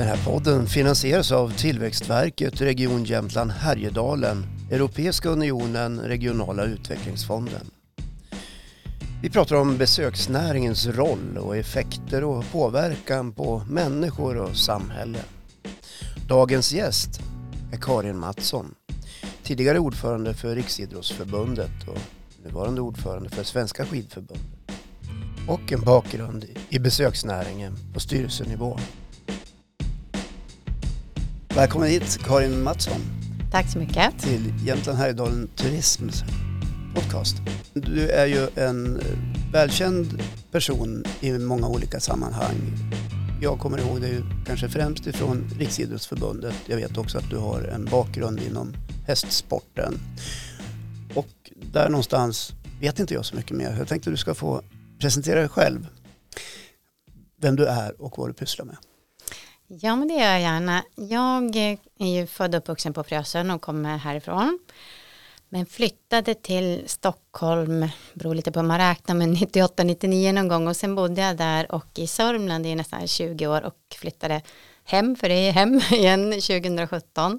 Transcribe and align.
Den 0.00 0.08
här 0.08 0.24
podden 0.24 0.66
finansieras 0.66 1.32
av 1.32 1.50
Tillväxtverket, 1.50 2.60
Region 2.60 3.04
Jämtland 3.04 3.50
Härjedalen, 3.50 4.46
Europeiska 4.70 5.28
unionen, 5.28 6.00
Regionala 6.00 6.64
utvecklingsfonden. 6.64 7.70
Vi 9.22 9.30
pratar 9.30 9.56
om 9.56 9.78
besöksnäringens 9.78 10.86
roll 10.86 11.38
och 11.38 11.56
effekter 11.56 12.24
och 12.24 12.44
påverkan 12.52 13.32
på 13.32 13.62
människor 13.68 14.36
och 14.36 14.56
samhälle. 14.56 15.18
Dagens 16.28 16.72
gäst 16.72 17.20
är 17.72 17.76
Karin 17.76 18.18
Mattsson, 18.18 18.74
tidigare 19.42 19.78
ordförande 19.78 20.34
för 20.34 20.54
Riksidrottsförbundet 20.54 21.88
och 21.88 21.98
nuvarande 22.44 22.80
ordförande 22.80 23.30
för 23.30 23.42
Svenska 23.42 23.84
skidförbundet 23.84 24.46
och 25.48 25.72
en 25.72 25.80
bakgrund 25.80 26.44
i 26.68 26.78
besöksnäringen 26.78 27.76
på 27.94 28.00
styrelsenivå. 28.00 28.78
Välkommen 31.54 31.88
hit 31.88 32.18
Karin 32.24 32.62
Mattsson 32.62 33.00
Tack 33.50 33.70
så 33.70 33.78
mycket. 33.78 34.18
till 34.18 34.52
Jämtland 34.66 34.98
Härjedalen 34.98 35.48
Turisms 35.56 36.22
podcast. 36.94 37.36
Du 37.74 38.08
är 38.08 38.26
ju 38.26 38.48
en 38.54 39.00
välkänd 39.52 40.22
person 40.52 41.04
i 41.20 41.32
många 41.32 41.68
olika 41.68 42.00
sammanhang. 42.00 42.56
Jag 43.42 43.58
kommer 43.58 43.78
ihåg 43.78 44.00
dig 44.00 44.22
kanske 44.46 44.68
främst 44.68 45.06
ifrån 45.06 45.50
Riksidrottsförbundet. 45.58 46.54
Jag 46.66 46.76
vet 46.76 46.98
också 46.98 47.18
att 47.18 47.30
du 47.30 47.36
har 47.36 47.62
en 47.62 47.84
bakgrund 47.84 48.40
inom 48.40 48.74
hästsporten. 49.06 49.98
Och 51.14 51.50
där 51.72 51.88
någonstans 51.88 52.52
vet 52.80 52.98
inte 52.98 53.14
jag 53.14 53.24
så 53.24 53.36
mycket 53.36 53.56
mer. 53.56 53.76
Jag 53.78 53.88
tänkte 53.88 54.10
du 54.10 54.16
ska 54.16 54.34
få 54.34 54.62
presentera 55.00 55.40
dig 55.40 55.48
själv. 55.48 55.86
Vem 57.40 57.56
du 57.56 57.66
är 57.66 58.02
och 58.02 58.18
vad 58.18 58.28
du 58.28 58.32
pysslar 58.32 58.64
med. 58.64 58.76
Ja, 59.72 59.96
men 59.96 60.08
det 60.08 60.14
gör 60.14 60.30
jag 60.30 60.40
gärna. 60.40 60.84
Jag 60.94 61.56
är 61.98 62.06
ju 62.06 62.26
född 62.26 62.54
och 62.54 62.58
uppvuxen 62.58 62.92
på 62.92 63.04
Frösön 63.04 63.50
och 63.50 63.62
kommer 63.62 63.96
härifrån. 63.96 64.58
Men 65.48 65.66
flyttade 65.66 66.34
till 66.34 66.82
Stockholm, 66.86 67.88
beror 68.14 68.34
lite 68.34 68.52
på 68.52 68.60
hur 68.60 68.66
man 68.66 68.78
räknar, 68.78 69.14
men 69.14 69.36
98-99 69.36 70.32
någon 70.32 70.48
gång 70.48 70.68
och 70.68 70.76
sen 70.76 70.94
bodde 70.94 71.20
jag 71.20 71.36
där 71.36 71.72
och 71.72 71.98
i 71.98 72.06
Sörmland 72.06 72.66
i 72.66 72.74
nästan 72.74 73.06
20 73.06 73.46
år 73.46 73.62
och 73.62 73.74
flyttade 73.94 74.42
hem, 74.84 75.16
för 75.16 75.28
det 75.28 75.34
är 75.34 75.52
hem 75.52 75.80
igen 75.90 76.32
2017. 76.32 77.38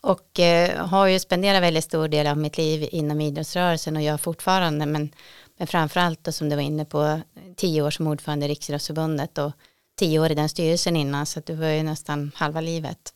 Och 0.00 0.40
eh, 0.40 0.86
har 0.86 1.06
ju 1.06 1.18
spenderat 1.18 1.62
väldigt 1.62 1.84
stor 1.84 2.08
del 2.08 2.26
av 2.26 2.38
mitt 2.38 2.58
liv 2.58 2.88
inom 2.92 3.20
idrottsrörelsen 3.20 3.96
och 3.96 4.02
gör 4.02 4.16
fortfarande, 4.16 4.86
men, 4.86 5.14
men 5.58 5.66
framförallt 5.66 6.24
då, 6.24 6.32
som 6.32 6.48
du 6.48 6.56
var 6.56 6.62
inne 6.62 6.84
på, 6.84 7.20
tio 7.56 7.82
år 7.82 7.90
som 7.90 8.06
ordförande 8.06 8.46
i 8.46 8.48
Riksidrottsförbundet 8.48 9.38
och 9.38 9.52
tio 9.98 10.18
år 10.20 10.30
i 10.30 10.34
den 10.34 10.48
styrelsen 10.48 10.96
innan, 10.96 11.26
så 11.26 11.40
det 11.40 11.54
var 11.54 11.66
ju 11.68 11.82
nästan 11.82 12.32
halva 12.34 12.60
livet. 12.60 13.14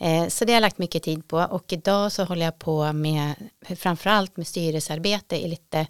Eh, 0.00 0.28
Så 0.28 0.44
det 0.44 0.52
har 0.52 0.56
jag 0.56 0.60
lagt 0.60 0.78
mycket 0.78 1.02
tid 1.02 1.28
på 1.28 1.36
och 1.38 1.72
idag 1.72 2.12
så 2.12 2.24
håller 2.24 2.44
jag 2.44 2.58
på 2.58 2.92
med 2.92 3.34
framförallt 3.76 4.36
med 4.36 4.46
styrelsearbete 4.46 5.36
i 5.36 5.48
lite 5.48 5.86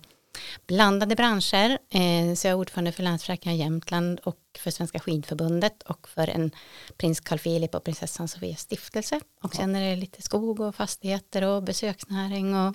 blandade 0.67 1.17
branscher. 1.17 1.78
Eh, 1.91 2.34
Så 2.34 2.47
jag 2.47 2.53
är 2.53 2.55
ordförande 2.55 2.92
för 2.92 3.03
Länsförsäkringar 3.03 3.56
Jämtland 3.56 4.20
och 4.25 4.36
för 4.58 4.70
Svenska 4.70 4.98
skidförbundet 4.98 5.83
och 5.83 6.08
för 6.08 6.28
en 6.30 6.50
prins 6.97 7.20
Carl 7.20 7.39
Philip 7.39 7.75
och 7.75 7.84
prinsessan 7.84 8.28
Sofia 8.28 8.56
stiftelse. 8.56 9.20
Och 9.42 9.55
sen 9.55 9.75
är 9.77 9.91
det 9.91 9.97
lite 9.97 10.23
skog 10.23 10.61
och 10.61 10.75
fastigheter 10.75 11.42
och 11.45 11.62
besöksnäring 11.62 12.55
och 12.56 12.75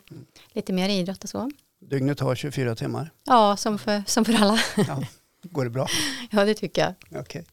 lite 0.53 0.73
mer 0.73 0.89
idrott 0.89 1.23
och 1.23 1.30
så. 1.30 1.52
Dygnet 1.89 2.20
har 2.20 2.36
24 2.36 2.75
timmar. 2.75 3.11
Ja, 3.25 3.58
som 3.58 3.80
för, 3.80 4.03
som 4.08 4.25
för 4.25 4.33
alla. 4.33 4.59
Ja, 4.88 5.03
går 5.51 5.63
det 5.63 5.69
bra? 5.69 5.87
Ja, 6.31 6.45
det 6.45 6.53
tycker 6.53 6.81
jag. 7.09 7.21
Okej. 7.21 7.45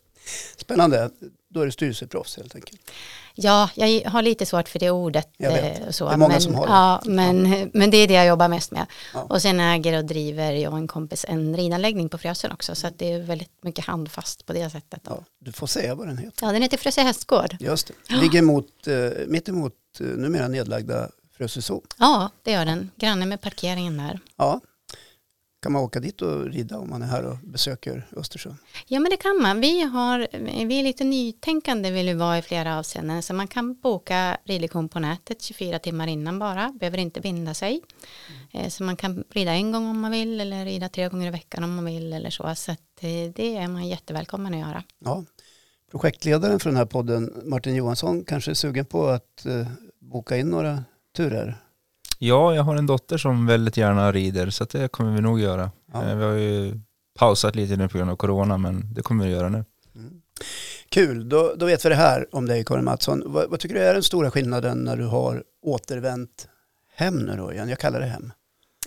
Spännande. 0.56 1.10
Då 1.48 1.60
är 1.60 1.66
du 1.66 1.72
styrelseproffs 1.72 2.36
helt 2.36 2.54
enkelt. 2.54 2.80
Ja, 3.34 3.70
jag 3.74 4.10
har 4.10 4.22
lite 4.22 4.46
svårt 4.46 4.68
för 4.68 4.78
det 4.78 4.90
ordet. 4.90 5.28
Jag 5.36 5.52
vet. 5.52 5.80
eh, 5.80 5.90
Så. 5.90 6.08
Det 6.08 6.12
är 6.12 6.16
många 6.16 6.28
men, 6.32 6.40
som 6.40 6.54
har 6.54 6.66
det. 6.66 6.72
Ja, 6.72 7.02
men, 7.04 7.70
men 7.74 7.90
det 7.90 7.96
är 7.96 8.08
det 8.08 8.14
jag 8.14 8.26
jobbar 8.26 8.48
mest 8.48 8.70
med. 8.70 8.86
Ja. 9.14 9.22
Och 9.22 9.42
sen 9.42 9.60
äger 9.60 9.98
och 9.98 10.04
driver 10.04 10.52
jag 10.52 10.72
och 10.72 10.78
en 10.78 10.88
kompis 10.88 11.24
en 11.28 11.56
ridanläggning 11.56 12.08
på 12.08 12.18
Frösön 12.18 12.52
också. 12.52 12.74
Så 12.74 12.86
att 12.86 12.98
det 12.98 13.12
är 13.12 13.18
väldigt 13.20 13.50
mycket 13.62 13.84
handfast 13.84 14.46
på 14.46 14.52
det 14.52 14.70
sättet. 14.70 15.00
Ja, 15.04 15.10
Ja, 15.18 15.24
du 15.38 15.52
får 15.52 15.66
säga 15.66 15.94
vad 15.94 16.06
den 16.06 16.18
heter. 16.18 16.46
ja 16.46 16.52
den 16.52 16.62
heter 16.62 16.76
Frösö 16.76 17.00
hästgård. 17.02 17.56
Just 17.60 17.90
det. 18.08 18.14
Ligger 18.16 18.42
mot, 18.42 18.86
eh, 18.86 18.94
mitt 19.26 19.48
emot 19.48 19.72
eh, 20.00 20.06
numera 20.06 20.48
nedlagda 20.48 21.08
Frösö 21.36 21.62
Zoo. 21.62 21.82
Ja, 21.98 22.30
det 22.42 22.50
gör 22.52 22.64
den. 22.64 22.90
Granne 22.96 23.26
med 23.26 23.40
parkeringen 23.40 23.96
där. 23.96 24.20
Ja. 24.36 24.60
Kan 25.64 25.72
man 25.72 25.82
åka 25.82 26.00
dit 26.00 26.22
och 26.22 26.44
rida 26.44 26.78
om 26.78 26.90
man 26.90 27.02
är 27.02 27.06
här 27.06 27.24
och 27.24 27.36
besöker 27.42 28.06
Östersund? 28.16 28.56
Ja, 28.86 29.00
men 29.00 29.10
det 29.10 29.16
kan 29.16 29.42
man. 29.42 29.60
Vi, 29.60 29.80
har, 29.80 30.18
vi 30.66 30.78
är 30.78 30.82
lite 30.82 31.04
nytänkande 31.04 31.90
vill 31.90 32.06
vi 32.06 32.14
vara 32.14 32.38
i 32.38 32.42
flera 32.42 32.78
avseenden. 32.78 33.22
Så 33.22 33.34
man 33.34 33.48
kan 33.48 33.74
boka 33.74 34.36
ridlektion 34.44 34.88
på 34.88 34.98
nätet 34.98 35.42
24 35.42 35.78
timmar 35.78 36.06
innan 36.06 36.38
bara. 36.38 36.72
Behöver 36.80 36.98
inte 36.98 37.20
binda 37.20 37.54
sig. 37.54 37.82
Eh, 38.52 38.68
Så 38.68 38.84
man 38.84 38.96
kan 38.96 39.24
rida 39.30 39.52
en 39.52 39.72
gång 39.72 39.86
om 39.86 40.00
man 40.00 40.10
vill 40.10 40.40
eller 40.40 40.64
rida 40.64 40.88
tre 40.88 41.08
gånger 41.08 41.26
i 41.26 41.30
veckan 41.30 41.64
om 41.64 41.74
man 41.74 41.84
vill 41.84 42.12
eller 42.12 42.30
så. 42.30 42.54
Så 42.54 42.70
eh, 42.70 42.76
det 43.34 43.56
är 43.56 43.68
man 43.68 43.88
jättevälkommen 43.88 44.54
att 44.54 44.60
göra. 44.60 44.82
Ja. 44.98 45.24
Projektledaren 45.90 46.60
för 46.60 46.70
den 46.70 46.76
här 46.76 46.86
podden, 46.86 47.42
Martin 47.44 47.74
Johansson, 47.74 48.24
kanske 48.24 48.50
är 48.50 48.54
sugen 48.54 48.86
på 48.86 49.06
att 49.06 49.46
eh, 49.46 49.66
boka 50.00 50.36
in 50.36 50.46
några 50.50 50.84
turer. 51.16 51.63
Ja, 52.26 52.54
jag 52.54 52.62
har 52.62 52.76
en 52.76 52.86
dotter 52.86 53.18
som 53.18 53.46
väldigt 53.46 53.76
gärna 53.76 54.12
rider 54.12 54.50
så 54.50 54.64
det 54.64 54.88
kommer 54.88 55.14
vi 55.14 55.20
nog 55.20 55.40
göra. 55.40 55.70
Ja. 55.92 56.02
Eh, 56.02 56.16
Vi 56.16 56.24
har 56.24 56.32
ju 56.32 56.80
pausat 57.18 57.54
lite 57.56 57.76
nu 57.76 57.88
på 57.88 57.98
grund 57.98 58.10
av 58.10 58.16
corona 58.16 58.58
men 58.58 58.94
det 58.94 59.02
kommer 59.02 59.24
vi 59.24 59.30
göra 59.30 59.48
nu. 59.48 59.64
Mm. 59.94 60.20
Kul, 60.88 61.28
då, 61.28 61.54
då 61.56 61.66
vet 61.66 61.84
vi 61.84 61.88
det 61.88 61.94
här 61.94 62.26
om 62.32 62.46
dig 62.46 62.64
Karin 62.64 62.84
Mattsson. 62.84 63.22
Vad, 63.26 63.50
vad 63.50 63.60
tycker 63.60 63.74
du 63.74 63.80
är 63.82 63.94
den 63.94 64.02
stora 64.02 64.30
skillnaden 64.30 64.78
när 64.78 64.96
du 64.96 65.04
har 65.04 65.42
återvänt 65.62 66.48
hem 66.94 67.18
nu 67.18 67.36
då 67.36 67.52
igen? 67.52 67.68
Jag 67.68 67.78
kallar 67.78 68.00
det 68.00 68.06
hem. 68.06 68.32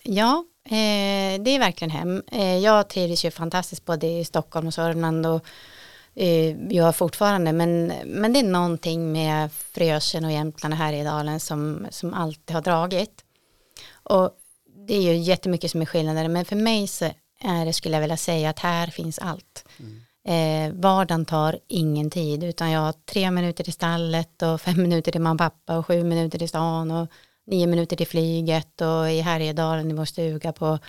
Ja, 0.03 0.45
eh, 0.65 1.41
det 1.43 1.51
är 1.51 1.59
verkligen 1.59 1.91
hem. 1.91 2.23
Eh, 2.31 2.57
jag 2.57 2.89
trivs 2.89 3.25
ju 3.25 3.31
fantastiskt 3.31 3.85
både 3.85 4.07
i 4.07 4.25
Stockholm 4.25 4.67
och 4.67 4.73
Sörmland 4.73 5.25
och 5.25 5.45
eh, 6.15 6.73
jag 6.73 6.95
fortfarande, 6.95 7.53
men, 7.53 7.93
men 8.05 8.33
det 8.33 8.39
är 8.39 8.43
någonting 8.43 9.11
med 9.11 9.51
Frösön 9.51 10.25
och 10.25 10.31
Jämtland 10.31 10.73
och 10.73 10.77
Härjedalen 10.77 11.39
som, 11.39 11.87
som 11.89 12.13
alltid 12.13 12.55
har 12.55 12.61
dragit. 12.61 13.23
Och 14.09 14.31
det 14.87 14.93
är 14.93 15.01
ju 15.01 15.17
jättemycket 15.17 15.71
som 15.71 15.81
är 15.81 15.85
skillnader, 15.85 16.27
men 16.27 16.45
för 16.45 16.55
mig 16.55 16.87
så 16.87 17.05
är 17.39 17.65
det, 17.65 17.73
skulle 17.73 17.95
jag 17.95 18.01
vilja 18.01 18.17
säga, 18.17 18.49
att 18.49 18.59
här 18.59 18.87
finns 18.87 19.19
allt. 19.19 19.65
Eh, 20.27 20.73
vardagen 20.73 21.25
tar 21.25 21.59
ingen 21.67 22.09
tid, 22.09 22.43
utan 22.43 22.71
jag 22.71 22.79
har 22.79 22.93
tre 22.93 23.31
minuter 23.31 23.63
till 23.63 23.73
stallet 23.73 24.41
och 24.41 24.61
fem 24.61 24.77
minuter 24.81 25.11
till 25.11 25.21
mamma 25.21 25.33
och 25.33 25.51
pappa 25.51 25.77
och 25.77 25.85
sju 25.85 26.03
minuter 26.03 26.39
till 26.39 26.49
stan 26.49 26.91
och 26.91 27.07
nio 27.45 27.67
minuter 27.67 27.95
till 27.95 28.07
flyget 28.07 28.81
och 28.81 29.11
i 29.11 29.21
Härjedalen 29.21 29.91
i 29.91 29.93
vår 29.93 30.05
stuga 30.05 30.53
på, 30.53 30.79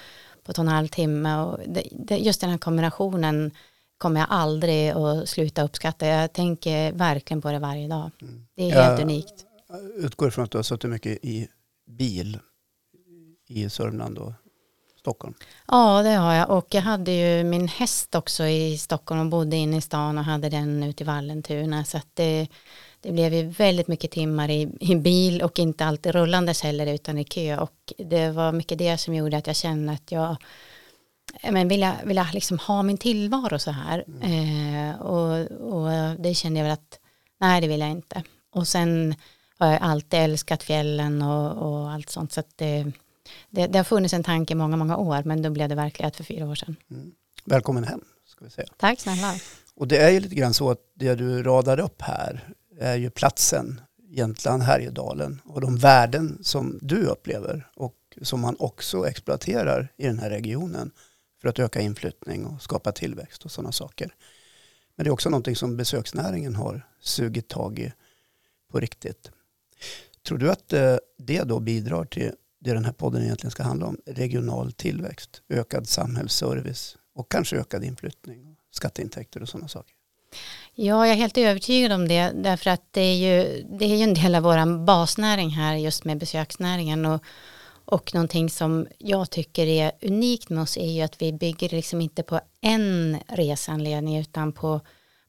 på 0.44 0.52
två 0.52 0.62
och 0.62 0.68
en 0.68 0.74
halv 0.74 0.88
timme. 0.88 1.40
Och 1.40 1.58
det, 1.66 1.82
det, 1.90 2.16
just 2.16 2.40
den 2.40 2.50
här 2.50 2.58
kombinationen 2.58 3.50
kommer 3.98 4.20
jag 4.20 4.26
aldrig 4.30 4.90
att 4.90 5.28
sluta 5.28 5.62
uppskatta. 5.62 6.06
Jag 6.06 6.32
tänker 6.32 6.92
verkligen 6.92 7.42
på 7.42 7.52
det 7.52 7.58
varje 7.58 7.88
dag. 7.88 8.10
Det 8.56 8.70
är 8.70 8.82
helt 8.82 9.00
unikt. 9.00 9.44
Jag 9.68 10.04
utgår 10.04 10.28
ifrån 10.28 10.44
att 10.44 10.50
du 10.50 10.58
har 10.58 10.62
suttit 10.62 10.90
mycket 10.90 11.24
i 11.24 11.48
bil 11.86 12.38
i 13.48 13.70
Sörmland 13.70 14.18
och 14.18 14.32
Stockholm. 14.98 15.34
Ja, 15.66 16.02
det 16.02 16.10
har 16.10 16.34
jag. 16.34 16.50
Och 16.50 16.66
jag 16.70 16.82
hade 16.82 17.12
ju 17.12 17.44
min 17.44 17.68
häst 17.68 18.14
också 18.14 18.46
i 18.46 18.78
Stockholm 18.78 19.20
och 19.20 19.26
bodde 19.26 19.56
inne 19.56 19.76
i 19.76 19.80
stan 19.80 20.18
och 20.18 20.24
hade 20.24 20.48
den 20.48 20.82
ute 20.82 21.02
i 21.02 21.06
Vallentuna. 21.06 21.84
Så 21.84 21.96
att 21.96 22.08
det, 22.14 22.48
det 23.00 23.12
blev 23.12 23.34
ju 23.34 23.48
väldigt 23.48 23.88
mycket 23.88 24.10
timmar 24.10 24.50
i, 24.50 24.68
i 24.80 24.96
bil 24.96 25.42
och 25.42 25.58
inte 25.58 25.84
alltid 25.84 26.12
rullandes 26.12 26.62
heller 26.62 26.86
utan 26.86 27.18
i 27.18 27.24
kö. 27.24 27.58
Och 27.58 27.92
det 27.98 28.30
var 28.30 28.52
mycket 28.52 28.78
det 28.78 28.98
som 28.98 29.14
gjorde 29.14 29.36
att 29.36 29.46
jag 29.46 29.56
kände 29.56 29.92
att 29.92 30.12
jag 30.12 30.36
ja, 31.42 31.52
men 31.52 31.68
vill 31.68 31.80
jag, 31.80 31.94
vill 32.04 32.16
jag 32.16 32.34
liksom 32.34 32.58
ha 32.58 32.82
min 32.82 32.98
tillvaro 32.98 33.58
så 33.58 33.70
här? 33.70 34.04
Eh, 34.22 35.00
och, 35.00 35.50
och 35.74 35.90
det 36.18 36.34
kände 36.34 36.58
jag 36.60 36.64
väl 36.64 36.72
att 36.72 36.98
nej, 37.40 37.60
det 37.60 37.68
vill 37.68 37.80
jag 37.80 37.90
inte. 37.90 38.22
Och 38.52 38.68
sen 38.68 39.14
har 39.58 39.72
jag 39.72 39.82
alltid 39.82 40.20
älskat 40.20 40.62
fjällen 40.62 41.22
och, 41.22 41.68
och 41.68 41.90
allt 41.90 42.10
sånt. 42.10 42.32
Så 42.32 42.40
att 42.40 42.52
det, 42.56 42.92
det, 43.50 43.66
det 43.66 43.78
har 43.78 43.84
funnits 43.84 44.14
en 44.14 44.22
tanke 44.22 44.52
i 44.52 44.56
många, 44.56 44.76
många 44.76 44.96
år, 44.96 45.22
men 45.24 45.42
då 45.42 45.50
blev 45.50 45.68
det 45.68 45.74
verklighet 45.74 46.16
för 46.16 46.24
fyra 46.24 46.46
år 46.46 46.54
sedan. 46.54 46.76
Mm. 46.90 47.12
Välkommen 47.44 47.84
hem, 47.84 48.00
ska 48.26 48.44
vi 48.44 48.50
säga. 48.50 48.68
Tack 48.76 49.00
snälla. 49.00 49.34
Och 49.74 49.88
det 49.88 49.96
är 49.96 50.10
ju 50.10 50.20
lite 50.20 50.34
grann 50.34 50.54
så 50.54 50.70
att 50.70 50.78
det 50.94 51.14
du 51.14 51.42
radar 51.42 51.80
upp 51.80 52.02
här 52.02 52.54
är 52.80 52.96
ju 52.96 53.10
platsen, 53.10 53.80
Jämtland, 54.10 54.62
Härjedalen 54.62 55.40
och 55.44 55.60
de 55.60 55.76
värden 55.76 56.38
som 56.42 56.78
du 56.82 57.06
upplever 57.06 57.70
och 57.76 57.94
som 58.22 58.40
man 58.40 58.56
också 58.58 59.06
exploaterar 59.06 59.92
i 59.96 60.06
den 60.06 60.18
här 60.18 60.30
regionen 60.30 60.90
för 61.40 61.48
att 61.48 61.58
öka 61.58 61.80
inflyttning 61.80 62.46
och 62.46 62.62
skapa 62.62 62.92
tillväxt 62.92 63.44
och 63.44 63.50
sådana 63.50 63.72
saker. 63.72 64.14
Men 64.96 65.04
det 65.04 65.08
är 65.08 65.12
också 65.12 65.30
någonting 65.30 65.56
som 65.56 65.76
besöksnäringen 65.76 66.54
har 66.54 66.86
sugit 67.00 67.48
tag 67.48 67.78
i 67.78 67.92
på 68.70 68.80
riktigt. 68.80 69.30
Tror 70.26 70.38
du 70.38 70.50
att 70.50 70.72
eh, 70.72 70.96
det 71.18 71.42
då 71.42 71.60
bidrar 71.60 72.04
till 72.04 72.32
det 72.60 72.72
den 72.72 72.84
här 72.84 72.92
podden 72.92 73.22
egentligen 73.22 73.50
ska 73.50 73.62
handla 73.62 73.86
om? 73.86 73.98
Regional 74.06 74.72
tillväxt, 74.72 75.42
ökad 75.48 75.88
samhällsservice 75.88 76.96
och 77.14 77.30
kanske 77.30 77.56
ökad 77.56 77.84
inflyttning, 77.84 78.56
skatteintäkter 78.70 79.42
och 79.42 79.48
sådana 79.48 79.68
saker. 79.68 79.94
Ja, 80.74 81.06
jag 81.06 81.12
är 81.12 81.18
helt 81.18 81.38
övertygad 81.38 81.92
om 81.92 82.08
det 82.08 82.32
därför 82.34 82.70
att 82.70 82.82
det 82.90 83.00
är 83.00 83.16
ju, 83.16 83.62
det 83.78 83.84
är 83.84 83.96
ju 83.96 84.02
en 84.02 84.14
del 84.14 84.34
av 84.34 84.42
vår 84.42 84.84
basnäring 84.84 85.50
här 85.50 85.76
just 85.76 86.04
med 86.04 86.18
besöksnäringen 86.18 87.06
och, 87.06 87.22
och 87.84 88.14
någonting 88.14 88.50
som 88.50 88.86
jag 88.98 89.30
tycker 89.30 89.66
är 89.66 89.92
unikt 90.02 90.48
med 90.48 90.62
oss 90.62 90.76
är 90.76 90.90
ju 90.90 91.02
att 91.02 91.22
vi 91.22 91.32
bygger 91.32 91.68
liksom 91.68 92.00
inte 92.00 92.22
på 92.22 92.40
en 92.60 93.18
resanledning 93.28 94.18
utan 94.18 94.52
på 94.52 94.80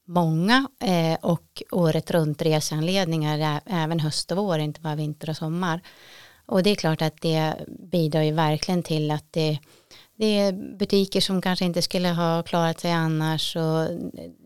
många 0.06 0.68
eh, 0.84 1.18
och 1.22 1.64
året 1.72 2.12
runt 2.12 2.42
resanledningar 2.42 3.62
även 3.66 4.00
höst 4.00 4.32
och 4.32 4.38
vår, 4.38 4.60
inte 4.60 4.82
bara 4.82 4.96
vinter 4.96 5.30
och 5.30 5.38
sommar. 5.38 5.82
Och 6.50 6.64
det 6.64 6.70
är 6.70 6.76
klart 6.76 7.02
att 7.02 7.22
det 7.22 7.54
bidrar 7.68 8.22
ju 8.22 8.32
verkligen 8.32 8.84
till 8.84 9.12
att 9.12 9.26
det, 9.32 9.60
det 10.16 10.40
är 10.40 10.78
butiker 10.78 11.22
som 11.22 11.42
kanske 11.42 11.66
inte 11.66 11.82
skulle 11.82 12.10
ha 12.10 12.44
klarat 12.44 12.80
sig 12.80 12.92
annars 12.92 13.56
och 13.56 13.88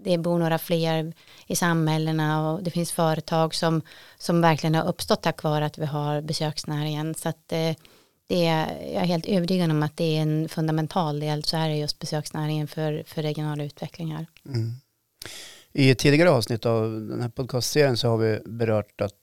det 0.03 0.17
bor 0.17 0.39
några 0.39 0.57
fler 0.57 1.13
i 1.47 1.55
samhällena 1.55 2.51
och 2.51 2.63
det 2.63 2.71
finns 2.71 2.91
företag 2.91 3.55
som, 3.55 3.81
som 4.17 4.41
verkligen 4.41 4.75
har 4.75 4.87
uppstått 4.87 5.21
tack 5.21 5.43
vare 5.43 5.65
att 5.65 5.77
vi 5.77 5.85
har 5.85 6.21
besöksnäringen. 6.21 7.15
Så 7.15 7.29
att 7.29 7.47
det, 7.47 7.75
det 8.27 8.45
är, 8.45 8.67
jag 8.93 9.03
är 9.03 9.07
helt 9.07 9.25
övertygad 9.25 9.71
om 9.71 9.83
att 9.83 9.97
det 9.97 10.17
är 10.17 10.21
en 10.21 10.49
fundamental 10.49 11.19
del 11.19 11.43
så 11.43 11.57
här 11.57 11.69
är 11.69 11.75
just 11.75 11.99
besöksnäringen 11.99 12.67
för, 12.67 13.03
för 13.07 13.21
regional 13.21 13.61
utveckling 13.61 14.15
här. 14.15 14.25
Mm. 14.45 14.71
I 15.71 15.89
ett 15.89 15.99
tidigare 15.99 16.29
avsnitt 16.29 16.65
av 16.65 16.91
den 16.91 17.21
här 17.21 17.29
podcastserien 17.29 17.97
så 17.97 18.07
har 18.07 18.17
vi 18.17 18.39
berört 18.45 19.01
att 19.01 19.13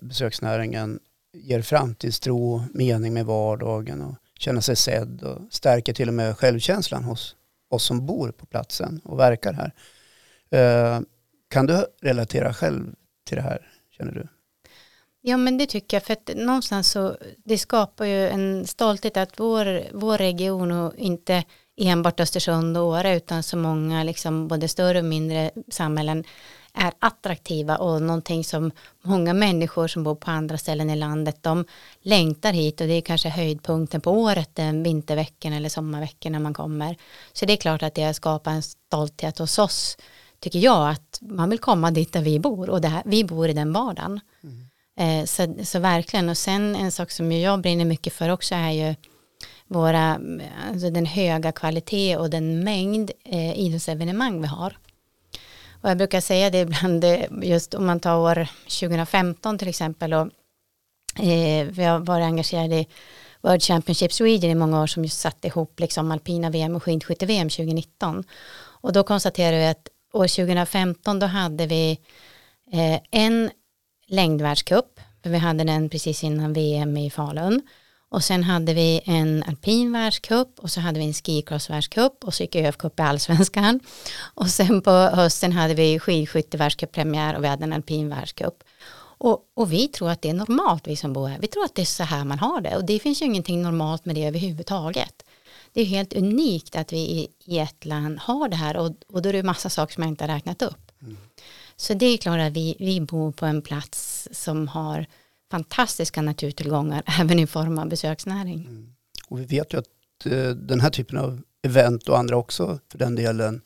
besöksnäringen 0.00 1.00
ger 1.42 1.62
framtidstro, 1.62 2.62
mening 2.74 3.14
med 3.14 3.26
vardagen 3.26 4.02
och 4.02 4.14
känna 4.38 4.60
sig 4.60 4.76
sedd 4.76 5.22
och 5.22 5.42
stärker 5.50 5.92
till 5.92 6.08
och 6.08 6.14
med 6.14 6.36
självkänslan 6.38 7.04
hos 7.04 7.36
oss 7.70 7.84
som 7.84 8.06
bor 8.06 8.30
på 8.30 8.46
platsen 8.46 9.00
och 9.04 9.18
verkar 9.18 9.52
här. 9.52 9.72
Eh, 10.50 11.00
kan 11.48 11.66
du 11.66 11.86
relatera 12.02 12.54
själv 12.54 12.94
till 13.28 13.36
det 13.36 13.42
här, 13.42 13.72
känner 13.90 14.12
du? 14.12 14.28
Ja 15.20 15.36
men 15.36 15.58
det 15.58 15.66
tycker 15.66 15.96
jag 15.96 16.04
för 16.04 16.12
att 16.12 16.30
någonstans 16.36 16.90
så 16.90 17.16
det 17.44 17.58
skapar 17.58 18.04
ju 18.04 18.28
en 18.28 18.66
stolthet 18.66 19.16
att 19.16 19.40
vår, 19.40 19.82
vår 19.92 20.18
region 20.18 20.72
och 20.72 20.94
inte 20.96 21.44
enbart 21.76 22.20
Östersund 22.20 22.76
och 22.76 22.84
Åre 22.84 23.16
utan 23.16 23.42
så 23.42 23.56
många 23.56 24.02
liksom 24.02 24.48
både 24.48 24.68
större 24.68 24.98
och 24.98 25.04
mindre 25.04 25.50
samhällen 25.70 26.24
är 26.76 26.92
attraktiva 26.98 27.76
och 27.76 28.02
någonting 28.02 28.44
som 28.44 28.70
många 29.02 29.34
människor 29.34 29.88
som 29.88 30.02
bor 30.02 30.14
på 30.14 30.30
andra 30.30 30.58
ställen 30.58 30.90
i 30.90 30.96
landet 30.96 31.42
de 31.42 31.64
längtar 32.02 32.52
hit 32.52 32.80
och 32.80 32.86
det 32.86 32.92
är 32.92 33.00
kanske 33.00 33.28
höjdpunkten 33.28 34.00
på 34.00 34.10
året 34.10 34.50
den 34.54 34.82
vinterveckan 34.82 35.52
eller 35.52 35.68
sommarveckan 35.68 36.32
när 36.32 36.38
man 36.38 36.54
kommer 36.54 36.96
så 37.32 37.46
det 37.46 37.52
är 37.52 37.56
klart 37.56 37.82
att 37.82 37.94
det 37.94 38.14
skapar 38.14 38.50
en 38.50 38.62
stolthet 38.62 39.38
hos 39.38 39.58
oss 39.58 39.96
tycker 40.40 40.58
jag 40.58 40.90
att 40.90 41.18
man 41.20 41.50
vill 41.50 41.58
komma 41.58 41.90
dit 41.90 42.12
där 42.12 42.22
vi 42.22 42.38
bor 42.38 42.70
och 42.70 42.84
här, 42.84 43.02
vi 43.06 43.24
bor 43.24 43.48
i 43.48 43.52
den 43.52 43.72
vardagen 43.72 44.20
mm. 44.42 45.20
eh, 45.20 45.26
så, 45.26 45.54
så 45.64 45.78
verkligen 45.78 46.28
och 46.28 46.38
sen 46.38 46.76
en 46.76 46.92
sak 46.92 47.10
som 47.10 47.32
jag 47.32 47.60
brinner 47.60 47.84
mycket 47.84 48.12
för 48.12 48.28
också 48.28 48.54
är 48.54 48.70
ju 48.70 48.94
våra, 49.66 50.20
alltså 50.70 50.90
den 50.90 51.06
höga 51.06 51.52
kvalitet 51.52 52.16
och 52.16 52.30
den 52.30 52.64
mängd 52.64 53.10
eh, 53.24 53.58
idrottsevenemang 53.58 54.40
vi 54.40 54.46
har. 54.46 54.76
Och 55.86 55.90
jag 55.90 55.98
brukar 55.98 56.20
säga 56.20 56.50
det 56.50 56.60
ibland, 56.60 57.04
just 57.42 57.74
om 57.74 57.86
man 57.86 58.00
tar 58.00 58.16
år 58.16 58.48
2015 58.64 59.58
till 59.58 59.68
exempel 59.68 60.14
och 60.14 60.28
eh, 61.24 61.66
vi 61.66 61.84
har 61.84 61.98
varit 61.98 62.24
engagerade 62.24 62.76
i 62.76 62.88
World 63.40 63.62
Championship 63.62 64.12
Sweden 64.12 64.50
i 64.50 64.54
många 64.54 64.82
år 64.82 64.86
som 64.86 65.04
just 65.04 65.20
satte 65.20 65.48
ihop 65.48 65.80
liksom 65.80 66.10
alpina 66.10 66.50
VM 66.50 66.76
och 66.76 66.82
skidskytte-VM 66.82 67.48
2019. 67.48 68.24
Och 68.58 68.92
då 68.92 69.02
konstaterar 69.02 69.58
vi 69.58 69.66
att 69.66 69.88
år 70.12 70.28
2015 70.28 71.18
då 71.18 71.26
hade 71.26 71.66
vi 71.66 71.98
eh, 72.72 73.00
en 73.10 73.50
längdvärldscup, 74.06 75.00
för 75.22 75.30
vi 75.30 75.38
hade 75.38 75.64
den 75.64 75.88
precis 75.88 76.24
innan 76.24 76.52
VM 76.52 76.96
i 76.96 77.10
Falun. 77.10 77.62
Och 78.08 78.24
sen 78.24 78.42
hade 78.42 78.74
vi 78.74 79.00
en 79.04 79.42
alpin 79.42 79.92
världscup 79.92 80.58
och 80.58 80.70
så 80.70 80.80
hade 80.80 80.98
vi 80.98 81.04
en 81.04 81.12
skicross 81.12 81.70
världscup 81.70 82.24
och 82.24 82.34
så 82.34 82.42
gick 82.42 82.54
ÖF-cup 82.54 83.00
i 83.00 83.02
allsvenskan. 83.02 83.80
Och 84.34 84.48
sen 84.48 84.82
på 84.82 84.90
hösten 84.90 85.52
hade 85.52 85.74
vi 85.74 85.98
skidskytte 85.98 86.56
världscuppremiär 86.56 87.36
och 87.36 87.44
vi 87.44 87.48
hade 87.48 87.64
en 87.64 87.72
alpin 87.72 88.08
världscup. 88.08 88.64
Och, 89.18 89.40
och, 89.54 89.72
vi 89.72 89.88
tror 89.88 90.10
att 90.10 90.22
det 90.22 90.30
är 90.30 90.34
normalt 90.34 90.86
vi 90.86 90.96
som 90.96 91.12
bor 91.12 91.28
här. 91.28 91.38
Vi 91.38 91.46
tror 91.46 91.64
att 91.64 91.74
det 91.74 91.82
är 91.82 91.86
så 91.86 92.02
här 92.02 92.24
man 92.24 92.38
har 92.38 92.60
det 92.60 92.76
och 92.76 92.84
det 92.84 92.98
finns 92.98 93.22
ju 93.22 93.26
ingenting 93.26 93.62
normalt 93.62 94.04
med 94.04 94.14
det 94.14 94.26
överhuvudtaget. 94.26 95.22
Det 95.72 95.80
är 95.80 95.84
helt 95.84 96.12
unikt 96.12 96.76
att 96.76 96.92
vi 96.92 96.98
i, 96.98 97.28
i 97.44 97.58
ett 97.58 97.84
land 97.84 98.18
har 98.18 98.48
det 98.48 98.56
här 98.56 98.76
och, 98.76 98.92
och 99.08 99.22
då 99.22 99.28
är 99.28 99.32
det 99.32 99.42
massa 99.42 99.70
saker 99.70 99.94
som 99.94 100.02
jag 100.02 100.10
inte 100.10 100.24
har 100.24 100.34
räknat 100.34 100.62
upp. 100.62 100.92
Mm. 101.02 101.16
Så 101.76 101.94
det 101.94 102.06
är 102.06 102.16
klart 102.16 102.40
att 102.40 102.52
vi, 102.52 102.76
vi 102.78 103.00
bor 103.00 103.32
på 103.32 103.46
en 103.46 103.62
plats 103.62 104.28
som 104.32 104.68
har 104.68 105.06
fantastiska 105.50 106.22
naturtillgångar 106.22 107.02
även 107.20 107.38
i 107.38 107.46
form 107.46 107.78
av 107.78 107.88
besöksnäring. 107.88 108.60
Mm. 108.60 108.94
Och 109.28 109.40
vi 109.40 109.44
vet 109.44 109.74
ju 109.74 109.78
att 109.78 109.86
eh, 110.26 110.48
den 110.48 110.80
här 110.80 110.90
typen 110.90 111.18
av 111.18 111.42
event 111.62 112.08
och 112.08 112.18
andra 112.18 112.36
också 112.36 112.78
för 112.88 112.98
den 112.98 113.14
delen 113.14 113.60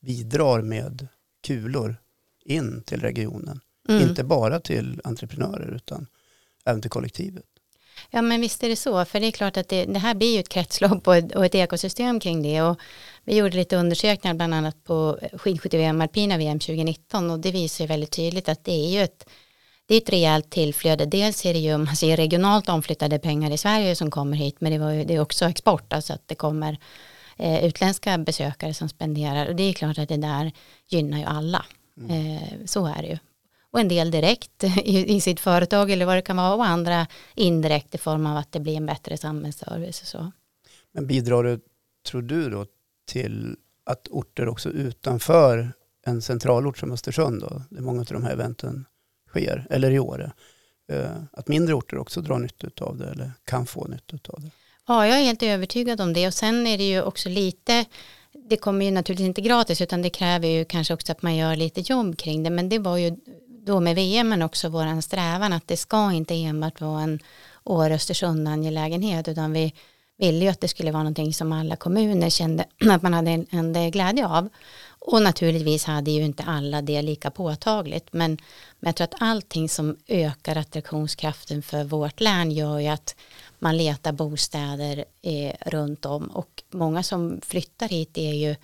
bidrar 0.00 0.62
med 0.62 1.08
kulor 1.46 1.96
in 2.44 2.82
till 2.82 3.00
regionen. 3.00 3.60
Mm. 3.88 4.08
Inte 4.08 4.24
bara 4.24 4.60
till 4.60 5.00
entreprenörer 5.04 5.74
utan 5.76 6.06
även 6.64 6.82
till 6.82 6.90
kollektivet. 6.90 7.44
Ja 8.10 8.22
men 8.22 8.40
visst 8.40 8.62
är 8.62 8.68
det 8.68 8.76
så, 8.76 9.04
för 9.04 9.20
det 9.20 9.26
är 9.26 9.30
klart 9.30 9.56
att 9.56 9.68
det, 9.68 9.84
det 9.84 9.98
här 9.98 10.14
blir 10.14 10.34
ju 10.34 10.40
ett 10.40 10.48
kretslopp 10.48 11.08
och 11.08 11.16
ett, 11.16 11.34
och 11.34 11.44
ett, 11.44 11.54
ekosystem 11.54 12.20
kring 12.20 12.42
det. 12.42 12.62
Och 12.62 12.80
vi 13.24 13.36
gjorde 13.36 13.56
lite 13.56 13.76
undersökningar 13.76 14.34
bland 14.34 14.54
annat 14.54 14.84
på 14.84 15.18
skidskytte-VM, 15.32 16.00
alpina 16.00 16.38
VM 16.38 16.58
2019 16.58 17.30
och 17.30 17.40
det 17.40 17.50
visar 17.50 17.84
ju 17.84 17.88
väldigt 17.88 18.10
tydligt 18.10 18.48
att 18.48 18.64
det 18.64 18.72
är 18.72 18.90
ju 18.90 19.00
ett 19.00 19.28
det 19.90 19.96
är 19.96 20.00
ett 20.00 20.10
rejält 20.10 20.50
tillflöde. 20.50 21.06
Dels 21.06 21.46
är 21.46 21.52
det 21.52 21.58
ju 21.58 21.78
man 21.78 21.96
ser 21.96 22.16
regionalt 22.16 22.68
omflyttade 22.68 23.18
pengar 23.18 23.50
i 23.50 23.58
Sverige 23.58 23.96
som 23.96 24.10
kommer 24.10 24.36
hit 24.36 24.56
men 24.60 24.72
det, 24.72 24.78
var 24.78 24.90
ju, 24.90 25.04
det 25.04 25.14
är 25.14 25.20
också 25.20 25.44
export, 25.44 25.92
alltså 25.92 26.12
att 26.12 26.28
det 26.28 26.34
kommer 26.34 26.78
eh, 27.36 27.64
utländska 27.64 28.18
besökare 28.18 28.74
som 28.74 28.88
spenderar 28.88 29.48
och 29.48 29.56
det 29.56 29.62
är 29.62 29.72
klart 29.72 29.98
att 29.98 30.08
det 30.08 30.16
där 30.16 30.52
gynnar 30.88 31.18
ju 31.18 31.24
alla. 31.24 31.64
Mm. 31.98 32.36
Eh, 32.36 32.42
så 32.64 32.86
är 32.86 33.02
det 33.02 33.08
ju. 33.08 33.18
Och 33.70 33.80
en 33.80 33.88
del 33.88 34.10
direkt 34.10 34.64
i, 34.84 35.16
i, 35.16 35.20
sitt 35.20 35.40
företag 35.40 35.90
eller 35.90 36.06
vad 36.06 36.16
det 36.16 36.22
kan 36.22 36.36
vara 36.36 36.54
och 36.54 36.66
andra 36.66 37.06
indirekt 37.34 37.94
i 37.94 37.98
form 37.98 38.26
av 38.26 38.36
att 38.36 38.52
det 38.52 38.60
blir 38.60 38.76
en 38.76 38.86
bättre 38.86 39.16
samhällsservice 39.16 40.02
och 40.02 40.08
så. 40.08 40.32
Men 40.92 41.06
bidrar 41.06 41.44
det, 41.44 41.60
tror 42.10 42.22
du 42.22 42.50
då, 42.50 42.66
till 43.06 43.56
att 43.84 44.08
orter 44.08 44.48
också 44.48 44.68
utanför 44.68 45.72
en 46.06 46.22
centralort 46.22 46.78
som 46.78 46.92
Östersund 46.92 47.40
då, 47.40 47.62
där 47.70 47.82
många 47.82 48.00
av 48.00 48.06
de 48.06 48.24
här 48.24 48.32
eventen 48.32 48.86
sker, 49.30 49.66
eller 49.70 49.90
i 49.90 49.98
Åre. 49.98 50.32
Eh, 50.92 51.16
att 51.32 51.48
mindre 51.48 51.74
orter 51.74 51.98
också 51.98 52.20
drar 52.20 52.38
nytta 52.38 52.84
av 52.84 52.96
det 52.98 53.08
eller 53.08 53.32
kan 53.44 53.66
få 53.66 53.86
nytta 53.86 54.32
av 54.32 54.40
det. 54.40 54.50
Ja, 54.86 55.06
jag 55.06 55.18
är 55.18 55.22
helt 55.22 55.42
övertygad 55.42 56.00
om 56.00 56.12
det 56.12 56.26
och 56.26 56.34
sen 56.34 56.66
är 56.66 56.78
det 56.78 56.88
ju 56.88 57.02
också 57.02 57.28
lite 57.28 57.84
det 58.32 58.56
kommer 58.56 58.84
ju 58.84 58.90
naturligtvis 58.90 59.26
inte 59.26 59.40
gratis 59.40 59.80
utan 59.80 60.02
det 60.02 60.10
kräver 60.10 60.48
ju 60.48 60.64
kanske 60.64 60.94
också 60.94 61.12
att 61.12 61.22
man 61.22 61.36
gör 61.36 61.56
lite 61.56 61.80
jobb 61.80 62.18
kring 62.18 62.42
det 62.42 62.50
men 62.50 62.68
det 62.68 62.78
var 62.78 62.96
ju 62.96 63.16
då 63.66 63.80
med 63.80 63.94
VM 63.94 64.28
men 64.28 64.42
också 64.42 64.68
våran 64.68 65.02
strävan 65.02 65.52
att 65.52 65.68
det 65.68 65.76
ska 65.76 66.12
inte 66.12 66.34
enbart 66.34 66.80
vara 66.80 67.02
en 67.02 67.18
Åre-Östersund 67.64 68.48
angelägenhet 68.48 69.28
utan 69.28 69.52
vi 69.52 69.74
ville 70.20 70.44
ju 70.44 70.50
att 70.50 70.60
det 70.60 70.68
skulle 70.68 70.92
vara 70.92 71.02
någonting 71.02 71.34
som 71.34 71.52
alla 71.52 71.76
kommuner 71.76 72.30
kände 72.30 72.64
att 72.90 73.02
man 73.02 73.14
hade 73.14 73.30
en, 73.30 73.46
en 73.50 73.90
glädje 73.90 74.26
av 74.26 74.48
och 75.00 75.22
naturligtvis 75.22 75.84
hade 75.84 76.10
ju 76.10 76.24
inte 76.24 76.42
alla 76.42 76.82
det 76.82 77.02
lika 77.02 77.30
påtagligt. 77.30 78.12
Men, 78.12 78.30
men 78.80 78.88
jag 78.88 78.96
tror 78.96 79.04
att 79.04 79.22
allting 79.22 79.68
som 79.68 79.96
ökar 80.08 80.56
attraktionskraften 80.56 81.62
för 81.62 81.84
vårt 81.84 82.20
län 82.20 82.52
gör 82.52 82.78
ju 82.78 82.88
att 82.88 83.16
man 83.58 83.76
letar 83.76 84.12
bostäder 84.12 85.04
eh, 85.22 85.52
runt 85.66 86.06
om. 86.06 86.26
Och 86.26 86.62
många 86.70 87.02
som 87.02 87.40
flyttar 87.42 87.88
hit 87.88 88.18
är 88.18 88.32
ju 88.32 88.56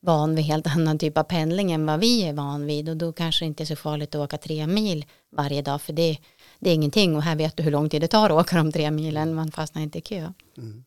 van 0.00 0.34
vid 0.34 0.44
helt 0.44 0.66
annan 0.76 0.98
typ 0.98 1.18
av 1.18 1.22
pendling 1.22 1.72
än 1.72 1.86
vad 1.86 2.00
vi 2.00 2.22
är 2.22 2.32
van 2.32 2.66
vid. 2.66 2.88
Och 2.88 2.96
då 2.96 3.12
kanske 3.12 3.44
det 3.44 3.46
inte 3.46 3.62
är 3.62 3.66
så 3.66 3.76
farligt 3.76 4.14
att 4.14 4.20
åka 4.20 4.38
tre 4.38 4.66
mil 4.66 5.06
varje 5.36 5.62
dag. 5.62 5.82
För 5.82 5.92
det, 5.92 6.18
det 6.58 6.70
är 6.70 6.74
ingenting. 6.74 7.16
Och 7.16 7.22
här 7.22 7.36
vet 7.36 7.56
du 7.56 7.62
hur 7.62 7.70
lång 7.70 7.88
tid 7.88 8.00
det 8.00 8.08
tar 8.08 8.30
att 8.30 8.46
åka 8.46 8.56
de 8.56 8.72
tre 8.72 8.90
milen. 8.90 9.34
Man 9.34 9.50
fastnar 9.50 9.82
inte 9.82 9.98
i 9.98 10.00
kö. 10.00 10.32
Mm. 10.58 10.84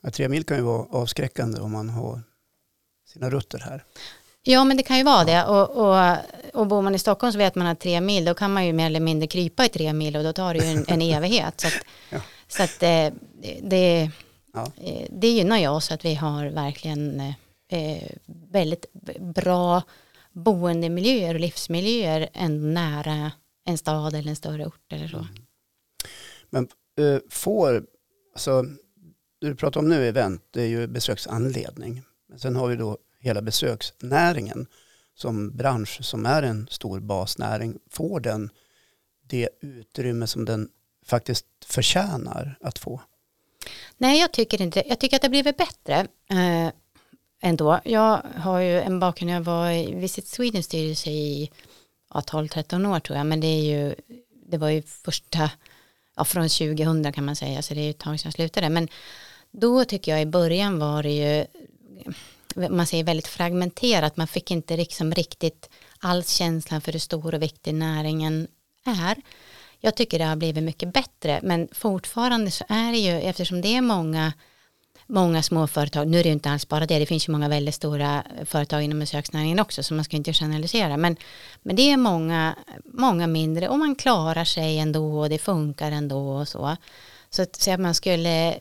Ja, 0.00 0.10
tre 0.10 0.28
mil 0.28 0.44
kan 0.44 0.56
ju 0.56 0.62
vara 0.62 0.86
avskräckande 0.90 1.60
om 1.60 1.72
man 1.72 1.90
har 1.90 2.22
sina 3.08 3.30
rötter 3.30 3.58
här. 3.58 3.84
Ja 4.42 4.64
men 4.64 4.76
det 4.76 4.82
kan 4.82 4.98
ju 4.98 5.04
vara 5.04 5.24
det 5.24 5.44
och, 5.44 5.70
och, 5.70 6.16
och 6.60 6.66
bor 6.66 6.82
man 6.82 6.94
i 6.94 6.98
Stockholm 6.98 7.32
så 7.32 7.38
vet 7.38 7.54
man 7.54 7.66
att 7.66 7.80
tre 7.80 8.00
mil 8.00 8.24
då 8.24 8.34
kan 8.34 8.52
man 8.52 8.66
ju 8.66 8.72
mer 8.72 8.86
eller 8.86 9.00
mindre 9.00 9.26
krypa 9.26 9.64
i 9.64 9.68
tre 9.68 9.92
mil 9.92 10.16
och 10.16 10.24
då 10.24 10.32
tar 10.32 10.54
det 10.54 10.60
ju 10.60 10.70
en, 10.70 10.84
en 10.88 11.02
evighet. 11.16 11.60
Så 11.60 11.66
att, 11.66 11.84
ja. 12.10 12.20
så 12.48 12.62
att 12.62 12.80
det, 12.80 13.12
eh, 13.42 13.56
det, 13.62 14.10
ja. 14.52 14.72
Eh, 14.76 15.06
det 15.10 15.28
gynnar 15.28 15.58
ju 15.58 15.68
oss 15.68 15.92
att 15.92 16.04
vi 16.04 16.14
har 16.14 16.46
verkligen 16.46 17.20
eh, 17.68 18.10
väldigt 18.50 18.86
bra 19.20 19.82
boendemiljöer 20.32 21.34
och 21.34 21.40
livsmiljöer 21.40 22.28
än 22.32 22.74
nära 22.74 23.32
en 23.64 23.78
stad 23.78 24.14
eller 24.14 24.30
en 24.30 24.36
större 24.36 24.66
ort 24.66 24.92
eller 24.92 25.08
så. 25.08 25.16
Mm. 25.16 25.28
Men 26.50 26.68
eh, 26.98 27.20
får, 27.30 27.86
alltså 28.32 28.64
det 29.42 29.48
du 29.48 29.56
pratar 29.56 29.80
om 29.80 29.88
nu 29.88 30.08
event, 30.08 30.42
det 30.50 30.62
är 30.62 30.66
ju 30.66 30.86
besöksanledning. 30.86 32.02
Men 32.28 32.38
sen 32.38 32.56
har 32.56 32.68
vi 32.68 32.76
då 32.76 32.98
hela 33.20 33.42
besöksnäringen 33.42 34.66
som 35.14 35.56
bransch 35.56 35.98
som 36.04 36.26
är 36.26 36.42
en 36.42 36.68
stor 36.70 37.00
basnäring, 37.00 37.78
får 37.90 38.20
den 38.20 38.50
det 39.28 39.48
utrymme 39.60 40.26
som 40.26 40.44
den 40.44 40.68
faktiskt 41.06 41.46
förtjänar 41.66 42.58
att 42.60 42.78
få? 42.78 43.00
Nej, 43.96 44.20
jag 44.20 44.32
tycker 44.32 44.62
inte 44.62 44.88
Jag 44.88 44.98
tycker 44.98 45.16
att 45.16 45.22
det 45.22 45.28
har 45.28 45.30
blivit 45.30 45.56
bättre 45.56 46.06
eh, 46.30 46.72
ändå. 47.40 47.80
Jag 47.84 48.22
har 48.36 48.60
ju 48.60 48.80
en 48.80 49.00
bakgrund, 49.00 49.32
jag 49.32 49.40
var 49.40 49.70
i 49.70 49.94
Visit 49.94 50.26
Sweden 50.26 50.62
styrelse 50.62 51.10
i 51.10 51.50
ja, 52.14 52.20
12-13 52.20 52.94
år 52.96 53.00
tror 53.00 53.18
jag, 53.18 53.26
men 53.26 53.40
det 53.40 53.46
är 53.46 53.62
ju, 53.62 53.94
det 54.46 54.58
var 54.58 54.68
ju 54.68 54.82
första, 54.82 55.50
ja, 56.16 56.24
från 56.24 56.48
2000 56.48 57.12
kan 57.12 57.24
man 57.24 57.36
säga, 57.36 57.62
så 57.62 57.74
det 57.74 57.80
är 57.80 57.84
ju 57.84 57.90
ett 57.90 57.98
tag 57.98 58.20
sedan 58.20 58.28
jag 58.28 58.34
slutade, 58.34 58.68
men 58.68 58.88
då 59.52 59.84
tycker 59.84 60.12
jag 60.12 60.22
i 60.22 60.26
början 60.26 60.78
var 60.78 61.02
det 61.02 61.10
ju, 61.10 61.46
man 62.68 62.86
säger 62.86 63.04
väldigt 63.04 63.26
fragmenterat, 63.26 64.16
man 64.16 64.26
fick 64.26 64.50
inte 64.50 64.76
liksom 64.76 65.14
riktigt 65.14 65.70
alls 65.98 66.30
känslan 66.30 66.80
för 66.80 66.92
hur 66.92 67.00
stor 67.00 67.34
och 67.34 67.42
viktig 67.42 67.74
näringen 67.74 68.48
är. 68.84 69.16
Jag 69.80 69.94
tycker 69.94 70.18
det 70.18 70.24
har 70.24 70.36
blivit 70.36 70.64
mycket 70.64 70.92
bättre, 70.92 71.40
men 71.42 71.68
fortfarande 71.72 72.50
så 72.50 72.64
är 72.68 72.92
det 72.92 72.98
ju, 72.98 73.20
eftersom 73.20 73.60
det 73.60 73.76
är 73.76 73.82
många 73.82 74.32
många 75.06 75.42
småföretag, 75.42 76.08
nu 76.08 76.18
är 76.18 76.22
det 76.22 76.28
ju 76.28 76.32
inte 76.32 76.50
alls 76.50 76.68
bara 76.68 76.86
det, 76.86 76.98
det 76.98 77.06
finns 77.06 77.28
ju 77.28 77.32
många 77.32 77.48
väldigt 77.48 77.74
stora 77.74 78.24
företag 78.44 78.82
inom 78.82 78.98
besöksnäringen 78.98 79.60
också, 79.60 79.82
så 79.82 79.94
man 79.94 80.04
ska 80.04 80.16
inte 80.16 80.32
generalisera, 80.32 80.96
men, 80.96 81.16
men 81.62 81.76
det 81.76 81.82
är 81.82 81.96
många, 81.96 82.54
många 82.84 83.26
mindre 83.26 83.68
och 83.68 83.78
man 83.78 83.94
klarar 83.94 84.44
sig 84.44 84.78
ändå 84.78 85.20
och 85.20 85.28
det 85.28 85.38
funkar 85.38 85.92
ändå 85.92 86.28
och 86.28 86.48
så. 86.48 86.76
Så 87.34 87.42
att, 87.42 87.56
så 87.56 87.70
att 87.70 87.80
man 87.80 87.94
skulle 87.94 88.58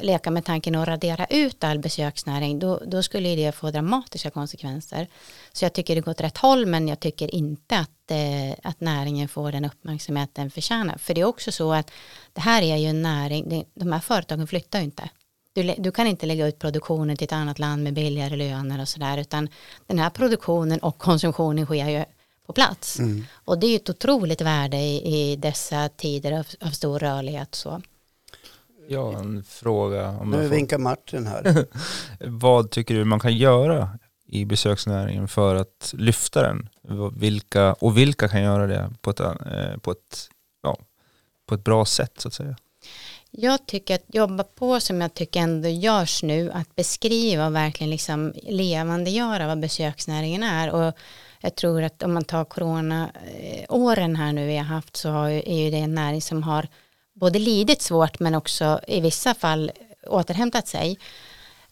leka 0.00 0.30
med 0.30 0.44
tanken 0.44 0.74
att 0.74 0.88
radera 0.88 1.26
ut 1.26 1.64
all 1.64 1.78
besöksnäring, 1.78 2.58
då, 2.58 2.80
då 2.86 3.02
skulle 3.02 3.36
det 3.36 3.52
få 3.52 3.70
dramatiska 3.70 4.30
konsekvenser. 4.30 5.08
Så 5.52 5.64
jag 5.64 5.72
tycker 5.72 5.94
det 5.94 6.00
går 6.00 6.10
åt 6.10 6.20
rätt 6.20 6.38
håll, 6.38 6.66
men 6.66 6.88
jag 6.88 7.00
tycker 7.00 7.34
inte 7.34 7.78
att, 7.78 8.10
eh, 8.10 8.70
att 8.70 8.80
näringen 8.80 9.28
får 9.28 9.52
den 9.52 9.64
uppmärksamhet 9.64 10.30
den 10.32 10.50
förtjänar. 10.50 10.98
För 10.98 11.14
det 11.14 11.20
är 11.20 11.24
också 11.24 11.52
så 11.52 11.72
att 11.72 11.90
det 12.32 12.40
här 12.40 12.62
är 12.62 12.76
ju 12.76 12.86
en 12.86 13.02
näring, 13.02 13.64
de 13.74 13.92
här 13.92 14.00
företagen 14.00 14.46
flyttar 14.46 14.78
ju 14.78 14.84
inte. 14.84 15.08
Du, 15.52 15.74
du, 15.78 15.92
kan 15.92 16.06
inte 16.06 16.26
lägga 16.26 16.46
ut 16.46 16.58
produktionen 16.58 17.16
till 17.16 17.24
ett 17.24 17.32
annat 17.32 17.58
land 17.58 17.82
med 17.82 17.94
billigare 17.94 18.36
löner 18.36 18.80
och 18.80 18.88
sådär 18.88 19.18
utan 19.18 19.48
den 19.86 19.98
här 19.98 20.10
produktionen 20.10 20.78
och 20.78 20.98
konsumtionen 20.98 21.66
sker 21.66 21.88
ju 21.88 22.04
på 22.46 22.52
plats. 22.52 22.98
Mm. 22.98 23.24
Och 23.32 23.58
det 23.58 23.66
är 23.66 23.70
ju 23.70 23.76
ett 23.76 23.90
otroligt 23.90 24.40
värde 24.40 24.76
i, 24.76 25.16
i 25.16 25.36
dessa 25.36 25.88
tider 25.88 26.32
av, 26.32 26.46
av, 26.60 26.70
stor 26.70 26.98
rörlighet. 26.98 27.54
Så. 27.54 27.82
Ja, 28.88 29.18
en 29.18 29.44
fråga. 29.44 30.08
Om 30.08 30.30
nu 30.30 30.48
vinkar 30.48 30.78
Martin 30.78 31.26
här. 31.26 31.66
Vad 32.20 32.70
tycker 32.70 32.94
du 32.94 33.04
man 33.04 33.20
kan 33.20 33.36
göra 33.36 33.98
i 34.26 34.44
besöksnäringen 34.44 35.28
för 35.28 35.54
att 35.54 35.94
lyfta 35.96 36.42
den? 36.42 36.68
Vilka, 37.12 37.72
och 37.72 37.98
vilka 37.98 38.28
kan 38.28 38.42
göra 38.42 38.66
det 38.66 38.90
på 39.00 39.10
ett, 39.10 39.20
eh, 39.20 39.76
på 39.82 39.90
ett, 39.90 40.28
ja, 40.62 40.78
på 41.46 41.54
ett 41.54 41.64
bra 41.64 41.84
sätt 41.84 42.12
så 42.20 42.28
att 42.28 42.34
säga? 42.34 42.56
Jag 43.30 43.66
tycker 43.66 43.94
att 43.94 44.04
jobba 44.06 44.44
på 44.44 44.80
som 44.80 45.00
jag 45.00 45.14
tycker 45.14 45.40
ändå 45.40 45.68
görs 45.68 46.22
nu, 46.22 46.50
att 46.50 46.74
beskriva 46.74 47.46
och 47.46 47.54
verkligen 47.54 47.90
liksom 47.90 48.32
levandegöra 48.42 49.46
vad 49.46 49.60
besöksnäringen 49.60 50.42
är. 50.42 50.70
Och 50.70 50.94
jag 51.40 51.54
tror 51.54 51.82
att 51.82 52.02
om 52.02 52.14
man 52.14 52.24
tar 52.24 52.44
corona-åren 52.44 54.16
här 54.16 54.32
nu 54.32 54.46
vi 54.46 54.56
har 54.56 54.64
haft 54.64 54.96
så 54.96 55.24
är 55.24 55.64
ju 55.64 55.70
det 55.70 55.76
en 55.76 55.94
näring 55.94 56.22
som 56.22 56.42
har 56.42 56.68
både 57.14 57.38
lidit 57.38 57.82
svårt 57.82 58.20
men 58.20 58.34
också 58.34 58.80
i 58.88 59.00
vissa 59.00 59.34
fall 59.34 59.72
återhämtat 60.06 60.68
sig. 60.68 60.98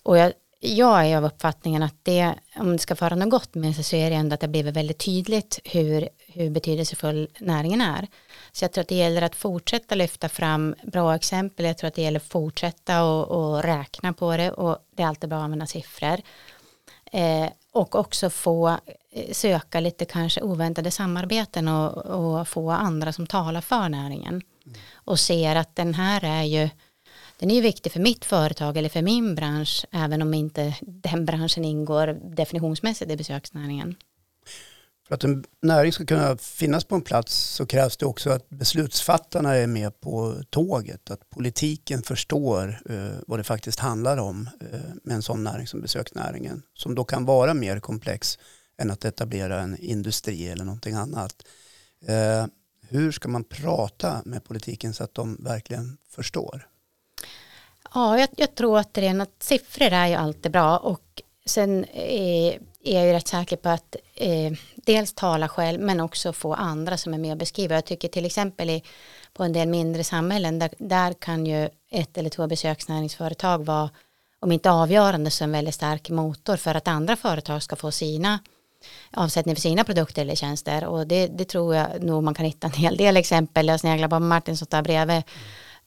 Och 0.02 0.18
jag, 0.18 0.32
jag 0.60 1.06
är 1.06 1.16
av 1.16 1.24
uppfattningen 1.24 1.82
att 1.82 1.96
det, 2.02 2.34
om 2.56 2.72
det 2.72 2.78
ska 2.78 2.96
föra 2.96 3.14
något 3.14 3.30
gott 3.30 3.54
med 3.54 3.74
sig 3.74 3.84
så 3.84 3.96
är 3.96 4.10
det 4.10 4.16
ändå 4.16 4.34
att 4.34 4.40
det 4.40 4.48
blivit 4.48 4.76
väldigt 4.76 4.98
tydligt 4.98 5.58
hur, 5.64 6.08
hur 6.18 6.50
betydelsefull 6.50 7.28
näringen 7.38 7.80
är. 7.80 8.06
Så 8.52 8.64
jag 8.64 8.72
tror 8.72 8.82
att 8.82 8.88
det 8.88 8.94
gäller 8.94 9.22
att 9.22 9.36
fortsätta 9.36 9.94
lyfta 9.94 10.28
fram 10.28 10.74
bra 10.82 11.14
exempel. 11.14 11.66
Jag 11.66 11.78
tror 11.78 11.88
att 11.88 11.94
det 11.94 12.02
gäller 12.02 12.20
att 12.20 12.26
fortsätta 12.26 13.04
och, 13.04 13.28
och 13.28 13.62
räkna 13.62 14.12
på 14.12 14.36
det 14.36 14.50
och 14.50 14.78
det 14.96 15.02
är 15.02 15.06
alltid 15.06 15.28
bra 15.28 15.38
att 15.38 15.44
använda 15.44 15.66
siffror. 15.66 16.20
Eh, 17.12 17.48
och 17.72 17.94
också 17.94 18.30
få 18.30 18.68
eh, 19.10 19.32
söka 19.32 19.80
lite 19.80 20.04
kanske 20.04 20.42
oväntade 20.42 20.90
samarbeten 20.90 21.68
och, 21.68 21.96
och, 21.96 22.48
få 22.48 22.70
andra 22.70 23.12
som 23.12 23.26
talar 23.26 23.60
för 23.60 23.88
näringen. 23.88 24.42
Och 24.94 25.20
ser 25.20 25.56
att 25.56 25.76
den 25.76 25.94
här 25.94 26.24
är 26.24 26.42
ju 26.42 26.68
den 27.38 27.50
är 27.50 27.54
ju 27.54 27.60
viktig 27.60 27.92
för 27.92 28.00
mitt 28.00 28.24
företag 28.24 28.76
eller 28.76 28.88
för 28.88 29.02
min 29.02 29.34
bransch 29.34 29.86
även 29.92 30.22
om 30.22 30.34
inte 30.34 30.76
den 30.80 31.24
branschen 31.24 31.64
ingår 31.64 32.20
definitionsmässigt 32.36 33.10
i 33.10 33.16
besöksnäringen. 33.16 33.96
För 35.08 35.14
att 35.14 35.24
en 35.24 35.44
näring 35.62 35.92
ska 35.92 36.04
kunna 36.04 36.36
finnas 36.36 36.84
på 36.84 36.94
en 36.94 37.02
plats 37.02 37.34
så 37.34 37.66
krävs 37.66 37.96
det 37.96 38.06
också 38.06 38.30
att 38.30 38.48
beslutsfattarna 38.48 39.54
är 39.54 39.66
med 39.66 40.00
på 40.00 40.34
tåget. 40.50 41.10
Att 41.10 41.30
politiken 41.30 42.02
förstår 42.02 42.80
eh, 42.90 43.18
vad 43.26 43.38
det 43.38 43.44
faktiskt 43.44 43.78
handlar 43.78 44.16
om 44.16 44.48
eh, 44.60 44.80
med 45.04 45.14
en 45.14 45.22
sån 45.22 45.44
näring 45.44 45.66
som 45.66 45.80
besöksnäringen. 45.80 46.62
Som 46.74 46.94
då 46.94 47.04
kan 47.04 47.24
vara 47.24 47.54
mer 47.54 47.80
komplex 47.80 48.38
än 48.78 48.90
att 48.90 49.04
etablera 49.04 49.60
en 49.60 49.76
industri 49.76 50.48
eller 50.48 50.64
någonting 50.64 50.94
annat. 50.94 51.42
Eh, 52.06 52.46
hur 52.92 53.12
ska 53.12 53.28
man 53.28 53.44
prata 53.44 54.22
med 54.24 54.44
politiken 54.44 54.94
så 54.94 55.04
att 55.04 55.14
de 55.14 55.36
verkligen 55.40 55.98
förstår? 56.10 56.68
Ja, 57.94 58.18
jag, 58.18 58.28
jag 58.36 58.54
tror 58.54 58.78
att 58.78 58.98
siffror 59.38 59.92
är 59.92 60.06
ju 60.06 60.14
alltid 60.14 60.52
bra 60.52 60.78
och 60.78 61.22
sen 61.46 61.84
är, 61.94 62.58
är 62.84 62.94
jag 62.94 63.06
ju 63.06 63.12
rätt 63.12 63.28
säker 63.28 63.56
på 63.56 63.68
att 63.68 63.96
eh, 64.14 64.52
dels 64.76 65.12
tala 65.12 65.48
själv 65.48 65.80
men 65.80 66.00
också 66.00 66.32
få 66.32 66.54
andra 66.54 66.96
som 66.96 67.14
är 67.14 67.18
med 67.18 67.32
och 67.32 67.38
beskriva. 67.38 67.74
Jag 67.74 67.84
tycker 67.84 68.08
till 68.08 68.26
exempel 68.26 68.70
i, 68.70 68.82
på 69.32 69.44
en 69.44 69.52
del 69.52 69.68
mindre 69.68 70.04
samhällen 70.04 70.58
där, 70.58 70.70
där 70.78 71.12
kan 71.12 71.46
ju 71.46 71.68
ett 71.90 72.18
eller 72.18 72.30
två 72.30 72.46
besöksnäringsföretag 72.46 73.64
vara 73.64 73.90
om 74.40 74.52
inte 74.52 74.70
avgörande 74.70 75.30
så 75.30 75.44
en 75.44 75.52
väldigt 75.52 75.74
stark 75.74 76.10
motor 76.10 76.56
för 76.56 76.74
att 76.74 76.88
andra 76.88 77.16
företag 77.16 77.62
ska 77.62 77.76
få 77.76 77.90
sina 77.90 78.38
avsättning 79.10 79.54
för 79.54 79.62
sina 79.62 79.84
produkter 79.84 80.22
eller 80.22 80.34
tjänster 80.34 80.84
och 80.84 81.06
det, 81.06 81.26
det 81.26 81.44
tror 81.44 81.74
jag 81.74 82.02
nog 82.02 82.22
man 82.22 82.34
kan 82.34 82.46
hitta 82.46 82.66
en 82.66 82.72
hel 82.72 82.96
del 82.96 83.16
exempel. 83.16 83.68
Jag 83.68 83.80
sneglar 83.80 84.08
på 84.08 84.18
Martin 84.18 84.56
som 84.56 84.66
tar 84.66 84.82
bredvid 84.82 85.22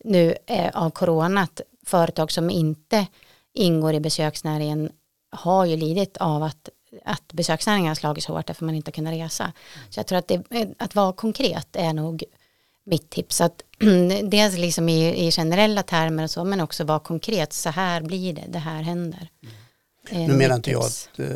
nu 0.04 0.36
eh, 0.46 0.70
av 0.74 0.90
coronat 0.90 1.62
företag 1.86 2.32
som 2.32 2.50
inte 2.50 3.06
ingår 3.54 3.94
i 3.94 4.00
besöksnäringen 4.00 4.92
har 5.32 5.66
ju 5.66 5.78
lidit 5.78 6.18
av 6.18 6.44
att, 6.44 6.70
att 7.06 7.34
besöksnäringen 7.34 7.88
har 7.88 7.96
slagits 7.96 8.28
hårt 8.28 8.48
därför 8.48 8.66
man 8.66 8.76
inte 8.76 8.92
kunnat 8.92 9.14
resa. 9.14 9.54
Så 9.90 10.00
jag 10.00 10.08
tror 10.08 10.20
att 10.20 10.28
det, 10.28 10.44
att 10.78 10.96
vara 10.96 11.14
konkret 11.14 11.76
är 11.76 11.94
nog 11.94 12.24
mitt 12.84 13.10
tips. 13.10 13.42
Att 13.42 13.64
dels 14.24 14.58
liksom 14.58 14.90
i, 14.90 15.28
i 15.28 15.32
generella 15.32 15.84
termer 15.84 16.24
och 16.24 16.32
så 16.32 16.44
men 16.44 16.62
också 16.62 16.84
vara 16.84 17.00
konkret. 17.00 17.54
Så 17.54 17.70
här 17.70 18.02
blir 18.02 18.34
det, 18.34 18.44
det 18.48 18.60
här 18.60 18.82
händer. 18.82 19.30
Mm. 19.44 19.56
Nu 20.12 20.34
menar 20.34 20.56
inte 20.56 20.72
jag 20.72 20.84
att 20.84 21.20
eh, 21.20 21.28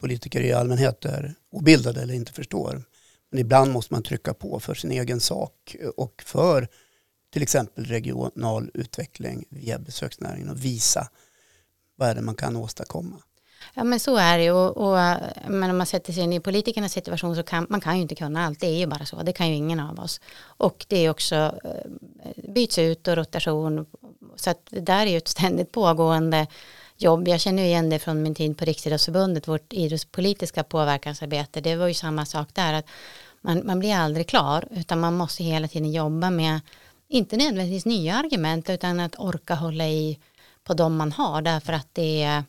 politiker 0.00 0.40
i 0.40 0.52
allmänhet 0.52 1.04
är 1.04 1.34
obildade 1.52 2.02
eller 2.02 2.14
inte 2.14 2.32
förstår. 2.32 2.82
Men 3.30 3.40
ibland 3.40 3.72
måste 3.72 3.94
man 3.94 4.02
trycka 4.02 4.34
på 4.34 4.60
för 4.60 4.74
sin 4.74 4.92
egen 4.92 5.20
sak 5.20 5.76
och 5.96 6.22
för 6.26 6.68
till 7.32 7.42
exempel 7.42 7.84
regional 7.84 8.70
utveckling 8.74 9.44
via 9.50 9.78
besöksnäringen 9.78 10.50
och 10.50 10.64
visa 10.64 11.08
vad 11.96 12.08
är 12.08 12.14
det 12.14 12.22
man 12.22 12.34
kan 12.34 12.56
åstadkomma. 12.56 13.16
Ja 13.74 13.84
men 13.84 14.00
så 14.00 14.16
är 14.16 14.38
det 14.38 14.50
och, 14.50 14.76
och 14.76 14.98
men 15.48 15.70
om 15.70 15.78
man 15.78 15.86
sätter 15.86 16.12
sig 16.12 16.22
in 16.22 16.32
i 16.32 16.40
politikernas 16.40 16.92
situation 16.92 17.36
så 17.36 17.42
kan 17.42 17.66
man 17.70 17.80
kan 17.80 17.96
ju 17.96 18.02
inte 18.02 18.14
kunna 18.14 18.46
allt, 18.46 18.60
det 18.60 18.66
är 18.66 18.78
ju 18.78 18.86
bara 18.86 19.06
så, 19.06 19.22
det 19.22 19.32
kan 19.32 19.48
ju 19.48 19.54
ingen 19.54 19.80
av 19.80 20.00
oss. 20.00 20.20
Och 20.40 20.86
det 20.88 20.96
är 20.96 21.10
också 21.10 21.34
eh, 21.64 22.52
byts 22.52 22.78
ut 22.78 23.08
och 23.08 23.16
rotation, 23.16 23.86
så 24.36 24.50
att 24.50 24.60
det 24.70 24.80
där 24.80 25.06
är 25.06 25.10
ju 25.10 25.16
ett 25.16 25.28
ständigt 25.28 25.72
pågående 25.72 26.46
jobb. 26.98 27.28
Jag 27.28 27.40
känner 27.40 27.62
igen 27.62 27.90
det 27.90 27.98
från 27.98 28.22
min 28.22 28.34
tid 28.34 28.58
på 28.58 28.64
Riksidrottsförbundet, 28.64 29.48
vårt 29.48 29.72
idrottspolitiska 29.72 30.64
påverkansarbete, 30.64 31.60
det 31.60 31.76
var 31.76 31.88
ju 31.88 31.94
samma 31.94 32.26
sak 32.26 32.48
där, 32.52 32.72
att 32.72 32.86
man, 33.40 33.62
man 33.66 33.78
blir 33.78 33.94
aldrig 33.94 34.28
klar, 34.28 34.68
utan 34.70 35.00
man 35.00 35.16
måste 35.16 35.44
hela 35.44 35.68
tiden 35.68 35.92
jobba 35.92 36.30
med, 36.30 36.60
inte 37.08 37.36
nödvändigtvis 37.36 37.86
nya 37.86 38.14
argument, 38.14 38.70
utan 38.70 39.00
att 39.00 39.18
orka 39.18 39.54
hålla 39.54 39.88
i 39.88 40.18
på 40.64 40.74
de 40.74 40.96
man 40.96 41.12
har, 41.12 41.42
därför 41.42 41.72
att 41.72 41.88
det 41.92 42.22
är 42.22 42.44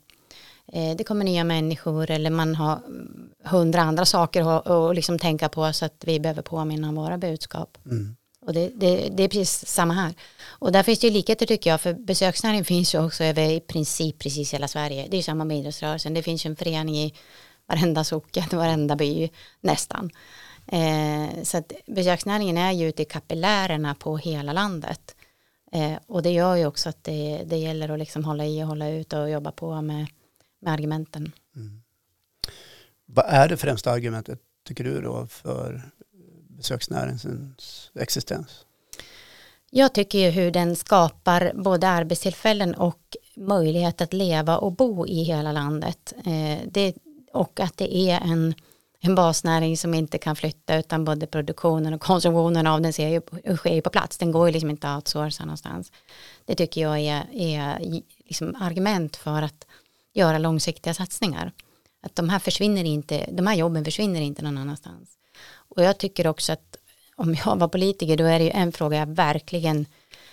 det 0.97 1.03
kommer 1.03 1.25
nya 1.25 1.43
människor 1.43 2.11
eller 2.11 2.29
man 2.29 2.55
har 2.55 2.79
hundra 3.43 3.81
andra 3.81 4.05
saker 4.05 4.89
att 4.89 4.95
liksom 4.95 5.19
tänka 5.19 5.49
på 5.49 5.73
så 5.73 5.85
att 5.85 6.03
vi 6.05 6.19
behöver 6.19 6.41
påminna 6.41 6.89
om 6.89 6.95
våra 6.95 7.17
budskap. 7.17 7.77
Mm. 7.85 8.15
Och 8.49 8.55
det, 8.55 8.71
det, 8.75 9.09
det, 9.09 9.23
är 9.23 9.27
precis 9.27 9.65
samma 9.65 9.93
här. 9.93 10.13
Och 10.47 10.71
där 10.71 10.83
finns 10.83 10.99
det 10.99 11.07
ju 11.07 11.13
likheter 11.13 11.45
tycker 11.45 11.69
jag, 11.69 11.81
för 11.81 11.93
besöksnäringen 11.93 12.65
finns 12.65 12.95
ju 12.95 13.05
också 13.05 13.23
över 13.23 13.51
i 13.51 13.59
princip 13.59 14.19
precis 14.19 14.53
hela 14.53 14.67
Sverige. 14.67 15.07
Det 15.09 15.15
är 15.15 15.17
ju 15.17 15.23
samma 15.23 15.45
med 15.45 15.57
idrottsrörelsen. 15.57 16.13
Det 16.13 16.23
finns 16.23 16.45
ju 16.45 16.49
en 16.49 16.55
förening 16.55 16.95
i 16.95 17.13
varenda 17.67 18.03
socken, 18.03 18.43
varenda 18.51 18.95
by 18.95 19.29
nästan. 19.61 20.11
Eh, 20.67 21.43
så 21.43 21.57
att 21.57 21.71
besöksnäringen 21.87 22.57
är 22.57 22.71
ju 22.71 22.89
ute 22.89 23.01
i 23.01 23.05
kapillärerna 23.05 23.95
på 23.95 24.17
hela 24.17 24.53
landet. 24.53 25.15
Eh, 25.71 25.93
och 26.07 26.23
det 26.23 26.31
gör 26.31 26.55
ju 26.55 26.65
också 26.65 26.89
att 26.89 27.03
det, 27.03 27.43
det 27.45 27.57
gäller 27.57 27.89
att 27.89 27.99
liksom 27.99 28.25
hålla 28.25 28.45
i 28.45 28.63
och 28.63 28.67
hålla 28.67 28.89
ut 28.89 29.13
och 29.13 29.29
jobba 29.29 29.51
på 29.51 29.81
med 29.81 30.07
med 30.61 30.73
argumenten. 30.73 31.31
Mm. 31.55 31.81
Vad 33.05 33.25
är 33.27 33.49
det 33.49 33.57
främsta 33.57 33.91
argumentet, 33.91 34.39
tycker 34.63 34.83
du 34.83 35.01
då, 35.01 35.27
för 35.27 35.81
besöksnäringens 36.59 37.91
existens? 37.95 38.65
Jag 39.71 39.93
tycker 39.93 40.19
ju 40.19 40.29
hur 40.29 40.51
den 40.51 40.75
skapar 40.75 41.51
både 41.55 41.87
arbetstillfällen 41.87 42.75
och 42.75 43.17
möjlighet 43.35 44.01
att 44.01 44.13
leva 44.13 44.57
och 44.57 44.71
bo 44.71 45.07
i 45.07 45.23
hela 45.23 45.51
landet. 45.51 46.13
Eh, 46.25 46.59
det, 46.71 46.95
och 47.33 47.59
att 47.59 47.77
det 47.77 47.95
är 47.95 48.21
en, 48.21 48.53
en 48.99 49.15
basnäring 49.15 49.77
som 49.77 49.93
inte 49.93 50.17
kan 50.17 50.35
flytta 50.35 50.77
utan 50.77 51.05
både 51.05 51.27
produktionen 51.27 51.93
och 51.93 52.01
konsumtionen 52.01 52.67
av 52.67 52.81
den 52.81 52.93
ser 52.93 53.07
ju, 53.07 53.21
sker 53.57 53.73
ju 53.73 53.81
på 53.81 53.89
plats. 53.89 54.17
Den 54.17 54.31
går 54.31 54.47
ju 54.47 54.53
liksom 54.53 54.69
inte 54.69 54.89
att 54.89 54.95
outsourca 54.95 55.45
någonstans. 55.45 55.91
Det 56.45 56.55
tycker 56.55 56.81
jag 56.81 56.99
är, 56.99 57.25
är 57.33 57.79
liksom 58.25 58.55
argument 58.59 59.15
för 59.15 59.41
att 59.41 59.67
göra 60.13 60.37
långsiktiga 60.37 60.93
satsningar. 60.93 61.51
Att 62.01 62.15
de 62.15 62.29
här 62.29 62.39
försvinner 62.39 62.83
inte, 62.83 63.29
de 63.31 63.47
här 63.47 63.55
jobben 63.55 63.85
försvinner 63.85 64.21
inte 64.21 64.41
någon 64.41 64.57
annanstans. 64.57 65.18
Och 65.69 65.83
jag 65.83 65.97
tycker 65.97 66.27
också 66.27 66.51
att 66.51 66.77
om 67.15 67.35
jag 67.45 67.55
var 67.55 67.67
politiker 67.67 68.17
då 68.17 68.23
är 68.23 68.39
det 68.39 68.45
ju 68.45 68.51
en 68.51 68.71
fråga 68.71 68.97
jag 68.97 69.15
verkligen 69.15 69.85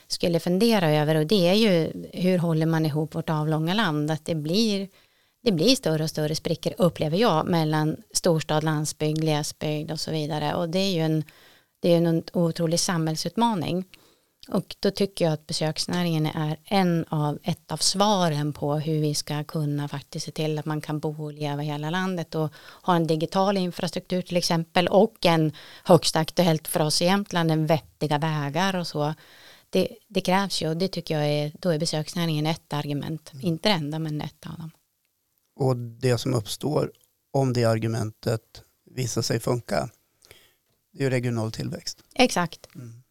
skulle 0.07 0.41
fundera 0.41 0.91
över. 0.91 1.15
Och 1.15 1.27
det 1.27 1.49
är 1.49 1.55
ju 1.55 1.93
hur 2.13 2.39
håller 2.39 2.67
man 2.67 2.87
ihop 2.87 3.15
vårt 3.15 3.31
avlånga 3.31 3.75
land? 3.75 4.11
Att 4.11 4.25
det 4.25 4.35
blir 4.35 4.89
det 5.43 5.53
blir 5.53 5.77
större 5.77 6.03
och 6.03 6.11
större 6.11 6.35
sprickor 6.35 6.73
upplever 6.79 7.19
jag 7.19 7.47
mellan 7.47 7.97
storstad, 8.15 8.65
landsbygd, 8.65 9.21
glesbygd 9.21 9.91
och 9.91 10.01
så 10.01 10.11
vidare. 10.11 10.55
Och 10.55 10.69
det 10.69 10.79
är 10.79 10.93
ju 10.93 11.01
en, 11.01 11.25
det 11.81 11.93
är 11.93 11.97
en 11.97 12.23
otrolig 12.33 12.81
samhällsutmaning. 12.81 13.85
Och 14.49 14.77
då 14.81 14.91
tycker 14.91 15.25
jag 15.25 15.35
att 15.35 15.47
besöksnäringen 15.47 16.27
är 16.27 16.57
en 16.65 17.05
av, 17.09 17.39
ett 17.43 17.73
av 17.73 17.77
svaren 17.77 18.53
på 18.53 18.75
hur 18.75 19.01
vi 19.01 19.15
ska 19.15 19.45
kunna 19.45 19.89
faktiskt 19.89 20.27
se 20.27 20.33
till 20.33 20.59
att 20.59 20.65
man 20.65 20.81
kan 20.81 20.99
bo 20.99 21.25
och 21.25 21.33
leva 21.33 21.63
i 21.63 21.67
hela 21.67 21.91
landet 21.91 22.35
och 22.35 22.53
ha 22.83 22.97
en 22.97 23.07
digital 23.07 23.57
infrastruktur 23.57 24.23
till 24.23 24.37
exempel 24.37 24.89
och 24.89 25.27
en 25.27 25.53
högst 25.85 26.17
aktuellt 26.17 26.69
för 26.69 26.81
oss 26.81 27.03
i 27.03 27.05
Jämtland 27.05 27.51
en 27.51 27.67
vettiga 27.67 28.19
vägar 28.19 28.77
och 28.77 28.87
så. 28.87 29.15
Det, 29.71 29.89
det 30.09 30.21
krävs 30.21 30.63
ju 30.63 30.69
och 30.69 30.77
det 30.77 30.89
tycker 30.89 31.15
jag 31.15 31.29
är, 31.29 31.53
då 31.61 31.71
är 31.71 31.79
besöksnäringen 31.79 32.47
ett 32.47 32.73
argument, 32.73 33.33
mm. 33.33 33.47
inte 33.47 33.69
det 33.69 33.75
enda 33.75 33.99
men 33.99 34.21
ett 34.21 34.47
av 34.47 34.59
dem. 34.59 34.71
Och 35.57 35.77
det 35.77 36.19
som 36.19 36.35
uppstår 36.35 36.93
om 37.33 37.53
det 37.53 37.65
argumentet 37.65 38.63
visar 38.91 39.23
sig 39.23 39.41
funka, 39.41 39.89
det 40.93 40.99
är 40.99 41.05
ju 41.05 41.11
regional 41.11 41.53
tillväxt. 41.53 41.99
Exakt. 42.15 42.75
Mm. 42.75 43.03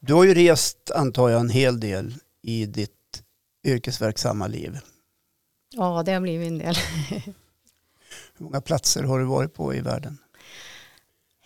Du 0.00 0.14
har 0.14 0.24
ju 0.24 0.34
rest, 0.34 0.90
antar 0.94 1.28
jag, 1.28 1.40
en 1.40 1.50
hel 1.50 1.80
del 1.80 2.14
i 2.42 2.66
ditt 2.66 2.92
yrkesverksamma 3.66 4.46
liv. 4.46 4.78
Ja, 5.74 6.02
det 6.02 6.12
har 6.12 6.20
blivit 6.20 6.48
en 6.48 6.58
del. 6.58 6.76
Hur 8.38 8.44
många 8.44 8.60
platser 8.60 9.02
har 9.02 9.18
du 9.18 9.24
varit 9.24 9.54
på 9.54 9.74
i 9.74 9.80
världen? 9.80 10.18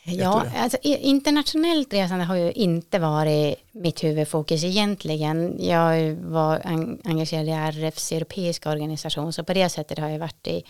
Ja, 0.05 0.45
alltså, 0.57 0.79
internationellt 0.83 1.93
resande 1.93 2.25
har 2.25 2.37
ju 2.37 2.53
inte 2.53 2.99
varit 2.99 3.57
mitt 3.73 4.05
huvudfokus 4.05 4.65
egentligen. 4.65 5.57
Jag 5.59 6.15
var 6.15 6.61
engagerad 7.05 7.49
i 7.49 7.51
RFs 7.51 8.13
europeiska 8.13 8.71
organisation 8.71 9.33
så 9.33 9.45
på 9.45 9.55
det 9.55 9.69
sättet 9.69 9.99
har 9.99 10.09
jag 10.09 10.19
varit 10.19 10.47
i 10.47 10.65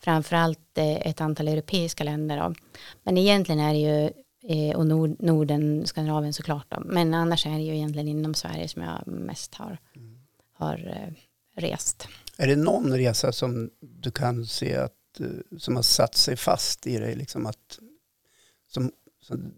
framförallt 0.00 0.78
eh, 0.78 1.06
ett 1.06 1.20
antal 1.20 1.48
europeiska 1.48 2.04
länder. 2.04 2.36
Då. 2.36 2.54
Men 3.02 3.18
egentligen 3.18 3.60
är 3.60 3.72
det 3.72 3.80
ju 3.80 4.10
Eh, 4.48 4.76
och 4.76 4.86
Nord, 4.86 5.16
Norden, 5.22 5.86
Skandinavien 5.86 6.32
såklart. 6.32 6.66
Då. 6.68 6.82
Men 6.84 7.14
annars 7.14 7.46
är 7.46 7.50
det 7.50 7.62
ju 7.62 7.74
egentligen 7.76 8.08
inom 8.08 8.34
Sverige 8.34 8.68
som 8.68 8.82
jag 8.82 9.06
mest 9.06 9.54
har, 9.54 9.78
mm. 9.96 10.18
har 10.52 10.74
eh, 10.74 11.14
rest. 11.60 12.08
Är 12.36 12.46
det 12.46 12.56
någon 12.56 12.96
resa 12.96 13.32
som 13.32 13.70
du 13.80 14.10
kan 14.10 14.46
se 14.46 14.76
att, 14.76 15.20
eh, 15.20 15.58
som 15.58 15.76
har 15.76 15.82
satt 15.82 16.14
sig 16.14 16.36
fast 16.36 16.86
i 16.86 16.98
dig? 16.98 17.14
Liksom 17.14 17.46
att, 17.46 17.78
som, 18.72 18.90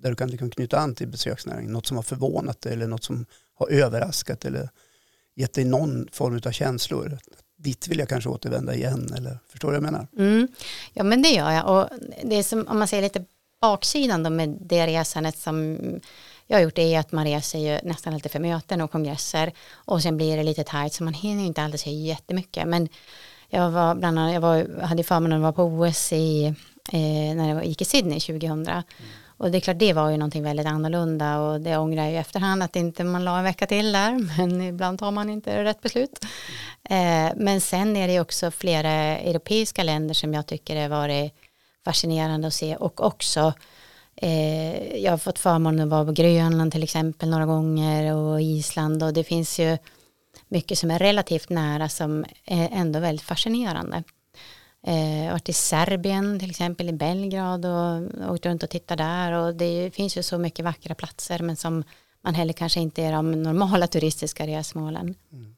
där 0.01 0.11
du 0.11 0.17
kan 0.17 0.31
liksom 0.31 0.51
knyta 0.51 0.79
an 0.79 0.95
till 0.95 1.09
besöksnäringen? 1.09 1.73
Något 1.73 1.87
som 1.87 1.97
har 1.97 2.05
förvånat 2.05 2.61
dig 2.61 2.73
eller 2.73 2.87
något 2.87 3.05
som 3.05 3.27
har 3.55 3.69
överraskat 3.71 4.45
eller 4.45 4.71
gett 5.35 5.53
dig 5.53 5.65
någon 5.65 6.09
form 6.13 6.41
av 6.47 6.51
känslor? 6.51 7.19
Dit 7.59 7.89
vill 7.89 7.99
jag 7.99 8.09
kanske 8.09 8.31
återvända 8.31 8.75
igen 8.75 9.13
eller 9.17 9.39
förstår 9.49 9.73
du 9.73 9.79
vad 9.79 9.87
jag 9.87 9.93
menar? 9.93 10.09
Mm. 10.19 10.49
Ja 10.93 11.05
men 11.05 11.23
det 11.23 11.29
gör 11.29 11.51
jag 11.51 11.71
och 11.71 11.89
det 12.25 12.37
är 12.37 12.43
som 12.43 12.69
om 12.69 12.79
man 12.79 12.89
säger 12.89 13.03
lite 13.03 13.25
baksidan 13.73 14.23
då 14.23 14.31
med 14.31 14.59
det 14.61 14.87
resandet 14.87 15.39
som 15.39 15.79
jag 16.47 16.57
har 16.57 16.63
gjort 16.63 16.79
är 16.79 16.99
att 16.99 17.13
man 17.13 17.25
reser 17.25 17.59
ju 17.59 17.79
nästan 17.83 18.15
alltid 18.15 18.33
för 18.33 18.39
möten 18.39 18.81
och 18.81 18.91
kongresser 18.91 19.53
och 19.75 20.03
sen 20.03 20.17
blir 20.17 20.37
det 20.37 20.43
lite 20.43 20.65
tajt 20.65 20.93
så 20.93 21.05
man 21.05 21.15
hinner 21.15 21.45
inte 21.45 21.63
alltid 21.63 21.81
se 21.81 21.91
jättemycket 21.91 22.69
men 22.69 22.89
jag 23.49 23.71
var 23.71 23.95
bland 23.95 24.19
annat, 24.19 24.35
jag 24.35 24.41
var, 24.41 24.83
hade 24.83 25.03
förmånen 25.03 25.39
att 25.39 25.43
vara 25.43 25.53
på 25.53 25.63
OS 25.63 26.13
i, 26.13 26.47
eh, 26.93 27.37
när 27.37 27.49
jag 27.49 27.67
gick 27.67 27.83
i 27.83 27.85
Sydney 27.85 28.21
2000 28.21 28.67
mm. 28.69 28.83
och 29.37 29.51
det 29.51 29.59
är 29.59 29.61
klart 29.61 29.79
det 29.79 29.93
var 29.93 30.11
ju 30.11 30.17
någonting 30.17 30.43
väldigt 30.43 30.67
annorlunda 30.67 31.41
och 31.41 31.61
det 31.61 31.77
ångrar 31.77 32.03
jag 32.03 32.13
i 32.13 32.17
efterhand 32.17 32.63
att 32.63 32.77
inte 32.77 33.05
man 33.05 33.25
la 33.25 33.39
en 33.39 33.45
vecka 33.45 33.67
till 33.67 33.93
där 33.93 34.13
men 34.39 34.63
ibland 34.63 34.99
tar 34.99 35.11
man 35.11 35.31
inte 35.31 35.65
rätt 35.65 35.81
beslut. 35.81 36.25
Mm. 36.85 37.27
Eh, 37.27 37.33
men 37.37 37.61
sen 37.61 37.97
är 37.97 38.09
det 38.09 38.21
också 38.21 38.51
flera 38.51 38.93
europeiska 39.19 39.83
länder 39.83 40.15
som 40.15 40.35
jag 40.35 40.47
tycker 40.47 40.83
har 40.83 40.89
varit 40.89 41.33
fascinerande 41.87 42.49
att 42.49 42.55
se 42.55 42.77
och 42.77 43.05
också 43.05 43.53
eh, 44.17 44.97
jag 44.97 45.13
har 45.13 45.19
fått 45.19 45.39
förmånen 45.39 45.81
att 45.81 45.89
vara 45.89 46.05
på 46.05 46.13
Grönland 46.13 46.73
till 46.73 46.83
exempel 46.83 47.31
några 47.31 47.47
gånger 47.47 48.15
och 48.15 48.43
Island 48.43 49.03
och 49.03 49.13
det 49.13 49.25
finns 49.25 49.59
ju 49.59 49.79
mycket 50.49 50.79
som 50.79 50.91
är 50.91 50.99
relativt 50.99 51.49
nära 51.49 51.89
som 51.89 52.25
är 52.45 52.69
ändå 52.73 53.01
väldigt 53.01 53.27
fascinerande. 53.27 54.03
Eh, 54.87 55.19
jag 55.19 55.25
har 55.25 55.33
varit 55.33 55.49
i 55.49 55.53
Serbien 55.53 56.39
till 56.41 56.51
exempel 56.51 56.89
i 56.89 56.93
Belgrad 56.93 57.65
och 57.65 58.33
åkt 58.33 58.47
runt 58.47 58.63
och 58.63 58.71
tittat 58.71 58.99
där 58.99 59.33
och 59.33 59.55
det 59.55 59.91
finns 59.95 60.17
ju 60.17 60.23
så 60.23 60.39
mycket 60.39 60.65
vackra 60.65 60.95
platser 60.95 61.39
men 61.39 61.57
som 61.57 61.85
man 62.25 62.35
heller 62.35 62.53
kanske 62.53 62.81
inte 62.81 63.03
är 63.03 63.13
de 63.13 63.43
normala 63.43 63.87
turistiska 63.87 64.47
resmålen. 64.47 65.15
Mm. 65.33 65.57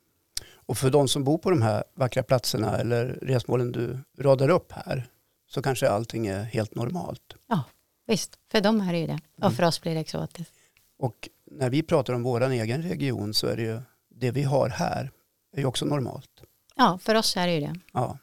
Och 0.68 0.78
för 0.78 0.90
de 0.90 1.08
som 1.08 1.24
bor 1.24 1.38
på 1.38 1.50
de 1.50 1.62
här 1.62 1.84
vackra 1.94 2.22
platserna 2.22 2.78
eller 2.78 3.18
resmålen 3.22 3.72
du 3.72 3.98
radar 4.18 4.48
upp 4.48 4.72
här, 4.72 5.06
så 5.48 5.62
kanske 5.62 5.88
allting 5.88 6.26
är 6.26 6.42
helt 6.42 6.74
normalt. 6.74 7.34
Ja, 7.46 7.64
visst. 8.06 8.38
För 8.50 8.60
dem 8.60 8.80
är 8.80 8.92
det 8.92 8.98
ju 8.98 9.06
det. 9.06 9.20
Och 9.36 9.44
mm. 9.44 9.56
för 9.56 9.62
oss 9.62 9.80
blir 9.80 9.94
det 9.94 10.00
exotiskt. 10.00 10.54
Och 10.98 11.28
när 11.50 11.70
vi 11.70 11.82
pratar 11.82 12.12
om 12.12 12.22
vår 12.22 12.50
egen 12.50 12.82
region 12.82 13.34
så 13.34 13.46
är 13.46 13.56
det 13.56 13.62
ju 13.62 13.80
det 14.08 14.30
vi 14.30 14.42
har 14.42 14.68
här 14.68 15.10
är 15.52 15.60
ju 15.60 15.66
också 15.66 15.84
normalt. 15.84 16.42
Ja, 16.76 16.98
för 17.02 17.14
oss 17.14 17.36
är 17.36 17.46
det 17.46 17.54
ju 17.54 17.60
det. 17.60 17.74
Ja. 17.92 18.18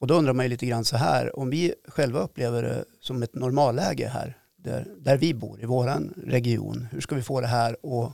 Och 0.00 0.06
då 0.06 0.14
undrar 0.14 0.32
man 0.32 0.44
ju 0.44 0.48
lite 0.48 0.66
grann 0.66 0.84
så 0.84 0.96
här, 0.96 1.38
om 1.38 1.50
vi 1.50 1.74
själva 1.88 2.20
upplever 2.20 2.62
det 2.62 2.84
som 3.00 3.22
ett 3.22 3.34
normalläge 3.34 4.08
här, 4.08 4.38
där, 4.56 4.86
där 4.98 5.16
vi 5.16 5.34
bor 5.34 5.62
i 5.62 5.66
vår 5.66 6.12
region, 6.26 6.88
hur 6.90 7.00
ska 7.00 7.14
vi 7.14 7.22
få 7.22 7.40
det 7.40 7.46
här 7.46 7.72
att 7.72 8.12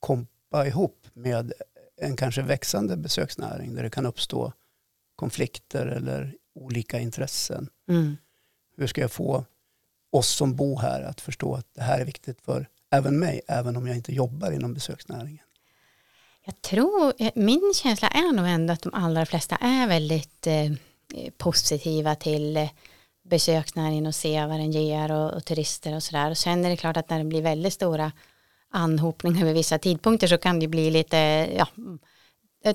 kompa 0.00 0.66
ihop 0.66 1.06
med 1.12 1.52
en 1.96 2.16
kanske 2.16 2.42
växande 2.42 2.96
besöksnäring 2.96 3.74
där 3.74 3.82
det 3.82 3.90
kan 3.90 4.06
uppstå 4.06 4.52
konflikter 5.16 5.86
eller 5.86 6.36
olika 6.58 7.00
intressen. 7.00 7.68
Mm. 7.88 8.16
Hur 8.76 8.86
ska 8.86 9.00
jag 9.00 9.12
få 9.12 9.44
oss 10.10 10.28
som 10.28 10.56
bor 10.56 10.78
här 10.78 11.02
att 11.02 11.20
förstå 11.20 11.54
att 11.54 11.66
det 11.74 11.82
här 11.82 12.00
är 12.00 12.04
viktigt 12.04 12.40
för 12.40 12.68
även 12.90 13.18
mig, 13.18 13.40
även 13.48 13.76
om 13.76 13.86
jag 13.86 13.96
inte 13.96 14.12
jobbar 14.12 14.50
inom 14.50 14.74
besöksnäringen? 14.74 15.44
Jag 16.44 16.62
tror, 16.62 17.12
eh, 17.18 17.32
min 17.34 17.72
känsla 17.74 18.08
är 18.08 18.32
nog 18.32 18.46
ändå 18.46 18.72
att 18.72 18.82
de 18.82 18.94
allra 18.94 19.26
flesta 19.26 19.56
är 19.56 19.88
väldigt 19.88 20.46
eh, 20.46 20.72
positiva 21.36 22.14
till 22.14 22.56
eh, 22.56 22.70
besöksnäringen 23.24 24.06
och 24.06 24.14
se 24.14 24.46
vad 24.46 24.60
den 24.60 24.72
ger 24.72 25.12
och, 25.12 25.34
och 25.34 25.44
turister 25.44 25.94
och 25.94 26.02
sådär. 26.02 26.34
Sen 26.34 26.64
är 26.64 26.70
det 26.70 26.76
klart 26.76 26.96
att 26.96 27.10
när 27.10 27.18
det 27.18 27.24
blir 27.24 27.42
väldigt 27.42 27.72
stora 27.72 28.12
anhopningar 28.70 29.44
vid 29.44 29.54
vissa 29.54 29.78
tidpunkter 29.78 30.26
så 30.26 30.38
kan 30.38 30.60
det 30.60 30.68
bli 30.68 30.90
lite, 30.90 31.16
ja, 31.56 31.66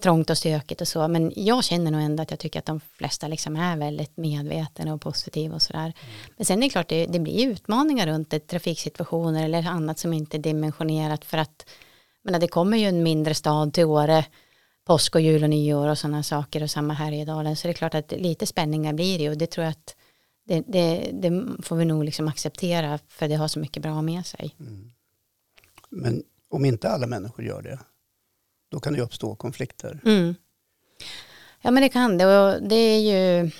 trångt 0.02 0.30
och 0.30 0.38
stökigt 0.38 0.82
och 0.82 0.88
så. 0.88 1.08
Men 1.08 1.34
jag 1.36 1.63
känner 1.63 1.91
nog 1.91 2.02
ändå 2.02 2.24
att 2.24 2.32
jag 2.32 2.39
tycker 2.39 2.60
att 2.60 2.65
de 2.65 2.80
flesta 2.80 3.28
liksom 3.28 3.56
är 3.56 3.78
väldigt 3.78 4.17
medvetna 4.17 4.93
och 4.93 5.02
positiva 5.02 5.56
och 5.56 5.62
sådär. 5.62 5.80
Mm. 5.80 5.93
Men 6.38 6.46
sen 6.46 6.58
är 6.58 6.62
det 6.67 6.69
klart 6.69 6.89
det, 6.89 7.06
det 7.06 7.19
blir 7.19 7.48
utmaningar 7.48 8.08
runt 8.08 8.30
det, 8.30 8.39
trafiksituationer 8.39 9.43
eller 9.43 9.67
annat 9.67 10.00
som 10.00 10.13
inte 10.13 10.38
är 10.38 10.39
dimensionerat 10.39 11.26
för 11.26 11.38
att 11.38 11.65
men 12.24 12.41
det 12.41 12.48
kommer 12.48 12.78
ju 12.78 12.86
en 12.86 13.04
mindre 13.04 13.34
stad 13.34 13.74
till 13.74 13.86
Åre 13.86 14.26
påsk 14.86 15.15
och 15.15 15.22
jul 15.22 15.43
och 15.43 15.50
nyår 15.50 15.88
och 15.88 15.98
sådana 15.98 16.24
saker 16.24 16.63
och 16.63 16.72
samma 16.72 16.93
här 16.93 17.12
i 17.12 17.26
Dalen. 17.26 17.56
Så 17.56 17.67
det 17.67 17.72
är 17.72 17.74
klart 17.74 17.96
att 17.96 18.12
lite 18.12 18.46
spänningar 18.46 18.93
blir 18.93 19.19
det 19.19 19.30
och 19.30 19.38
det 19.38 19.48
tror 19.48 19.63
jag 19.63 19.72
att 19.72 19.96
det, 20.46 20.63
det, 20.67 21.10
det 21.13 21.46
får 21.63 21.76
vi 21.76 21.86
nog 21.86 22.04
liksom 22.04 22.28
acceptera 22.28 23.00
för 23.08 23.28
det 23.28 23.36
har 23.36 23.48
så 23.48 23.60
mycket 23.60 23.84
bra 23.84 24.02
med 24.02 24.26
sig. 24.26 24.56
Mm. 24.60 24.91
Men 25.89 26.24
om 26.50 26.65
inte 26.65 26.89
alla 26.89 27.08
människor 27.08 27.46
gör 27.46 27.62
det, 27.62 27.80
då 28.73 28.79
kan 28.79 28.93
det 28.93 29.01
uppstå 29.01 29.36
konflikter. 29.36 29.99
Mm. 30.05 30.36
Ja 31.62 31.71
men 31.71 31.83
det 31.83 31.89
kan 31.89 32.17
det 32.17 32.25
och 32.25 32.63
det 32.63 32.75
är 32.75 32.99
ju 32.99 33.51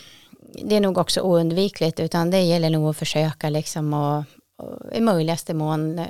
det 0.64 0.76
är 0.76 0.82
nog 0.82 0.98
också 0.98 1.22
oundvikligt 1.22 2.00
utan 2.00 2.32
det 2.32 2.42
gäller 2.42 2.70
nog 2.70 2.90
att 2.90 2.98
försöka 2.98 3.50
liksom 3.50 3.94
och, 3.94 4.24
och 4.58 4.96
i 4.96 5.02
möjligaste 5.02 5.54
mån 5.54 6.00
eh, 6.00 6.06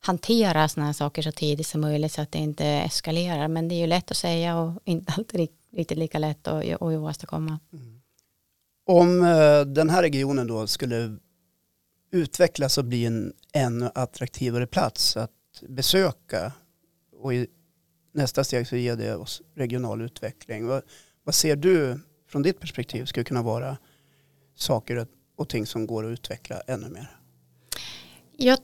hantera 0.00 0.68
sådana 0.68 0.86
här 0.86 0.92
saker 0.92 1.22
så 1.22 1.32
tidigt 1.32 1.66
som 1.66 1.80
möjligt 1.80 2.12
så 2.12 2.22
att 2.22 2.32
det 2.32 2.38
inte 2.38 2.64
eskalerar 2.64 3.48
men 3.48 3.68
det 3.68 3.74
är 3.74 3.78
ju 3.78 3.86
lätt 3.86 4.10
att 4.10 4.16
säga 4.16 4.58
och 4.58 4.72
inte 4.84 5.12
alltid 5.16 5.48
riktigt 5.72 5.98
lika 5.98 6.18
lätt 6.18 6.48
att, 6.48 6.64
att 6.72 6.82
åstadkomma. 6.82 7.58
Mm. 7.72 8.00
Om 8.86 9.22
eh, 9.22 9.60
den 9.60 9.90
här 9.90 10.02
regionen 10.02 10.46
då 10.46 10.66
skulle 10.66 11.16
utvecklas 12.10 12.78
och 12.78 12.84
bli 12.84 13.06
en 13.06 13.32
ännu 13.52 13.90
attraktivare 13.94 14.66
plats 14.66 15.16
att 15.16 15.30
besöka 15.68 16.52
och 17.12 17.34
i 17.34 17.46
nästa 18.14 18.44
steg 18.44 18.68
så 18.68 18.76
ger 18.76 18.96
det 18.96 19.14
oss 19.14 19.42
regional 19.54 20.02
utveckling. 20.02 20.66
Vad, 20.66 20.82
vad 21.24 21.34
ser 21.34 21.56
du 21.56 22.00
från 22.28 22.42
ditt 22.42 22.60
perspektiv 22.60 23.04
skulle 23.04 23.24
kunna 23.24 23.42
vara 23.42 23.76
saker 24.54 25.06
och 25.36 25.48
ting 25.48 25.66
som 25.66 25.86
går 25.86 26.06
att 26.06 26.12
utveckla 26.12 26.60
ännu 26.66 26.88
mer? 26.88 27.10
Jag 28.36 28.58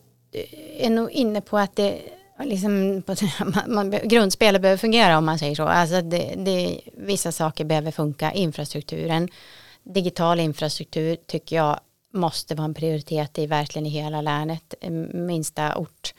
är 0.79 0.91
nog 0.91 1.11
inne 1.11 1.41
på 1.41 1.59
att 1.59 1.77
det 1.77 2.03
liksom, 2.45 3.03
man, 3.39 3.75
man, 3.75 3.91
grundspelet 3.91 4.63
behöver 4.63 4.79
fungera 4.79 5.19
om 5.19 5.25
man 5.25 5.39
säger 5.39 5.55
så. 5.55 5.63
Alltså 5.63 6.03
det, 6.03 6.35
det, 6.37 6.81
vissa 6.93 7.33
saker 7.33 7.65
behöver 7.65 7.91
funka. 7.91 8.33
Infrastrukturen, 8.33 9.29
digital 9.83 10.41
infrastruktur 10.41 11.17
tycker 11.27 11.57
jag 11.57 11.81
måste 12.13 12.55
vara 12.55 12.65
en 12.65 12.75
prioritet 12.75 13.39
i 13.39 13.47
verkligen 13.47 13.87
i 13.87 13.91
hela 13.91 14.21
länet, 14.21 14.75
minsta 15.13 15.77
ort. 15.77 16.15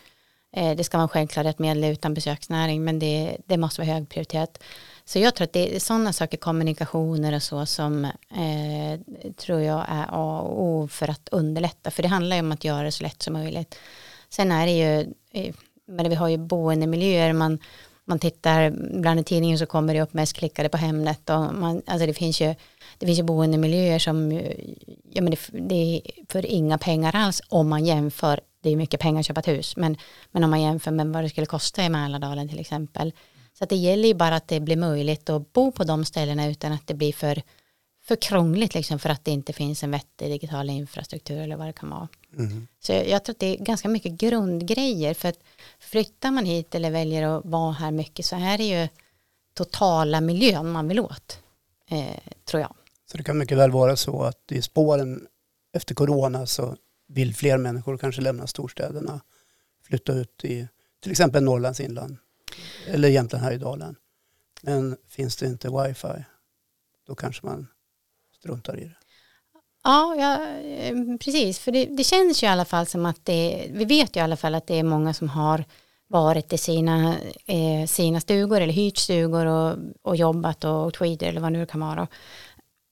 Eh, 0.54 0.76
det 0.76 0.84
ska 0.84 0.98
vara 0.98 1.04
en 1.04 1.08
självklarhet 1.08 1.60
medel 1.60 1.84
utan 1.84 2.14
besöksnäring, 2.14 2.84
men 2.84 3.00
det, 3.00 3.38
det 3.46 3.58
måste 3.58 3.82
vara 3.82 3.94
hög 3.94 4.10
prioritet. 4.10 4.64
Så 5.06 5.20
jag 5.20 5.36
tror 5.36 5.46
att 5.46 5.54
det 5.54 5.76
är 5.76 5.80
sådana 5.80 6.14
saker, 6.14 6.38
kommunikationer 6.38 7.36
och 7.36 7.44
så 7.44 7.66
som 7.66 8.06
eh, 8.06 9.00
tror 9.36 9.62
jag 9.62 9.86
är 9.88 10.06
A 10.10 10.40
och 10.40 10.64
O 10.64 10.88
för 10.88 11.10
att 11.10 11.30
underlätta. 11.32 11.92
För 11.92 12.04
det 12.04 12.10
handlar 12.10 12.36
ju 12.36 12.40
om 12.40 12.52
att 12.52 12.64
göra 12.64 12.84
det 12.84 12.92
så 12.92 13.04
lätt 13.04 13.22
som 13.22 13.34
möjligt. 13.34 13.76
Sen 14.30 14.52
är 14.52 14.66
det 14.66 14.72
ju, 14.72 15.14
eh, 15.32 15.56
men 15.88 16.10
vi 16.10 16.16
har 16.16 16.28
ju 16.28 16.38
boendemiljöer, 16.38 17.34
man, 17.34 17.60
man 18.06 18.20
tittar, 18.20 18.70
bland 19.00 19.20
i 19.20 19.24
tidningen 19.24 19.60
så 19.60 19.66
kommer 19.66 19.94
det 19.94 20.02
upp 20.02 20.14
mest 20.14 20.34
klickade 20.34 20.70
på 20.70 20.78
Hemnet 20.78 21.30
och 21.30 21.54
man, 21.54 21.82
alltså 21.86 22.08
det 22.08 22.14
finns 22.14 22.42
ju, 22.42 22.56
det 22.98 23.06
finns 23.06 23.20
ju 23.20 23.24
boendemiljöer 23.24 24.00
som, 24.00 24.32
ja 25.12 25.22
men 25.22 25.32
det, 25.32 25.40
det 25.52 25.76
är 25.76 26.02
för 26.30 26.46
inga 26.46 26.78
pengar 26.78 27.16
alls 27.16 27.42
om 27.50 27.70
man 27.70 27.86
jämför, 27.86 28.40
det 28.62 28.70
är 28.70 28.76
mycket 28.76 29.00
pengar 29.00 29.20
att 29.20 29.26
köpa 29.26 29.40
ett 29.40 29.48
hus, 29.48 29.78
men, 29.78 29.98
men 30.32 30.44
om 30.44 30.50
man 30.50 30.62
jämför 30.62 30.92
med 30.92 31.08
vad 31.08 31.24
det 31.24 31.30
skulle 31.30 31.46
kosta 31.46 31.84
i 31.84 31.90
Mälardalen 31.90 32.50
till 32.50 32.60
exempel. 32.60 33.14
Så 33.54 33.64
att 33.64 33.70
det 33.70 33.76
gäller 33.76 34.08
ju 34.08 34.14
bara 34.14 34.36
att 34.36 34.48
det 34.48 34.60
blir 34.60 34.78
möjligt 34.78 35.30
att 35.30 35.54
bo 35.54 35.72
på 35.72 35.84
de 35.84 36.06
ställena 36.06 36.48
utan 36.48 36.72
att 36.72 36.88
det 36.88 36.94
blir 36.94 37.14
för, 37.14 37.42
för 38.04 38.16
krångligt 38.16 38.74
liksom 38.74 39.00
för 39.00 39.10
att 39.10 39.26
det 39.26 39.32
inte 39.32 39.54
finns 39.54 39.84
en 39.84 39.92
vettig 39.92 40.32
digital 40.32 40.70
infrastruktur 40.70 41.42
eller 41.42 41.56
vad 41.56 41.68
det 41.68 41.74
kan 41.74 41.90
vara. 41.90 42.08
Mm. 42.38 42.68
Så 42.80 42.92
jag 42.92 43.24
tror 43.24 43.34
att 43.34 43.40
det 43.40 43.60
är 43.60 43.64
ganska 43.64 43.90
mycket 43.90 44.12
grundgrejer 44.12 45.14
för 45.14 45.30
att 45.30 45.40
flyttar 45.80 46.32
man 46.32 46.46
hit 46.46 46.76
eller 46.76 46.92
väljer 46.92 47.28
att 47.28 47.46
vara 47.46 47.72
här 47.72 47.92
mycket 47.92 48.26
så 48.26 48.36
är 48.36 48.58
det 48.58 48.64
ju 48.64 48.88
totala 49.54 50.22
miljön 50.22 50.72
man 50.72 50.88
vill 50.88 51.00
åt, 51.00 51.40
eh, 51.90 52.34
tror 52.46 52.62
jag. 52.62 52.76
Så 53.12 53.18
det 53.18 53.24
kan 53.24 53.38
mycket 53.38 53.58
väl 53.58 53.72
vara 53.72 53.96
så 53.96 54.24
att 54.24 54.52
i 54.52 54.62
spåren 54.62 55.28
efter 55.74 55.96
corona 55.96 56.46
så 56.46 56.76
vill 57.14 57.36
fler 57.36 57.58
människor 57.58 57.98
kanske 57.98 58.22
lämna 58.22 58.48
storstäderna, 58.48 59.22
flytta 59.84 60.14
ut 60.14 60.46
i 60.46 60.68
till 61.02 61.12
exempel 61.12 61.44
Norrlands 61.44 61.80
inland 61.80 62.18
eller 62.88 63.10
Jämtland 63.10 63.44
Härjedalen. 63.44 63.96
Men 64.62 64.98
finns 65.08 65.38
det 65.38 65.46
inte 65.46 65.70
wifi, 65.70 66.26
då 67.08 67.16
kanske 67.16 67.46
man 67.46 67.68
struntar 68.40 68.80
i 68.80 68.84
det. 68.84 68.96
Ja, 69.84 70.16
ja 70.16 70.48
eh, 70.62 70.96
precis. 71.20 71.60
För 71.60 71.72
det, 71.72 71.86
det, 71.86 72.04
känns 72.04 72.44
ju 72.44 72.48
i 72.48 72.50
alla 72.50 72.66
fall 72.66 72.86
som 72.86 73.06
att 73.06 73.26
det, 73.26 73.68
vi 73.72 73.86
vet 73.86 74.16
ju 74.16 74.20
i 74.20 74.24
alla 74.24 74.38
fall 74.38 74.56
att 74.56 74.68
det 74.68 74.80
är 74.80 74.84
många 74.84 75.14
som 75.14 75.30
har 75.30 75.66
varit 76.08 76.54
i 76.54 76.58
sina, 76.58 77.16
eh, 77.46 77.88
sina 77.88 78.20
stugor 78.20 78.62
eller 78.62 78.74
hyrt 78.74 78.98
stugor 78.98 79.46
och, 79.46 79.78
och 80.02 80.16
jobbat 80.16 80.64
och 80.64 80.86
åkt 80.86 80.98
skidor 80.98 81.28
eller 81.28 81.42
vad 81.42 81.52
nu 81.52 81.60
det 81.60 81.66
kan 81.66 81.80
vara. 81.80 82.08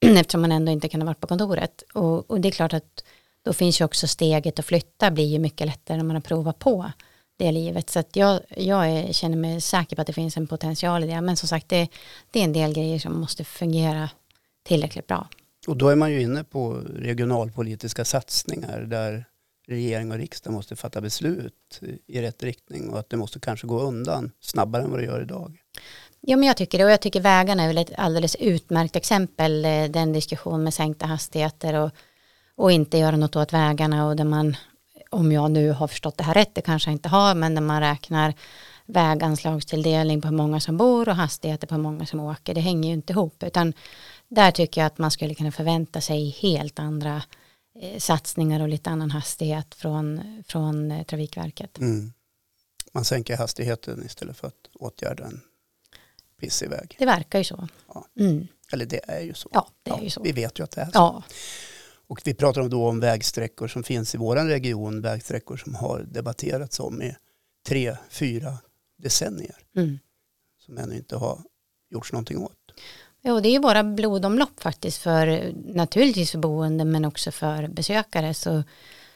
Eftersom 0.00 0.40
man 0.40 0.52
ändå 0.52 0.72
inte 0.72 0.88
kan 0.88 1.00
ha 1.00 1.06
varit 1.06 1.20
på 1.20 1.26
kontoret. 1.26 1.82
Och, 1.94 2.30
och, 2.30 2.40
det 2.40 2.48
är 2.48 2.52
klart 2.52 2.72
att 2.72 3.04
då 3.44 3.52
finns 3.52 3.80
ju 3.80 3.84
också 3.84 4.06
steget 4.06 4.58
att 4.58 4.64
flytta 4.64 5.10
blir 5.10 5.26
ju 5.26 5.38
mycket 5.38 5.66
lättare 5.66 5.96
när 5.96 6.04
man 6.04 6.16
har 6.16 6.20
provat 6.20 6.58
på 6.58 6.92
det 7.38 7.52
livet. 7.52 7.90
Så 7.90 7.98
att 7.98 8.16
jag, 8.16 8.40
jag 8.48 8.88
är, 8.88 9.12
känner 9.12 9.36
mig 9.36 9.60
säker 9.60 9.96
på 9.96 10.02
att 10.02 10.06
det 10.06 10.12
finns 10.12 10.36
en 10.36 10.46
potential 10.46 11.04
i 11.04 11.06
det. 11.06 11.20
Men 11.20 11.36
som 11.36 11.48
sagt, 11.48 11.68
det, 11.68 11.88
det 12.30 12.40
är 12.40 12.44
en 12.44 12.52
del 12.52 12.74
grejer 12.74 12.98
som 12.98 13.20
måste 13.20 13.44
fungera 13.44 14.10
tillräckligt 14.62 15.06
bra. 15.06 15.28
Och 15.66 15.76
då 15.76 15.88
är 15.88 15.96
man 15.96 16.12
ju 16.12 16.22
inne 16.22 16.44
på 16.44 16.72
regionalpolitiska 16.96 18.04
satsningar 18.04 18.80
där 18.80 19.24
regering 19.68 20.12
och 20.12 20.18
riksdag 20.18 20.52
måste 20.52 20.76
fatta 20.76 21.00
beslut 21.00 21.80
i 22.06 22.22
rätt 22.22 22.42
riktning 22.42 22.90
och 22.90 22.98
att 22.98 23.10
det 23.10 23.16
måste 23.16 23.40
kanske 23.40 23.66
gå 23.66 23.80
undan 23.80 24.30
snabbare 24.40 24.82
än 24.82 24.90
vad 24.90 25.00
det 25.00 25.04
gör 25.04 25.22
idag. 25.22 25.58
Ja, 26.20 26.36
men 26.36 26.46
jag 26.46 26.56
tycker 26.56 26.78
det 26.78 26.84
och 26.84 26.90
jag 26.90 27.00
tycker 27.00 27.20
vägarna 27.20 27.62
är 27.62 27.66
väl 27.66 27.78
ett 27.78 27.92
alldeles 27.96 28.36
utmärkt 28.36 28.96
exempel, 28.96 29.64
eh, 29.64 29.84
den 29.84 30.12
diskussion 30.12 30.62
med 30.62 30.74
sänkta 30.74 31.06
hastigheter 31.06 31.74
och, 31.74 31.90
och 32.60 32.72
inte 32.72 32.98
göra 32.98 33.16
något 33.16 33.36
åt 33.36 33.52
vägarna 33.52 34.06
och 34.06 34.16
där 34.16 34.24
man, 34.24 34.56
om 35.10 35.32
jag 35.32 35.50
nu 35.50 35.70
har 35.70 35.88
förstått 35.88 36.18
det 36.18 36.24
här 36.24 36.34
rätt, 36.34 36.54
det 36.54 36.62
kanske 36.62 36.90
jag 36.90 36.94
inte 36.94 37.08
har, 37.08 37.34
men 37.34 37.54
när 37.54 37.60
man 37.60 37.80
räknar 37.80 38.34
väganslagstilldelning 38.86 40.20
på 40.20 40.28
hur 40.28 40.36
många 40.36 40.60
som 40.60 40.76
bor 40.76 41.08
och 41.08 41.16
hastigheter 41.16 41.66
på 41.66 41.74
hur 41.74 41.82
många 41.82 42.06
som 42.06 42.20
åker, 42.20 42.54
det 42.54 42.60
hänger 42.60 42.88
ju 42.88 42.94
inte 42.94 43.12
ihop, 43.12 43.42
utan 43.42 43.72
där 44.28 44.50
tycker 44.50 44.80
jag 44.80 44.86
att 44.86 44.98
man 44.98 45.10
skulle 45.10 45.34
kunna 45.34 45.52
förvänta 45.52 46.00
sig 46.00 46.30
helt 46.30 46.78
andra 46.78 47.22
eh, 47.80 47.98
satsningar 47.98 48.60
och 48.60 48.68
lite 48.68 48.90
annan 48.90 49.10
hastighet 49.10 49.74
från, 49.74 50.22
från 50.46 50.90
eh, 50.90 51.04
Trafikverket. 51.04 51.78
Mm. 51.78 52.12
Man 52.92 53.04
sänker 53.04 53.36
hastigheten 53.36 54.06
istället 54.06 54.36
för 54.36 54.48
att 54.48 54.70
åtgärda 54.74 55.24
en 55.24 55.40
pissig 56.40 56.68
väg. 56.68 56.96
Det 56.98 57.06
verkar 57.06 57.38
ju 57.38 57.44
så. 57.44 57.68
Ja. 57.94 58.06
Mm. 58.18 58.46
Eller 58.72 58.86
det 58.86 59.00
är 59.08 59.20
ju 59.20 59.34
så. 59.34 59.50
Ja, 59.52 59.68
det 59.82 59.90
är 59.90 60.02
ju 60.02 60.10
så. 60.10 60.22
Vi 60.22 60.32
vet 60.32 60.58
ju 60.58 60.64
att 60.64 60.70
det 60.70 60.80
är 60.80 60.86
så. 60.86 60.90
Ja. 60.94 61.22
Och 62.10 62.20
vi 62.24 62.34
pratar 62.34 62.68
då 62.68 62.88
om 62.88 63.00
vägsträckor 63.00 63.68
som 63.68 63.82
finns 63.82 64.14
i 64.14 64.18
vår 64.18 64.36
region, 64.36 65.00
vägsträckor 65.00 65.56
som 65.56 65.74
har 65.74 66.06
debatterats 66.08 66.80
om 66.80 67.02
i 67.02 67.16
tre, 67.68 67.96
fyra 68.08 68.58
decennier. 69.02 69.56
Mm. 69.76 69.98
Som 70.58 70.78
ännu 70.78 70.96
inte 70.96 71.16
har 71.16 71.38
gjorts 71.90 72.12
någonting 72.12 72.38
åt. 72.38 72.56
Jo, 73.22 73.40
det 73.40 73.48
är 73.48 73.52
ju 73.52 73.58
våra 73.58 73.84
blodomlopp 73.84 74.60
faktiskt 74.60 74.98
för 74.98 75.52
naturligtvis 75.74 76.30
för 76.30 76.38
boende 76.38 76.84
men 76.84 77.04
också 77.04 77.30
för 77.30 77.68
besökare 77.68 78.34
så, 78.34 78.62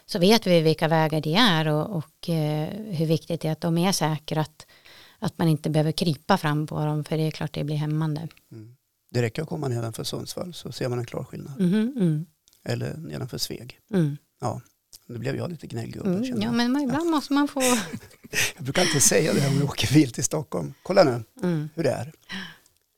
så 0.07 0.19
vet 0.19 0.47
vi 0.47 0.61
vilka 0.61 0.89
vägar 0.89 1.21
det 1.21 1.35
är 1.35 1.69
och, 1.69 1.97
och 1.97 2.29
eh, 2.29 2.69
hur 2.69 3.07
viktigt 3.07 3.41
det 3.41 3.49
är 3.49 3.53
att 3.53 3.61
de 3.61 3.79
är 3.79 3.93
säkra 3.93 4.41
att, 4.41 4.67
att 5.19 5.39
man 5.39 5.49
inte 5.49 5.71
behöver 5.71 5.93
krypa 5.93 6.39
fram 6.39 6.67
på 6.67 6.85
dem 6.85 7.05
för 7.05 7.17
det 7.17 7.23
är 7.23 7.31
klart 7.31 7.55
det 7.55 7.65
blir 7.65 7.77
hämmande. 7.77 8.29
Mm. 8.53 8.77
Det 9.11 9.23
räcker 9.23 9.43
att 9.43 9.49
komma 9.49 9.69
nedanför 9.69 10.05
Sundsvall 10.05 10.55
så 10.55 10.73
ser 10.73 10.89
man 10.89 10.99
en 10.99 11.07
klar 11.07 11.25
skillnad. 11.25 11.61
Mm, 11.61 11.97
mm. 11.97 12.27
Eller 12.65 12.97
nedanför 12.97 13.39
Sveg. 13.39 13.81
Mm. 13.91 14.17
Ja, 14.41 14.61
nu 15.07 15.19
blev 15.19 15.37
jag 15.37 15.51
lite 15.51 15.67
gnällgubbe. 15.67 16.09
Mm, 16.09 16.43
ja, 16.43 16.53
men 16.53 16.81
ibland 16.81 17.11
måste 17.11 17.33
man 17.33 17.49
få... 17.49 17.61
jag 18.57 18.65
brukar 18.65 18.83
inte 18.83 19.01
säga 19.01 19.33
det 19.33 19.49
om 19.49 19.55
jag 19.55 19.65
åker 19.65 19.95
bil 19.95 20.13
till 20.13 20.25
Stockholm. 20.25 20.75
Kolla 20.83 21.05
nu 21.05 21.23
mm. 21.43 21.69
hur 21.75 21.83
det 21.83 21.91
är. 21.91 22.13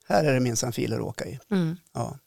Här 0.07 0.23
är 0.23 0.33
det 0.33 0.39
minsann 0.39 0.73
filer 0.73 0.97
att 0.97 1.03
åka 1.03 1.25
i. 1.25 1.39
Mm. 1.49 1.77
Ja. 1.93 2.19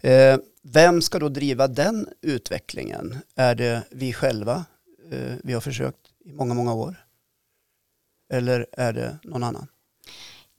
Eh, 0.00 0.38
vem 0.62 1.02
ska 1.02 1.18
då 1.18 1.28
driva 1.28 1.68
den 1.68 2.08
utvecklingen? 2.20 3.18
Är 3.34 3.54
det 3.54 3.82
vi 3.90 4.12
själva? 4.12 4.64
Eh, 5.10 5.34
vi 5.44 5.52
har 5.52 5.60
försökt 5.60 5.98
i 6.24 6.32
många, 6.32 6.54
många 6.54 6.74
år. 6.74 7.04
Eller 8.32 8.66
är 8.72 8.92
det 8.92 9.18
någon 9.22 9.42
annan? 9.42 9.66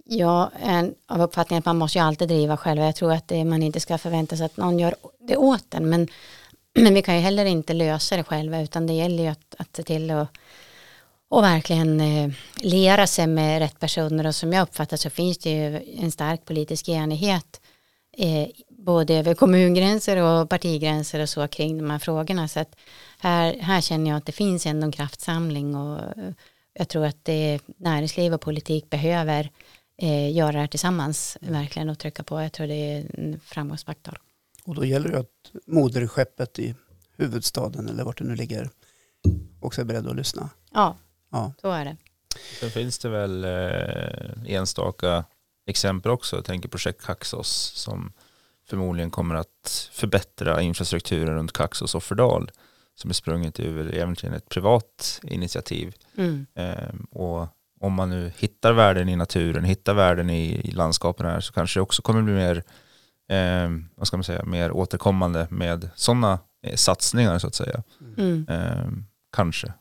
Jag 0.05 0.49
är 0.59 0.93
av 1.07 1.21
uppfattningen 1.21 1.59
att 1.59 1.65
man 1.65 1.77
måste 1.77 1.97
ju 1.97 2.03
alltid 2.03 2.27
driva 2.27 2.57
själv. 2.57 2.81
Jag 2.81 2.95
tror 2.95 3.13
att 3.13 3.27
det, 3.27 3.45
man 3.45 3.63
inte 3.63 3.79
ska 3.79 3.97
förvänta 3.97 4.37
sig 4.37 4.45
att 4.45 4.57
någon 4.57 4.79
gör 4.79 4.95
det 5.19 5.37
åt 5.37 5.73
en. 5.73 5.89
Men, 5.89 6.07
men 6.75 6.93
vi 6.93 7.01
kan 7.01 7.15
ju 7.15 7.21
heller 7.21 7.45
inte 7.45 7.73
lösa 7.73 8.17
det 8.17 8.23
själva 8.23 8.61
utan 8.61 8.87
det 8.87 8.93
gäller 8.93 9.23
ju 9.23 9.29
att, 9.29 9.55
att 9.57 9.75
se 9.75 9.83
till 9.83 10.11
att 10.11 10.27
och 11.31 11.43
verkligen 11.43 12.01
eh, 12.01 12.31
lera 12.55 13.07
sig 13.07 13.27
med 13.27 13.59
rätt 13.59 13.79
personer 13.79 14.27
och 14.27 14.35
som 14.35 14.53
jag 14.53 14.63
uppfattar 14.63 14.97
så 14.97 15.09
finns 15.09 15.37
det 15.37 15.49
ju 15.49 15.81
en 15.97 16.11
stark 16.11 16.45
politisk 16.45 16.89
enighet 16.89 17.61
eh, 18.17 18.47
både 18.69 19.13
över 19.15 19.33
kommungränser 19.33 20.17
och 20.17 20.49
partigränser 20.49 21.19
och 21.19 21.29
så 21.29 21.47
kring 21.47 21.77
de 21.77 21.89
här 21.89 21.99
frågorna 21.99 22.47
så 22.47 22.59
att 22.59 22.75
här, 23.19 23.57
här 23.61 23.81
känner 23.81 24.11
jag 24.11 24.17
att 24.17 24.25
det 24.25 24.31
finns 24.31 24.65
ändå 24.65 24.85
en 24.85 24.91
kraftsamling 24.91 25.75
och 25.75 25.99
eh, 25.99 26.31
jag 26.73 26.87
tror 26.87 27.05
att 27.05 27.25
det 27.25 27.59
näringsliv 27.77 28.33
och 28.33 28.41
politik 28.41 28.89
behöver 28.89 29.49
eh, 30.01 30.35
göra 30.35 30.51
det 30.51 30.59
här 30.59 30.67
tillsammans 30.67 31.37
verkligen 31.41 31.89
och 31.89 31.99
trycka 31.99 32.23
på. 32.23 32.41
Jag 32.41 32.51
tror 32.51 32.67
det 32.67 32.73
är 32.73 33.05
en 33.13 33.39
framgångsfaktor. 33.39 34.21
Och 34.63 34.75
då 34.75 34.85
gäller 34.85 35.09
det 35.09 35.19
att 35.19 35.51
moderskeppet 35.65 36.59
i 36.59 36.75
huvudstaden 37.17 37.89
eller 37.89 38.03
vart 38.03 38.17
det 38.17 38.23
nu 38.23 38.35
ligger 38.35 38.69
också 39.59 39.81
är 39.81 39.85
beredd 39.85 40.07
att 40.07 40.15
lyssna. 40.15 40.49
Ja, 40.71 40.97
Ja. 41.31 41.53
Så 41.61 41.71
är 41.71 41.85
det. 41.85 41.97
Sen 42.59 42.69
finns 42.69 42.99
det 42.99 43.09
väl 43.09 43.43
eh, 43.43 44.53
enstaka 44.55 45.23
exempel 45.65 46.11
också. 46.11 46.35
Jag 46.35 46.45
tänker 46.45 46.69
projekt 46.69 47.05
Kaxos 47.05 47.71
som 47.75 48.13
förmodligen 48.69 49.11
kommer 49.11 49.35
att 49.35 49.89
förbättra 49.91 50.61
infrastrukturen 50.61 51.35
runt 51.35 51.53
Kaxos 51.53 51.95
Offerdal 51.95 52.51
som 52.95 53.09
är 53.09 53.13
sprunget 53.13 53.59
ur 53.59 53.93
egentligen 53.93 54.35
ett 54.35 54.49
privat 54.49 55.21
initiativ. 55.23 55.95
Mm. 56.17 56.45
Eh, 56.53 56.95
och 57.11 57.47
om 57.81 57.93
man 57.93 58.09
nu 58.09 58.31
hittar 58.37 58.73
värden 58.73 59.09
i 59.09 59.15
naturen, 59.15 59.63
hittar 59.63 59.93
värden 59.93 60.29
i, 60.29 60.61
i 60.63 60.71
landskapen 60.71 61.25
här 61.25 61.39
så 61.39 61.53
kanske 61.53 61.79
det 61.79 61.81
också 61.81 62.01
kommer 62.01 62.21
bli 62.21 62.33
mer 62.33 62.63
eh, 63.31 63.69
vad 63.95 64.07
ska 64.07 64.17
man 64.17 64.23
säga, 64.23 64.45
mer 64.45 64.71
återkommande 64.71 65.47
med 65.49 65.89
sådana 65.95 66.39
eh, 66.67 66.75
satsningar 66.75 67.39
så 67.39 67.47
att 67.47 67.55
säga. 67.55 67.83
Mm. 68.17 68.47
Eh, 68.49 68.87
kanske. 69.31 69.73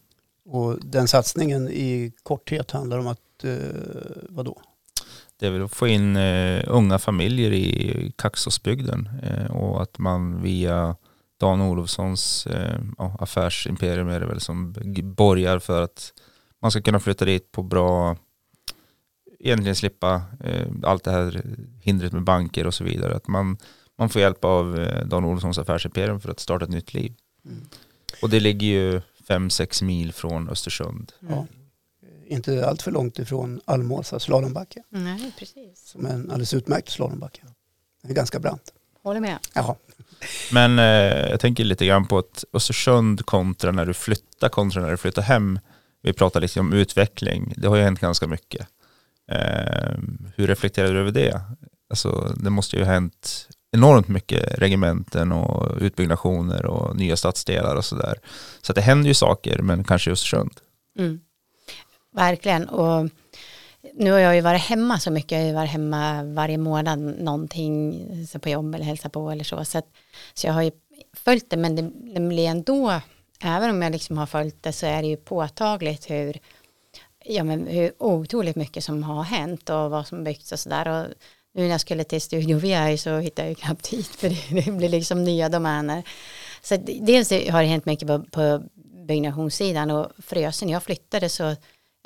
Och 0.44 0.78
den 0.82 1.08
satsningen 1.08 1.68
i 1.68 2.12
korthet 2.22 2.70
handlar 2.70 2.98
om 2.98 3.06
att, 3.06 3.44
eh, 3.44 3.58
vadå? 4.28 4.60
Det 5.38 5.46
är 5.46 5.50
väl 5.50 5.64
att 5.64 5.74
få 5.74 5.88
in 5.88 6.16
eh, 6.16 6.64
unga 6.66 6.98
familjer 6.98 7.52
i 7.52 8.12
Kaxåsbygden 8.16 9.08
eh, 9.22 9.50
och 9.50 9.82
att 9.82 9.98
man 9.98 10.42
via 10.42 10.96
Dan 11.40 11.60
Olofssons 11.60 12.46
eh, 12.46 12.80
affärsimperium 12.98 14.08
är 14.08 14.20
det 14.20 14.26
väl 14.26 14.40
som 14.40 14.74
borgar 15.02 15.58
för 15.58 15.82
att 15.82 16.12
man 16.62 16.70
ska 16.70 16.82
kunna 16.82 17.00
flytta 17.00 17.24
dit 17.24 17.52
på 17.52 17.62
bra, 17.62 18.16
egentligen 19.38 19.76
slippa 19.76 20.22
eh, 20.44 20.66
allt 20.82 21.04
det 21.04 21.10
här 21.10 21.42
hindret 21.80 22.12
med 22.12 22.24
banker 22.24 22.66
och 22.66 22.74
så 22.74 22.84
vidare. 22.84 23.16
Att 23.16 23.28
man, 23.28 23.58
man 23.98 24.08
får 24.08 24.22
hjälp 24.22 24.44
av 24.44 24.78
eh, 24.78 25.06
Dan 25.06 25.24
Olofssons 25.24 25.58
affärsimperium 25.58 26.20
för 26.20 26.30
att 26.30 26.40
starta 26.40 26.64
ett 26.64 26.70
nytt 26.70 26.94
liv. 26.94 27.14
Mm. 27.44 27.66
Och 28.22 28.30
det 28.30 28.40
ligger 28.40 28.66
ju 28.66 29.00
fem 29.28 29.50
sex 29.50 29.82
mil 29.82 30.12
från 30.12 30.48
Östersund. 30.48 31.12
Mm. 31.22 31.34
Ja. 31.34 31.46
Inte 32.26 32.66
allt 32.66 32.82
för 32.82 32.90
långt 32.90 33.18
ifrån 33.18 33.60
Almåsa 33.64 34.20
slalombacke 34.20 34.82
Nej, 34.88 35.32
precis. 35.38 35.86
som 35.86 36.06
är 36.06 36.10
en 36.10 36.30
alldeles 36.30 36.54
utmärkt 36.54 36.88
slalombacke. 36.88 37.42
Den 38.02 38.10
är 38.10 38.14
ganska 38.14 38.38
brant. 38.38 38.72
Håller 39.02 39.20
med. 39.20 39.38
Jaha. 39.54 39.76
Men 40.52 40.78
eh, 40.78 41.30
jag 41.30 41.40
tänker 41.40 41.64
lite 41.64 41.86
grann 41.86 42.06
på 42.06 42.18
att 42.18 42.44
Östersund 42.52 43.26
kontra 43.26 43.72
när 43.72 43.86
du 43.86 43.94
flyttar 43.94 44.48
kontra 44.48 44.82
när 44.82 44.90
du 44.90 44.96
flyttar 44.96 45.22
hem. 45.22 45.58
Vi 46.02 46.12
pratar 46.12 46.40
lite 46.40 46.60
om 46.60 46.72
utveckling. 46.72 47.54
Det 47.56 47.68
har 47.68 47.76
ju 47.76 47.82
hänt 47.82 48.00
ganska 48.00 48.26
mycket. 48.26 48.66
Eh, 49.32 49.98
hur 50.36 50.46
reflekterar 50.46 50.92
du 50.92 51.00
över 51.00 51.10
det? 51.12 51.40
Alltså, 51.90 52.34
det 52.36 52.50
måste 52.50 52.76
ju 52.76 52.84
ha 52.84 52.92
hänt 52.92 53.48
enormt 53.72 54.08
mycket 54.08 54.58
regementen 54.58 55.32
och 55.32 55.76
utbyggnationer 55.80 56.66
och 56.66 56.96
nya 56.96 57.16
stadsdelar 57.16 57.76
och 57.76 57.84
sådär. 57.84 58.18
Så 58.62 58.72
att 58.72 58.76
det 58.76 58.82
händer 58.82 59.08
ju 59.08 59.14
saker, 59.14 59.58
men 59.58 59.84
kanske 59.84 60.10
just 60.10 60.22
Östersund. 60.22 60.52
Mm. 60.98 61.20
Verkligen. 62.12 62.68
Och 62.68 63.10
nu 63.94 64.12
har 64.12 64.18
jag 64.18 64.34
ju 64.34 64.40
varit 64.40 64.60
hemma 64.60 64.98
så 64.98 65.10
mycket. 65.10 65.32
Jag 65.32 65.38
har 65.38 65.46
ju 65.46 65.54
varit 65.54 65.70
hemma 65.70 66.22
varje 66.22 66.58
månad 66.58 66.98
någonting 66.98 68.26
så 68.26 68.38
på 68.38 68.48
jobb 68.48 68.74
eller 68.74 68.84
hälsa 68.84 69.08
på 69.08 69.30
eller 69.30 69.44
så. 69.44 69.64
Så, 69.64 69.78
att, 69.78 69.86
så 70.34 70.46
jag 70.46 70.54
har 70.54 70.62
ju 70.62 70.70
följt 71.12 71.50
det 71.50 71.56
men 71.56 71.76
det, 71.76 71.90
det 72.14 72.20
blir 72.20 72.48
ändå, 72.48 73.00
även 73.40 73.70
om 73.70 73.82
jag 73.82 73.92
liksom 73.92 74.18
har 74.18 74.26
följt 74.26 74.62
det 74.62 74.72
så 74.72 74.86
är 74.86 75.02
det 75.02 75.08
ju 75.08 75.16
påtagligt 75.16 76.10
hur, 76.10 76.38
ja, 77.24 77.44
men 77.44 77.66
hur 77.66 77.92
otroligt 77.98 78.56
mycket 78.56 78.84
som 78.84 79.02
har 79.02 79.22
hänt 79.22 79.70
och 79.70 79.90
vad 79.90 80.06
som 80.06 80.24
byggts 80.24 80.52
och 80.52 80.60
sådär. 80.60 80.88
Och 80.88 81.06
nu 81.54 81.62
när 81.62 81.70
jag 81.70 81.80
skulle 81.80 82.04
till 82.04 82.20
Studio 82.20 82.58
VI 82.58 82.98
så 82.98 83.18
hittade 83.18 83.48
jag 83.48 83.58
ju 83.58 83.62
knappt 83.64 83.86
hit 83.86 84.06
för 84.06 84.28
det, 84.28 84.72
blir 84.72 84.88
liksom 84.88 85.24
nya 85.24 85.48
domäner. 85.48 86.02
Så 86.62 86.74
att 86.74 86.86
dels 86.86 87.30
har 87.30 87.62
det 87.62 87.68
hänt 87.68 87.86
mycket 87.86 88.08
på, 88.08 88.22
på 88.22 88.62
byggnationssidan 89.06 89.90
och 89.90 90.12
Frösen, 90.18 90.68
jag 90.68 90.82
flyttade 90.82 91.28
så 91.28 91.56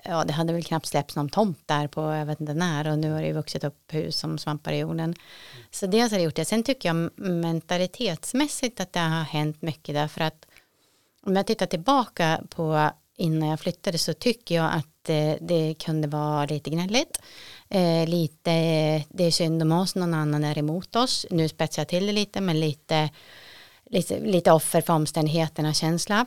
ja, 0.05 0.25
det 0.25 0.33
hade 0.33 0.53
väl 0.53 0.65
knappt 0.65 0.87
släppts 0.87 1.17
någon 1.17 1.29
tomt 1.29 1.63
där 1.67 1.89
på 1.89 2.01
jag 2.01 2.27
vet 2.27 2.41
inte 2.41 2.55
när 2.55 2.91
och 2.91 2.99
nu 2.99 3.13
har 3.13 3.21
det 3.21 3.27
ju 3.27 3.33
vuxit 3.33 3.65
upp 3.65 3.95
hus 3.95 4.17
som 4.17 4.39
svampar 4.39 4.73
i 4.73 4.79
jorden. 4.79 5.15
Så 5.71 5.87
dels 5.87 6.11
har 6.11 6.19
det 6.19 6.25
gjort 6.25 6.37
det. 6.37 6.45
Sen 6.45 6.63
tycker 6.63 6.89
jag 6.89 7.19
mentalitetsmässigt 7.19 8.81
att 8.81 8.93
det 8.93 9.01
har 9.01 9.23
hänt 9.23 9.63
mycket 9.63 9.95
därför 9.95 10.21
att 10.21 10.47
om 11.27 11.37
jag 11.37 11.47
tittar 11.47 11.67
tillbaka 11.67 12.41
på 12.49 12.91
innan 13.17 13.49
jag 13.49 13.61
flyttade 13.61 13.99
så 13.99 14.13
tycker 14.13 14.55
jag 14.55 14.71
att 14.75 15.09
eh, 15.09 15.33
det 15.41 15.75
kunde 15.79 16.09
vara 16.09 16.45
lite 16.45 16.71
gnälligt. 16.71 17.21
Eh, 17.69 18.09
lite, 18.09 18.51
det 19.09 19.25
är 19.25 19.31
synd 19.31 19.63
om 19.63 19.73
oss, 19.73 19.95
någon 19.95 20.15
annan 20.15 20.45
är 20.45 20.59
emot 20.59 20.97
oss. 20.97 21.27
Nu 21.31 21.49
spetsar 21.49 21.81
jag 21.81 21.89
till 21.89 22.07
det 22.07 22.13
lite, 22.13 22.41
men 22.41 22.61
lite, 22.61 23.11
lite, 23.91 24.21
lite 24.21 24.53
offer 24.53 24.81
för 24.81 24.93
omständigheterna 24.93 25.73
känsla. 25.73 26.27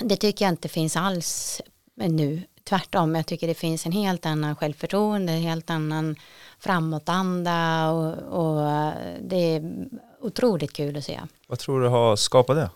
Det 0.00 0.16
tycker 0.16 0.44
jag 0.44 0.52
inte 0.52 0.68
finns 0.68 0.96
alls 0.96 1.60
nu. 1.94 2.42
Tvärtom, 2.64 3.14
jag 3.14 3.26
tycker 3.26 3.46
det 3.46 3.54
finns 3.54 3.86
en 3.86 3.92
helt 3.92 4.26
annan 4.26 4.56
självförtroende, 4.56 5.32
en 5.32 5.42
helt 5.42 5.70
annan 5.70 6.16
framåtanda 6.58 7.90
och, 7.90 8.14
och 8.14 8.92
det 9.20 9.36
är 9.36 9.86
otroligt 10.20 10.72
kul 10.72 10.96
att 10.96 11.04
se. 11.04 11.20
Vad 11.46 11.58
tror 11.58 11.80
du 11.80 11.88
har 11.88 12.16
skapat 12.16 12.56
det? 12.56 12.70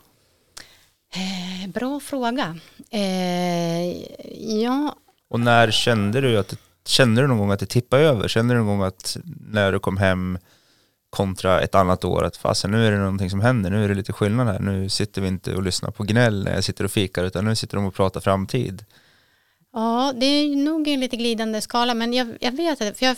Eh, 1.14 1.68
bra 1.70 2.01
fråga. 2.01 2.57
Eh, 2.90 3.92
ja, 4.62 4.96
Och 5.29 5.40
när 5.40 5.70
kände 5.70 6.20
du 6.20 6.38
att 6.38 6.55
kände 6.87 7.22
du 7.22 7.27
någon 7.29 7.38
gång 7.38 7.51
att 7.51 7.61
det 7.61 7.66
tippade 7.66 8.03
över? 8.03 8.29
Kände 8.29 8.55
du 8.55 8.59
någon 8.59 8.66
gång 8.66 8.83
att 8.83 9.16
när 9.40 9.72
du 9.72 9.79
kom 9.79 9.96
hem 9.96 10.38
kontra 11.11 11.61
ett 11.61 11.75
annat 11.75 12.05
år 12.05 12.25
att 12.25 12.37
fasen 12.37 12.70
nu 12.70 12.87
är 12.87 12.90
det 12.90 12.98
någonting 12.98 13.31
som 13.31 13.40
händer, 13.40 13.70
nu 13.70 13.85
är 13.85 13.88
det 13.88 13.94
lite 13.94 14.12
skillnad 14.12 14.46
här, 14.46 14.59
nu 14.59 14.88
sitter 14.88 15.20
vi 15.20 15.29
inte 15.29 15.57
och 15.57 15.62
lyssnar 15.62 15.90
på 15.90 16.03
gnäll 16.03 16.44
när 16.44 16.55
jag 16.55 16.64
sitter 16.64 16.85
och 16.85 16.90
fikar 16.90 17.25
utan 17.25 17.44
nu 17.44 17.57
sitter 17.57 17.77
de 17.77 17.87
och 17.87 17.94
pratar 17.94 18.20
framtid. 18.20 18.85
Ja, 19.72 20.12
det 20.16 20.27
är 20.27 20.57
nog 20.57 20.88
en 20.88 21.01
lite 21.01 21.16
glidande 21.16 21.61
skala, 21.61 21.94
men 21.94 22.12
jag, 22.12 22.37
jag 22.40 22.53
vet 22.53 22.81
att, 22.81 22.98
för 22.98 23.07
jag 23.07 23.16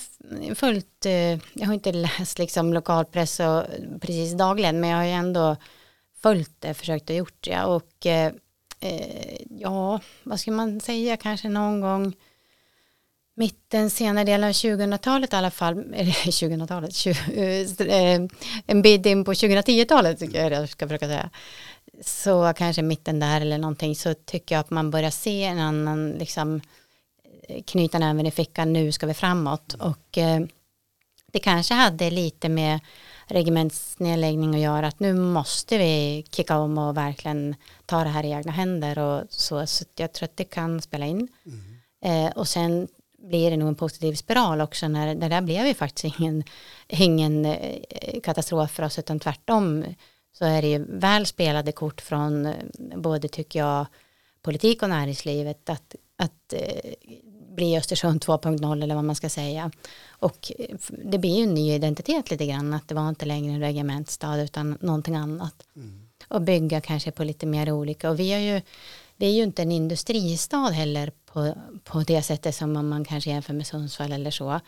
har 0.48 0.54
följt, 0.54 1.06
eh, 1.06 1.12
jag 1.52 1.66
har 1.66 1.74
inte 1.74 1.92
läst 1.92 2.38
liksom 2.38 2.74
lokalpress 2.74 3.40
och, 3.40 3.62
precis 4.00 4.32
dagligen, 4.32 4.80
men 4.80 4.90
jag 4.90 4.96
har 4.96 5.04
ju 5.04 5.10
ändå 5.10 5.56
följt 6.24 6.60
det, 6.60 6.74
försökt 6.74 7.10
och 7.10 7.16
gjort 7.16 7.44
det. 7.44 7.62
Och 7.64 8.06
eh, 8.06 8.32
eh, 8.80 9.36
ja, 9.50 10.00
vad 10.22 10.40
ska 10.40 10.52
man 10.52 10.80
säga, 10.80 11.16
kanske 11.16 11.48
någon 11.48 11.80
gång 11.80 12.12
mitten, 13.36 13.90
senare 13.90 14.24
delen 14.24 14.48
av 14.48 14.52
2000-talet 14.52 15.32
i 15.32 15.36
alla 15.36 15.50
fall, 15.50 15.78
eller 15.94 16.12
2000-talet, 16.12 16.94
20, 16.94 17.10
eh, 17.34 17.88
eh, 17.88 18.20
en 18.66 18.82
bit 18.82 19.06
in 19.06 19.24
på 19.24 19.32
2010-talet 19.32 20.18
tycker 20.18 20.42
jag 20.42 20.52
jag 20.52 20.68
ska 20.68 20.88
försöka 20.88 21.06
säga. 21.06 21.30
Så 22.00 22.52
kanske 22.56 22.82
mitten 22.82 23.20
där 23.20 23.40
eller 23.40 23.58
någonting 23.58 23.96
så 23.96 24.14
tycker 24.14 24.54
jag 24.54 24.60
att 24.60 24.70
man 24.70 24.90
börjar 24.90 25.10
se 25.10 25.44
en 25.44 25.58
annan 25.58 26.10
liksom 26.10 26.60
eh, 27.48 27.62
knyta 27.62 27.98
näven 27.98 28.26
i 28.26 28.30
fickan. 28.30 28.72
Nu 28.72 28.92
ska 28.92 29.06
vi 29.06 29.14
framåt. 29.14 29.74
Och 29.74 30.18
eh, 30.18 30.40
det 31.32 31.38
kanske 31.38 31.74
hade 31.74 32.10
lite 32.10 32.48
med 32.48 32.80
regementsnedläggning 33.26 34.54
att 34.54 34.60
göra 34.60 34.86
att 34.86 35.00
nu 35.00 35.14
måste 35.14 35.78
vi 35.78 36.24
kicka 36.30 36.58
om 36.58 36.78
och 36.78 36.96
verkligen 36.96 37.54
ta 37.86 38.04
det 38.04 38.10
här 38.10 38.24
i 38.24 38.30
egna 38.30 38.52
händer 38.52 38.98
och 38.98 39.22
så, 39.28 39.66
så 39.66 39.84
jag 39.96 40.12
tror 40.12 40.24
att 40.24 40.36
det 40.36 40.44
kan 40.44 40.80
spela 40.80 41.06
in. 41.06 41.28
Eh, 42.04 42.32
och 42.36 42.48
sen 42.48 42.88
blir 43.18 43.50
det 43.50 43.56
nog 43.56 43.68
en 43.68 43.74
positiv 43.74 44.14
spiral 44.14 44.60
också 44.60 44.88
när 44.88 45.14
det 45.14 45.28
där 45.28 45.40
blev 45.40 45.66
ju 45.66 45.74
faktiskt 45.74 46.18
ingen, 46.18 46.44
ingen 46.88 47.44
eh, 47.44 48.20
katastrof 48.22 48.70
för 48.70 48.82
oss 48.82 48.98
utan 48.98 49.20
tvärtom 49.20 49.84
så 50.32 50.44
är 50.44 50.62
det 50.62 50.68
ju 50.68 50.84
väl 50.88 51.26
spelade 51.26 51.72
kort 51.72 52.00
från 52.00 52.46
eh, 52.46 52.54
både 52.96 53.28
tycker 53.28 53.58
jag 53.58 53.86
politik 54.42 54.82
och 54.82 54.88
näringslivet 54.88 55.70
att, 55.70 55.94
att 56.16 56.52
eh, 56.52 56.92
bli 57.54 57.78
Östersund 57.78 58.24
2.0 58.24 58.82
eller 58.82 58.94
vad 58.94 59.04
man 59.04 59.16
ska 59.16 59.28
säga. 59.28 59.70
Och 60.08 60.52
eh, 60.58 60.76
det 61.04 61.18
blir 61.18 61.36
ju 61.36 61.42
en 61.42 61.54
ny 61.54 61.72
identitet 61.72 62.30
lite 62.30 62.46
grann 62.46 62.74
att 62.74 62.88
det 62.88 62.94
var 62.94 63.08
inte 63.08 63.26
längre 63.26 63.54
en 63.54 63.60
regementsstad 63.60 64.42
utan 64.42 64.78
någonting 64.80 65.16
annat. 65.16 65.54
Och 66.28 66.42
bygga 66.42 66.80
kanske 66.80 67.10
på 67.10 67.24
lite 67.24 67.46
mer 67.46 67.72
olika. 67.72 68.10
Och 68.10 68.20
vi 68.20 68.32
är 68.32 68.38
ju 68.38 68.62
vi 69.16 69.26
är 69.26 69.30
ju 69.30 69.42
inte 69.42 69.62
en 69.62 69.72
industristad 69.72 70.70
heller 70.70 71.12
på, 71.26 71.54
på 71.84 72.00
det 72.00 72.22
sättet 72.22 72.54
som 72.54 72.76
om 72.76 72.88
man 72.88 73.04
kanske 73.04 73.30
jämför 73.30 73.52
med 73.52 73.66
Sundsvall 73.66 74.12
eller 74.12 74.30
så. 74.30 74.60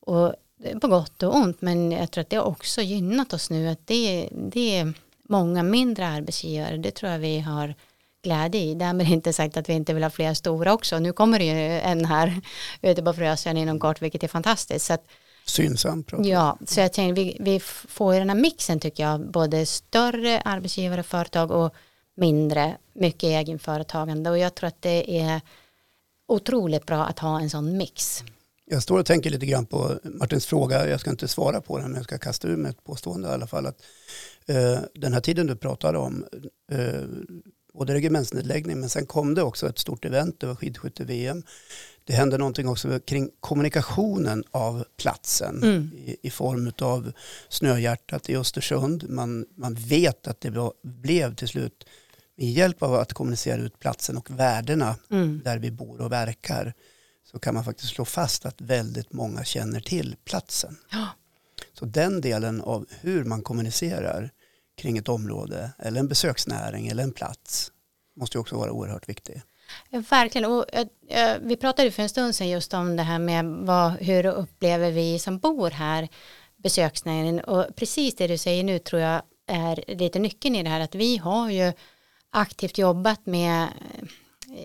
Och 0.00 0.34
på 0.80 0.88
gott 0.88 1.22
och 1.22 1.36
ont 1.36 1.60
men 1.60 1.92
jag 1.92 2.10
tror 2.10 2.22
att 2.22 2.30
det 2.30 2.36
har 2.36 2.44
också 2.44 2.82
gynnat 2.82 3.32
oss 3.32 3.50
nu 3.50 3.68
att 3.68 3.86
det, 3.86 4.28
det 4.32 4.76
är 4.78 4.92
många 5.22 5.62
mindre 5.62 6.06
arbetsgivare. 6.06 6.76
Det 6.76 6.90
tror 6.90 7.12
jag 7.12 7.18
vi 7.18 7.40
har 7.40 7.74
glädje 8.22 8.60
i. 8.60 8.74
Därmed 8.74 9.08
inte 9.08 9.32
sagt 9.32 9.56
att 9.56 9.68
vi 9.68 9.72
inte 9.72 9.94
vill 9.94 10.02
ha 10.02 10.10
fler 10.10 10.34
stora 10.34 10.72
också. 10.72 10.98
Nu 10.98 11.12
kommer 11.12 11.38
det 11.38 11.44
ju 11.44 11.80
en 11.80 12.04
här 12.04 12.40
ute 12.82 13.02
på 13.02 13.12
Frösön 13.12 13.56
inom 13.56 13.80
kort 13.80 14.02
vilket 14.02 14.22
är 14.22 14.28
fantastiskt. 14.28 14.86
Så 14.86 14.92
att 14.92 15.04
Synsam 15.44 16.04
pratar 16.04 16.24
Ja, 16.24 16.58
så 16.66 16.80
jag 16.80 16.92
tänker 16.92 17.22
vi, 17.22 17.36
vi 17.40 17.60
får 17.60 18.14
ju 18.14 18.18
den 18.18 18.28
här 18.28 18.36
mixen 18.36 18.80
tycker 18.80 19.02
jag, 19.02 19.30
både 19.30 19.66
större 19.66 20.40
arbetsgivare, 20.40 21.02
företag 21.02 21.50
och 21.50 21.74
mindre, 22.16 22.76
mycket 22.94 23.22
egenföretagande. 23.22 24.30
Och 24.30 24.38
jag 24.38 24.54
tror 24.54 24.68
att 24.68 24.82
det 24.82 25.20
är 25.20 25.40
otroligt 26.28 26.86
bra 26.86 27.04
att 27.04 27.18
ha 27.18 27.40
en 27.40 27.50
sån 27.50 27.76
mix. 27.76 28.24
Jag 28.64 28.82
står 28.82 28.98
och 28.98 29.06
tänker 29.06 29.30
lite 29.30 29.46
grann 29.46 29.66
på 29.66 29.98
Martins 30.04 30.46
fråga, 30.46 30.88
jag 30.88 31.00
ska 31.00 31.10
inte 31.10 31.28
svara 31.28 31.60
på 31.60 31.78
den 31.78 31.86
men 31.86 31.96
jag 31.96 32.04
ska 32.04 32.18
kasta 32.18 32.48
ur 32.48 32.56
mig 32.56 32.70
ett 32.70 32.84
påstående 32.84 33.28
i 33.28 33.32
alla 33.32 33.46
fall. 33.46 33.66
Att, 33.66 33.82
eh, 34.46 34.78
den 34.94 35.12
här 35.12 35.20
tiden 35.20 35.46
du 35.46 35.56
pratade 35.56 35.98
om, 35.98 36.24
eh, 36.72 37.02
både 37.74 37.94
regementsnedläggning 37.94 38.80
men 38.80 38.88
sen 38.88 39.06
kom 39.06 39.34
det 39.34 39.42
också 39.42 39.68
ett 39.68 39.78
stort 39.78 40.04
event, 40.04 40.40
det 40.40 40.46
var 40.46 40.54
skidskytte-VM. 40.54 41.42
Det 42.04 42.12
hände 42.12 42.38
någonting 42.38 42.68
också 42.68 43.00
kring 43.00 43.30
kommunikationen 43.40 44.44
av 44.50 44.84
platsen 44.96 45.62
Mm. 45.62 45.90
i, 45.96 46.16
i 46.22 46.30
form 46.30 46.72
av 46.80 47.12
Snöhjärtat 47.48 48.30
i 48.30 48.36
Östersund. 48.36 49.04
Man, 49.08 49.46
man 49.56 49.74
vet 49.74 50.26
att 50.26 50.40
det 50.40 50.50
var, 50.50 50.72
blev 50.82 51.34
till 51.34 51.48
slut 51.48 51.84
med 52.36 52.50
hjälp 52.52 52.82
av 52.82 52.94
att 52.94 53.12
kommunicera 53.12 53.60
ut 53.62 53.78
platsen 53.78 54.16
och 54.16 54.30
värdena 54.30 54.96
Mm. 55.10 55.40
där 55.44 55.58
vi 55.58 55.70
bor 55.70 56.00
och 56.00 56.12
verkar 56.12 56.74
så 57.24 57.38
kan 57.38 57.54
man 57.54 57.64
faktiskt 57.64 57.94
slå 57.94 58.04
fast 58.04 58.46
att 58.46 58.60
väldigt 58.60 59.12
många 59.12 59.44
känner 59.44 59.80
till 59.80 60.16
platsen. 60.24 60.76
Ja. 60.90 61.06
Så 61.78 61.84
den 61.84 62.20
delen 62.20 62.60
av 62.60 62.86
hur 63.00 63.24
man 63.24 63.42
kommunicerar 63.42 64.30
kring 64.76 64.98
ett 64.98 65.08
område 65.08 65.70
eller 65.78 66.00
en 66.00 66.08
besöksnäring 66.08 66.88
eller 66.88 67.02
en 67.02 67.12
plats 67.12 67.72
måste 68.16 68.36
ju 68.36 68.40
också 68.40 68.56
vara 68.56 68.72
oerhört 68.72 69.08
viktig. 69.08 69.42
Verkligen. 69.90 70.50
Och, 70.50 70.64
äh, 71.08 71.38
vi 71.40 71.56
pratade 71.56 71.90
för 71.90 72.02
en 72.02 72.08
stund 72.08 72.34
sedan 72.34 72.48
just 72.48 72.74
om 72.74 72.96
det 72.96 73.02
här 73.02 73.18
med 73.18 73.44
vad, 73.44 73.92
hur 73.92 74.26
upplever 74.26 74.90
vi 74.90 75.18
som 75.18 75.38
bor 75.38 75.70
här 75.70 76.08
besöksnäringen 76.56 77.40
och 77.40 77.66
precis 77.76 78.16
det 78.16 78.26
du 78.26 78.38
säger 78.38 78.64
nu 78.64 78.78
tror 78.78 79.02
jag 79.02 79.22
är 79.46 79.84
lite 79.86 80.18
nyckeln 80.18 80.56
i 80.56 80.62
det 80.62 80.68
här 80.68 80.80
att 80.80 80.94
vi 80.94 81.16
har 81.16 81.50
ju 81.50 81.72
aktivt 82.30 82.78
jobbat 82.78 83.26
med 83.26 83.68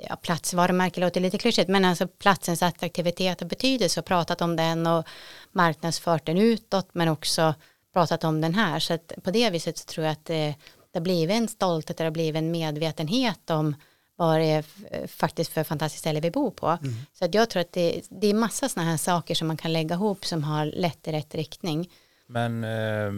ja, 0.10 0.16
platsvarumärke 0.16 1.00
låter 1.00 1.22
lite 1.22 1.38
klyschigt 1.38 1.70
men 1.70 1.86
alltså 1.86 2.08
platsens 2.08 2.64
attraktivitet 2.64 3.42
och 3.42 3.48
betydelse 3.48 4.00
och 4.00 4.06
pratat 4.06 4.42
om 4.42 4.56
den 4.56 4.88
och 4.88 5.08
marknadsfört 5.52 6.26
den 6.26 6.38
utåt 6.38 6.90
men 6.94 7.08
också 7.08 7.54
pratat 7.98 8.24
om 8.24 8.42
den 8.42 8.54
här 8.54 8.80
så 8.80 8.94
att 8.94 9.14
på 9.24 9.32
det 9.32 9.50
viset 9.50 9.78
så 9.78 9.86
tror 9.86 10.06
jag 10.06 10.12
att 10.12 10.26
det, 10.26 10.56
det 10.92 11.00
har 11.00 11.02
blivit 11.02 11.36
en 11.36 11.48
stolthet 11.48 11.98
det 11.98 12.04
har 12.04 12.12
blivit 12.12 12.36
en 12.36 12.52
medvetenhet 12.52 13.50
om 13.50 13.76
vad 14.16 14.40
det 14.40 14.46
är 14.46 14.64
faktiskt 15.08 15.54
för 15.54 15.64
fantastiskt 15.64 16.00
ställe 16.00 16.20
vi 16.20 16.32
bor 16.32 16.52
på. 16.52 16.68
Mm. 16.68 16.94
Så 17.14 17.26
att 17.26 17.34
jag 17.34 17.50
tror 17.50 17.62
att 17.62 17.72
det, 17.72 18.02
det 18.10 18.28
är 18.28 18.34
massa 18.34 18.70
sådana 18.70 18.90
här 18.90 18.98
saker 18.98 19.36
som 19.36 19.48
man 19.48 19.58
kan 19.58 19.74
lägga 19.74 19.96
ihop 19.96 20.26
som 20.26 20.44
har 20.44 20.66
lett 20.66 21.08
i 21.08 21.12
rätt 21.12 21.36
riktning. 21.36 21.90
Men 22.28 22.64
eh, 22.64 23.12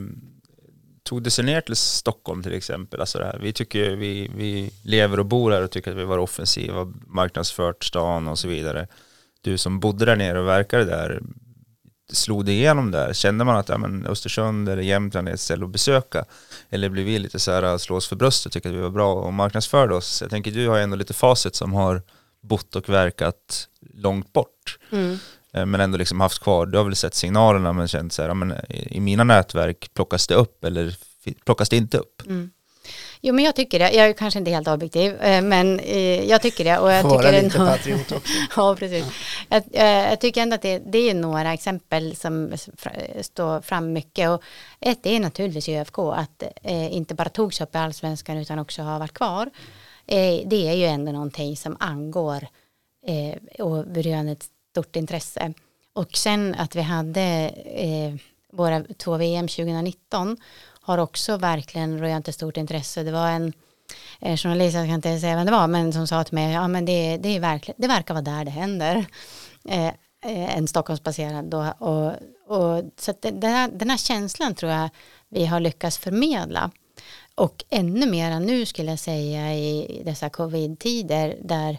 tog 1.03 1.23
det 1.23 1.31
sig 1.31 1.45
ner 1.45 1.61
till 1.61 1.75
Stockholm 1.75 2.43
till 2.43 2.53
exempel? 2.53 2.99
Alltså 2.99 3.19
det 3.19 3.25
här, 3.25 3.39
vi 3.39 3.53
tycker 3.53 3.95
vi, 3.95 4.31
vi 4.35 4.71
lever 4.83 5.19
och 5.19 5.25
bor 5.25 5.51
här 5.51 5.63
och 5.63 5.71
tycker 5.71 5.91
att 5.91 5.97
vi 5.97 6.05
var 6.05 6.17
offensiva, 6.17 6.93
marknadsfört 7.07 7.83
stan 7.83 8.27
och 8.27 8.39
så 8.39 8.47
vidare. 8.47 8.87
Du 9.41 9.57
som 9.57 9.79
bodde 9.79 10.05
där 10.05 10.15
nere 10.15 10.39
och 10.39 10.47
verkade 10.47 10.85
där, 10.85 11.21
slog 12.11 12.45
det 12.45 12.51
igenom 12.51 12.91
där? 12.91 13.13
Kände 13.13 13.45
man 13.45 13.55
att 13.55 13.69
ja, 13.69 13.77
men 13.77 14.05
Östersund 14.05 14.69
eller 14.69 14.81
Jämtland 14.81 15.29
är 15.29 15.33
ett 15.33 15.39
ställe 15.39 15.65
att 15.65 15.71
besöka? 15.71 16.25
Eller 16.69 16.89
blev 16.89 17.05
vi 17.05 17.19
lite 17.19 17.39
så 17.39 17.51
här 17.51 17.77
slå 17.77 17.95
oss 17.95 18.07
för 18.07 18.15
bröstet 18.15 18.45
och 18.45 18.51
tycker 18.51 18.69
att 18.69 18.75
vi 18.75 18.79
var 18.79 18.89
bra 18.89 19.13
och 19.13 19.33
marknadsförde 19.33 19.95
oss? 19.95 20.21
Jag 20.21 20.29
tänker 20.29 20.51
du 20.51 20.67
har 20.67 20.79
ändå 20.79 20.95
lite 20.95 21.13
facit 21.13 21.55
som 21.55 21.73
har 21.73 22.01
bott 22.41 22.75
och 22.75 22.89
verkat 22.89 23.67
långt 23.93 24.33
bort. 24.33 24.79
Mm. 24.91 25.19
Eh, 25.53 25.65
men 25.65 25.81
ändå 25.81 25.97
liksom 25.97 26.19
haft 26.21 26.43
kvar, 26.43 26.65
du 26.65 26.77
har 26.77 26.85
väl 26.85 26.95
sett 26.95 27.15
signalerna 27.15 27.73
men 27.73 27.87
känt 27.87 28.13
så 28.13 28.21
här, 28.21 28.29
ja, 28.29 28.33
men 28.33 28.53
i 28.69 28.99
mina 28.99 29.23
nätverk 29.23 29.91
plockas 29.93 30.27
det 30.27 30.35
upp 30.35 30.63
eller 30.63 30.95
plockas 31.45 31.69
det 31.69 31.77
inte 31.77 31.97
upp? 31.97 32.21
Mm. 32.25 32.51
Jo 33.21 33.33
men 33.33 33.45
jag 33.45 33.55
tycker 33.55 33.79
det, 33.79 33.91
jag 33.91 34.09
är 34.09 34.13
kanske 34.13 34.39
inte 34.39 34.51
helt 34.51 34.67
objektiv 34.67 35.21
eh, 35.21 35.41
men 35.41 35.79
eh, 35.79 36.23
jag 36.29 36.41
tycker 36.41 36.63
det. 36.63 36.77
Och 36.77 36.91
jag 36.91 37.03
Vara 37.03 37.21
tycker 37.21 37.41
lite 37.43 37.57
det 37.57 37.65
patriot 37.65 38.11
också. 38.11 38.31
ja 38.55 38.75
precis. 38.75 39.05
Jag, 39.49 39.63
jag, 39.71 40.19
tycker 40.19 40.41
ändå 40.41 40.55
att 40.55 40.61
det, 40.61 40.79
det, 40.85 41.09
är 41.09 41.13
några 41.13 41.53
exempel 41.53 42.15
som 42.15 42.53
står 43.21 43.61
fram 43.61 43.93
mycket 43.93 44.29
och 44.29 44.43
ett 44.79 45.05
är 45.05 45.19
naturligtvis 45.19 45.69
ÖFK 45.69 45.99
att 45.99 46.43
eh, 46.63 46.95
inte 46.95 47.15
bara 47.15 47.29
togs 47.29 47.61
upp 47.61 47.75
i 47.75 47.77
allsvenskan 47.77 48.37
utan 48.37 48.59
också 48.59 48.81
har 48.81 48.99
varit 48.99 49.13
kvar. 49.13 49.49
Eh, 50.07 50.47
det 50.47 50.67
är 50.67 50.73
ju 50.73 50.85
ändå 50.85 51.11
någonting 51.11 51.57
som 51.57 51.77
angår 51.79 52.47
eh, 53.05 53.63
och 53.65 53.95
röner 53.95 54.31
ett 54.31 54.45
stort 54.71 54.95
intresse. 54.95 55.53
Och 55.93 56.17
sen 56.17 56.55
att 56.55 56.75
vi 56.75 56.81
hade 56.81 57.51
eh, 57.65 58.15
våra 58.51 58.83
två 58.97 59.17
VM 59.17 59.47
2019 59.47 60.37
har 60.81 60.97
också 60.97 61.37
verkligen 61.37 61.99
rönt 61.99 62.27
ett 62.27 62.35
stort 62.35 62.57
intresse. 62.57 63.03
Det 63.03 63.11
var 63.11 63.29
en, 63.29 63.53
journalist, 64.37 64.75
jag 64.75 64.85
kan 64.85 64.95
inte 64.95 65.19
säga 65.19 65.35
vem 65.35 65.45
det 65.45 65.51
var, 65.51 65.67
men 65.67 65.93
som 65.93 66.07
sa 66.07 66.23
till 66.23 66.35
mig, 66.35 66.53
ja 66.53 66.67
men 66.67 66.85
det, 66.85 67.17
det, 67.17 67.29
är 67.29 67.39
verkligen, 67.39 67.81
det 67.81 67.87
verkar 67.87 68.13
vara 68.13 68.21
där 68.21 68.45
det 68.45 68.51
händer. 68.51 69.05
Eh, 69.69 69.87
eh 69.87 70.57
en 70.57 70.67
Stockholmsbaserad 70.67 71.45
då. 71.45 71.73
Och, 71.79 72.13
och, 72.57 72.83
så 72.97 73.13
den, 73.21 73.43
här, 73.43 73.69
den 73.73 73.89
här 73.89 73.97
känslan 73.97 74.55
tror 74.55 74.71
jag 74.71 74.89
vi 75.29 75.45
har 75.45 75.59
lyckats 75.59 75.97
förmedla. 75.97 76.71
Och 77.35 77.63
ännu 77.69 78.05
mera 78.05 78.39
nu 78.39 78.65
skulle 78.65 78.89
jag 78.89 78.99
säga 78.99 79.53
i 79.53 80.01
dessa 80.05 80.29
covid-tider 80.29 81.37
där 81.41 81.77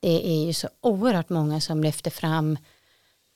det 0.00 0.26
är 0.26 0.46
ju 0.46 0.52
så 0.52 0.68
oerhört 0.80 1.28
många 1.28 1.60
som 1.60 1.82
lyfter 1.82 2.10
fram 2.10 2.58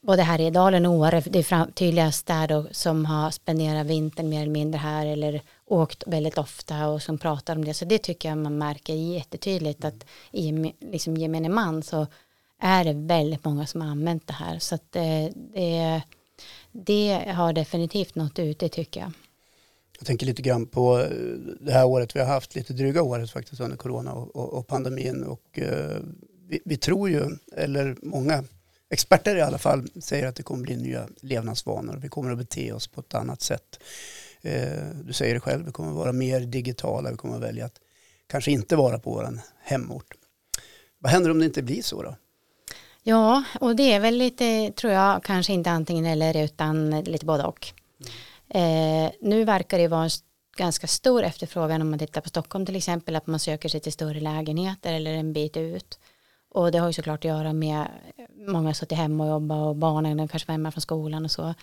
både 0.07 0.23
här 0.23 0.41
i 0.41 0.51
Dalen 0.51 0.87
och 0.87 0.95
Åre, 0.95 1.23
det 1.27 1.39
är 1.39 1.43
fram, 1.43 1.73
tydligast 1.73 2.27
där 2.27 2.49
då, 2.49 2.67
som 2.71 3.05
har 3.05 3.31
spenderat 3.31 3.87
vintern 3.87 4.29
mer 4.29 4.43
eller 4.43 4.53
mindre 4.53 4.79
här 4.79 5.07
eller 5.07 5.41
åkt 5.67 6.05
väldigt 6.07 6.39
ofta 6.39 6.89
och 6.89 7.03
som 7.03 7.19
pratar 7.19 7.57
om 7.57 7.65
det. 7.65 7.75
Så 7.75 7.85
det 7.85 7.99
tycker 7.99 8.29
jag 8.29 8.39
man 8.39 8.59
märker 8.59 8.95
jättetydligt 8.95 9.85
att 9.85 10.07
i 10.33 10.73
liksom 10.81 11.17
gemene 11.17 11.49
man 11.49 11.83
så 11.83 12.07
är 12.61 12.85
det 12.85 12.93
väldigt 12.93 13.45
många 13.45 13.67
som 13.67 13.81
har 13.81 13.89
använt 13.89 14.27
det 14.27 14.33
här. 14.33 14.59
Så 14.59 14.75
att 14.75 14.93
det, 14.93 15.33
det, 15.35 16.03
det 16.73 17.33
har 17.35 17.53
definitivt 17.53 18.15
nått 18.15 18.39
ut, 18.39 18.59
det 18.59 18.69
tycker 18.69 19.01
jag. 19.01 19.13
Jag 19.99 20.07
tänker 20.07 20.27
lite 20.27 20.43
grann 20.43 20.67
på 20.67 21.01
eh, 21.01 21.09
det 21.61 21.73
här 21.73 21.87
året 21.87 22.17
vi 22.17 22.21
har 22.21 22.27
haft, 22.27 22.55
lite 22.55 22.73
dryga 22.73 23.03
året 23.03 23.31
faktiskt 23.31 23.61
under 23.61 23.77
corona 23.77 24.13
och, 24.13 24.37
och, 24.37 24.53
och 24.53 24.67
pandemin. 24.67 25.25
Och, 25.25 25.59
eh, 25.59 25.99
vi, 26.49 26.61
vi, 26.65 26.77
tror 26.77 27.11
ju, 27.11 27.31
eller 27.57 27.97
många 28.03 28.45
experter 28.91 29.37
i 29.37 29.41
alla 29.41 29.59
fall 29.59 29.89
säger 30.03 30.27
att 30.27 30.37
det 30.37 30.43
kommer 30.43 30.63
bli 30.63 30.77
nya 30.77 31.09
levnadsvanor. 31.21 31.97
Vi 32.03 32.09
kommer 32.09 32.31
att 32.31 32.39
bete 32.39 32.73
oss 32.73 32.87
på 32.87 33.01
ett 33.01 33.15
annat 33.15 33.43
sätt. 33.43 33.81
Eh, 34.43 34.89
du 35.05 35.13
säger 35.13 35.35
det 35.35 35.41
själv, 35.41 35.67
vi 35.67 35.73
kommer 35.73 35.91
att 35.91 35.97
vara 35.97 36.13
mer 36.13 36.41
digitala. 36.41 37.11
Vi 37.11 37.17
kommer 37.17 37.37
att 37.37 37.43
välja 37.43 37.65
att 37.65 37.81
kanske 38.27 38.51
inte 38.51 38.77
vara 38.77 38.99
på 38.99 39.11
vår 39.11 39.39
hemort. 39.63 40.15
Vad 40.99 41.13
händer 41.13 41.31
om 41.31 41.39
det 41.39 41.45
inte 41.45 41.63
blir 41.63 41.83
så 41.83 42.03
då? 42.03 42.17
Ja, 43.03 43.43
och 43.61 43.77
det 43.77 43.93
är 43.93 44.01
väl 44.01 44.17
lite, 44.17 44.73
tror 44.77 44.93
jag, 44.93 45.25
kanske 45.25 45.53
inte 45.53 45.71
antingen 45.71 46.07
eller 46.07 46.45
utan 46.45 47.01
lite 47.01 47.27
både 47.27 47.45
och. 47.45 47.69
Mm. 48.51 49.07
Eh, 49.07 49.13
nu 49.21 49.45
verkar 49.45 49.79
det 49.79 49.89
vara 49.89 50.05
en 50.05 50.11
ganska 50.57 50.87
stor 50.87 51.23
efterfrågan 51.23 51.83
om 51.83 51.91
man 51.91 51.99
tittar 51.99 52.21
på 52.21 52.29
Stockholm 52.29 52.67
till 52.67 52.77
exempel, 52.77 53.17
att 53.17 53.27
man 53.27 53.41
söker 53.41 53.69
sig 53.69 53.81
till 53.81 53.93
större 53.93 54.21
lägenheter 54.21 54.93
eller 54.93 55.13
en 55.15 55.33
bit 55.33 55.57
ut. 55.57 55.99
Och 56.55 56.73
det 56.73 56.79
har 56.79 56.87
ju 56.87 56.93
såklart 56.93 57.21
att 57.21 57.25
göra 57.25 57.53
med 57.53 57.87
många 58.47 58.69
har 58.69 58.73
suttit 58.73 58.99
hemma 58.99 59.25
och 59.25 59.31
jobbat 59.31 59.67
och 59.67 59.77
barnen 59.77 60.29
kanske 60.29 60.49
var 60.49 60.53
hemma 60.53 60.71
från 60.71 60.83
skolan 60.83 61.25
och 61.25 61.31
så. 61.31 61.55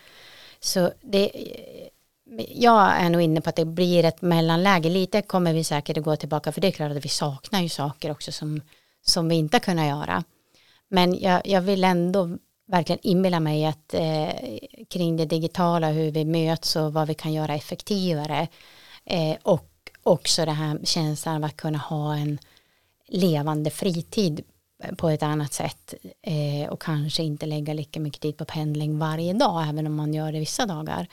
Så 0.60 0.92
det, 1.02 1.32
jag 2.56 2.92
är 2.92 3.10
nog 3.10 3.22
inne 3.22 3.42
på 3.42 3.50
att 3.50 3.56
det 3.56 3.66
blir 3.66 4.06
ett 4.06 4.22
mellanläge. 4.22 4.90
Lite 4.90 5.22
kommer 5.22 5.54
vi 5.54 5.64
säkert 5.64 5.98
att 5.98 6.04
gå 6.04 6.16
tillbaka 6.16 6.52
för 6.52 6.62
det 6.62 6.68
är 6.68 6.72
klart 6.72 6.92
att 6.92 7.06
vi 7.06 7.10
saknar 7.10 7.62
ju 7.62 7.70
saker 7.70 8.12
också 8.12 8.32
som, 8.32 8.62
som 9.02 9.30
vi 9.30 9.36
inte 9.36 9.60
kunnat 9.60 9.88
göra. 9.88 10.24
Men 10.88 11.20
jag, 11.20 11.48
jag 11.48 11.62
vill 11.62 11.84
ändå 11.84 12.38
verkligen 12.68 13.00
inbilla 13.04 13.40
mig 13.40 13.66
att 13.66 13.94
eh, 13.94 14.30
kring 14.90 15.18
det 15.18 15.26
digitala, 15.26 15.90
hur 15.90 16.12
vi 16.12 16.26
möts 16.26 16.76
och 16.76 16.94
vad 16.94 17.08
vi 17.08 17.14
kan 17.14 17.34
göra 17.34 17.56
effektivare 17.56 18.48
eh, 19.06 19.38
och 19.44 19.70
också 20.04 20.46
det 20.46 20.52
här 20.52 20.80
känslan 20.84 21.36
av 21.36 21.44
att 21.44 21.58
kunna 21.58 21.78
ha 21.78 22.16
en 22.16 22.40
levande 23.08 23.70
fritid 23.70 24.44
på 24.98 25.10
ett 25.10 25.24
annat 25.24 25.54
sätt 25.54 25.94
eh, 26.22 26.70
och 26.70 26.82
kanske 26.82 27.24
inte 27.24 27.46
lägga 27.46 27.74
lika 27.74 28.00
mycket 28.00 28.22
tid 28.22 28.38
på 28.38 28.46
pendling 28.46 29.00
varje 29.00 29.34
dag 29.34 29.68
även 29.70 29.88
om 29.88 29.96
man 29.96 30.14
gör 30.14 30.32
det 30.32 30.40
vissa 30.40 30.66
dagar. 30.66 31.08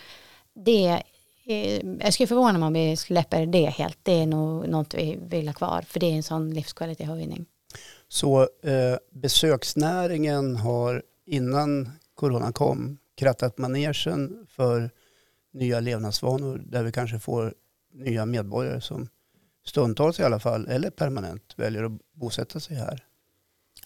Det, 0.55 1.03
eh, 1.47 1.87
jag 2.01 2.15
skulle 2.15 2.27
förvåna 2.27 2.59
mig 2.59 2.67
om 2.67 2.73
vi 2.73 2.97
släpper 2.97 3.47
det 3.47 3.67
helt. 3.67 3.99
Det 4.03 4.13
är 4.13 4.27
nog 4.27 4.69
något 4.69 4.95
vi 4.95 5.19
vill 5.23 5.49
ha 5.49 5.55
kvar 5.55 5.83
för 5.83 6.01
det 6.01 6.07
är 6.07 6.17
en 6.17 6.23
sån 6.23 6.55
livskvalitetshöjning. 6.55 7.47
Så 8.09 8.41
eh, 8.43 8.97
besöksnäringen 9.11 10.57
har 10.57 11.03
innan 11.27 11.91
corona 12.15 12.53
kom 12.53 12.99
krattat 13.17 13.59
manegen 13.59 14.47
för 14.49 14.91
nya 15.53 15.81
levnadsvanor 15.81 16.63
där 16.67 16.83
vi 16.83 16.93
kanske 16.93 17.19
får 17.19 17.55
nya 17.95 18.27
medborgare 18.27 18.81
som 18.81 19.09
stundtals 19.65 20.21
i 20.21 20.23
alla 20.23 20.41
fall 20.41 20.69
eller 20.69 20.91
permanent 20.91 21.55
väljer 21.57 21.85
att 21.85 21.93
bosätta 22.13 22.61
sig 22.61 22.77
här. 22.77 23.08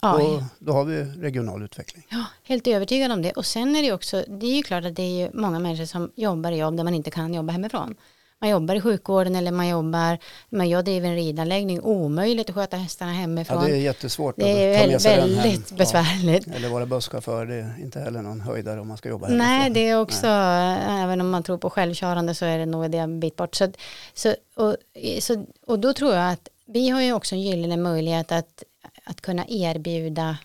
Ja. 0.03 0.23
Och 0.23 0.43
då 0.59 0.73
har 0.73 0.83
vi 0.83 1.03
regional 1.03 1.63
utveckling. 1.63 2.07
Ja, 2.09 2.25
helt 2.43 2.67
övertygad 2.67 3.11
om 3.11 3.21
det. 3.21 3.31
Och 3.31 3.45
sen 3.45 3.75
är 3.75 3.81
det 3.81 3.91
också, 3.91 4.23
det 4.27 4.45
är 4.45 4.55
ju 4.55 4.63
klart 4.63 4.85
att 4.85 4.95
det 4.95 5.21
är 5.21 5.31
många 5.33 5.59
människor 5.59 5.85
som 5.85 6.11
jobbar 6.15 6.51
i 6.51 6.57
jobb 6.57 6.77
där 6.77 6.83
man 6.83 6.93
inte 6.93 7.11
kan 7.11 7.33
jobba 7.33 7.53
hemifrån. 7.53 7.95
Man 8.43 8.49
jobbar 8.49 8.75
i 8.75 8.81
sjukvården 8.81 9.35
eller 9.35 9.51
man 9.51 9.67
jobbar, 9.67 10.17
man 10.49 10.69
jag 10.69 10.85
driver 10.85 11.09
en 11.09 11.15
ridanläggning, 11.15 11.81
omöjligt 11.81 12.49
att 12.49 12.55
sköta 12.55 12.77
hästarna 12.77 13.11
hemifrån. 13.11 13.61
Ja, 13.61 13.67
det 13.67 13.75
är 13.75 13.79
jättesvårt 13.79 14.35
det 14.37 14.63
är 14.63 14.79
väldigt, 14.79 15.05
väldigt 15.05 15.77
besvärligt. 15.77 16.47
Ja. 16.47 16.53
Eller 16.53 16.69
vara 16.69 16.85
busschaufför, 16.85 17.45
det 17.45 17.55
är 17.55 17.75
inte 17.81 17.99
heller 17.99 18.21
någon 18.21 18.41
höjdare 18.41 18.81
om 18.81 18.87
man 18.87 18.97
ska 18.97 19.09
jobba 19.09 19.27
hemifrån. 19.27 19.47
Nej, 19.47 19.69
det 19.69 19.89
är 19.89 19.99
också, 19.99 20.27
Nej. 20.27 21.03
även 21.03 21.21
om 21.21 21.29
man 21.29 21.43
tror 21.43 21.57
på 21.57 21.69
självkörande 21.69 22.35
så 22.35 22.45
är 22.45 22.57
det 22.57 22.65
nog 22.65 22.91
det 22.91 22.97
en 22.97 23.19
bit 23.19 23.35
bort. 23.35 23.55
Så, 23.55 23.71
så, 24.13 24.35
och, 24.55 24.75
så, 25.19 25.45
och 25.67 25.79
då 25.79 25.93
tror 25.93 26.13
jag 26.13 26.31
att 26.31 26.49
vi 26.65 26.89
har 26.89 27.01
ju 27.01 27.13
också 27.13 27.35
en 27.35 27.41
gyllene 27.41 27.77
möjlighet 27.77 28.31
att 28.31 28.63
att 29.03 29.21
kunna 29.21 29.45
erbjuda, 29.47 30.37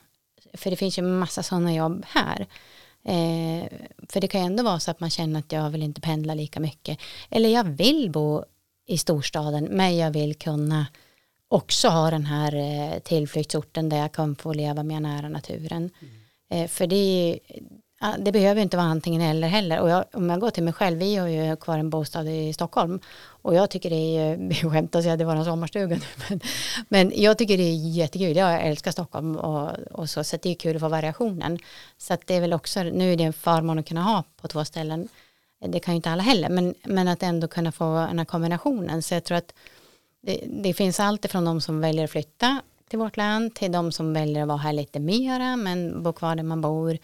för 0.55 0.71
det 0.71 0.77
finns 0.77 0.99
ju 0.99 1.03
massa 1.03 1.43
sådana 1.43 1.75
jobb 1.75 2.05
här. 2.09 2.47
Eh, 3.05 3.69
för 4.09 4.21
det 4.21 4.29
kan 4.29 4.41
ju 4.41 4.47
ändå 4.47 4.63
vara 4.63 4.81
så 4.81 4.91
att 4.91 5.01
man 5.01 5.11
känner 5.11 5.41
att 5.41 5.53
jag 5.53 5.71
vill 5.71 5.83
inte 5.83 6.01
pendla 6.01 6.35
lika 6.35 6.61
mycket. 6.61 6.99
Eller 7.31 7.49
jag 7.49 7.65
vill 7.65 8.11
bo 8.11 8.45
i 8.87 8.99
storstaden 8.99 9.65
men 9.65 9.97
jag 9.97 10.11
vill 10.11 10.35
kunna 10.35 10.87
också 11.49 11.89
ha 11.89 12.11
den 12.11 12.27
här 12.27 12.55
eh, 12.55 12.99
tillflyktsorten 12.99 13.89
där 13.89 13.97
jag 13.97 14.13
kan 14.13 14.37
få 14.37 14.53
leva 14.53 14.83
mer 14.83 15.01
nära 15.01 15.29
naturen. 15.29 15.91
Mm. 16.01 16.15
Eh, 16.51 16.69
för 16.69 16.87
det 16.87 16.97
är 16.97 17.39
ja, 17.51 17.63
det 18.19 18.33
behöver 18.33 18.63
inte 18.63 18.77
vara 18.77 18.87
antingen 18.87 19.23
eller 19.23 19.49
heller. 19.49 19.81
Och 19.81 19.91
jag, 19.91 20.05
om 20.13 20.31
jag 20.31 20.41
går 20.41 20.51
till 20.51 20.63
mig 20.63 20.73
själv, 20.73 20.99
vi 20.99 21.17
har 21.17 21.29
ju 21.29 21.57
kvar 21.57 21.79
en 21.79 21.91
bostad 21.91 22.29
i 22.29 22.53
Stockholm. 22.53 23.01
Och 23.43 23.55
jag 23.55 23.71
tycker 23.71 23.91
det 23.91 23.97
är, 23.97 24.71
skämt 24.71 24.95
att 24.95 25.03
säga 25.03 25.13
att 25.13 25.19
det 25.19 25.25
var 25.25 25.37
en 25.37 25.45
sommarstuga 25.45 25.97
nu, 25.97 26.03
men, 26.29 26.41
men 26.89 27.13
jag 27.15 27.39
tycker 27.39 27.57
det 27.57 27.63
är 27.63 27.89
jättekul. 27.97 28.37
Jag 28.37 28.67
älskar 28.67 28.91
Stockholm 28.91 29.37
och, 29.37 29.71
och 29.91 30.11
så, 30.11 30.25
så 30.25 30.37
det 30.43 30.51
är 30.51 30.55
kul 30.55 30.77
att 30.77 30.83
få 30.83 30.89
variationen. 30.89 31.59
Så 31.99 32.15
att 32.15 32.27
det 32.27 32.35
är 32.35 32.41
väl 32.41 32.53
också, 32.53 32.83
nu 32.83 33.13
är 33.13 33.17
det 33.17 33.25
en 33.25 33.33
förmån 33.33 33.79
att 33.79 33.89
kunna 33.89 34.03
ha 34.03 34.25
på 34.41 34.49
två 34.49 34.65
ställen. 34.65 35.09
Det 35.67 35.81
kan 35.81 35.95
ju 35.95 35.97
inte 35.97 36.11
alla 36.11 36.23
heller, 36.23 36.49
men, 36.49 36.75
men 36.85 37.09
att 37.09 37.23
ändå 37.23 37.49
kunna 37.49 37.73
få 37.73 37.95
den 37.95 38.19
här 38.19 38.25
kombinationen. 38.25 39.03
Så 39.03 39.15
jag 39.15 39.25
tror 39.25 39.39
att 39.39 39.55
det, 40.23 40.45
det 40.47 40.75
finns 40.75 41.01
allt 41.01 41.25
ifrån 41.25 41.45
de 41.45 41.61
som 41.61 41.81
väljer 41.81 42.05
att 42.05 42.11
flytta 42.11 42.61
till 42.89 42.99
vårt 42.99 43.17
land 43.17 43.55
till 43.55 43.73
de 43.73 43.93
som 43.93 44.13
väljer 44.13 44.43
att 44.43 44.49
vara 44.49 44.59
här 44.59 44.73
lite 44.73 45.01
mera 45.01 45.57
men 45.57 46.03
bo 46.03 46.13
kvar 46.13 46.37
där 46.37 46.43
man 46.43 46.61
bor. 46.61 46.99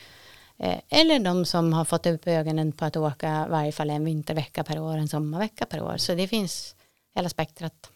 Eh, 0.58 0.78
eller 0.88 1.18
de 1.18 1.44
som 1.44 1.72
har 1.72 1.84
fått 1.84 2.06
upp 2.06 2.26
ögonen 2.26 2.72
på 2.72 2.84
att 2.84 2.96
åka 2.96 3.46
varje 3.50 3.72
fall 3.72 3.90
en 3.90 4.04
vintervecka 4.04 4.64
per 4.64 4.80
år, 4.80 4.96
en 4.96 5.08
sommarvecka 5.08 5.66
per 5.66 5.82
år. 5.82 5.96
Så 5.96 6.14
det 6.14 6.28
finns 6.28 6.76
hela 7.14 7.28
spektrat. 7.28 7.90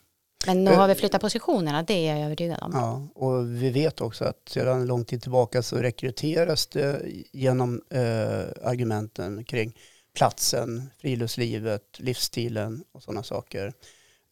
Men 0.46 0.64
nu 0.64 0.74
har 0.74 0.88
vi 0.88 0.94
flyttat 0.94 1.20
positionerna, 1.20 1.82
det 1.82 2.09
är 2.09 2.16
jag 2.16 2.24
övertygad 2.24 2.59
om. 2.62 2.70
Ja, 2.74 3.09
och 3.14 3.62
vi 3.62 3.70
vet 3.70 4.00
också 4.00 4.24
att 4.24 4.48
sedan 4.48 4.86
lång 4.86 5.04
tid 5.04 5.22
tillbaka 5.22 5.62
så 5.62 5.76
rekryteras 5.76 6.66
det 6.66 7.02
genom 7.32 7.82
eh, 7.90 8.68
argumenten 8.68 9.44
kring 9.44 9.76
platsen, 10.14 10.90
friluftslivet, 10.98 11.82
livsstilen 11.98 12.84
och 12.92 13.02
sådana 13.02 13.22
saker. 13.22 13.72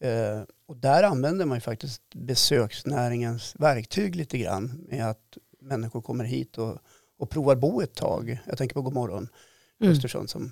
Eh, 0.03 0.41
och 0.67 0.77
där 0.77 1.03
använder 1.03 1.45
man 1.45 1.57
ju 1.57 1.61
faktiskt 1.61 2.01
besöksnäringens 2.13 3.55
verktyg 3.59 4.15
lite 4.15 4.37
grann 4.37 4.85
med 4.89 5.09
att 5.09 5.37
människor 5.59 6.01
kommer 6.01 6.23
hit 6.23 6.57
och, 6.57 6.77
och 7.17 7.29
provar 7.29 7.55
bo 7.55 7.81
ett 7.81 7.95
tag. 7.95 8.39
Jag 8.45 8.57
tänker 8.57 8.73
på 8.73 8.81
Godmorgon 8.81 9.29
mm. 9.81 9.93
Östersund 9.93 10.29
som 10.29 10.51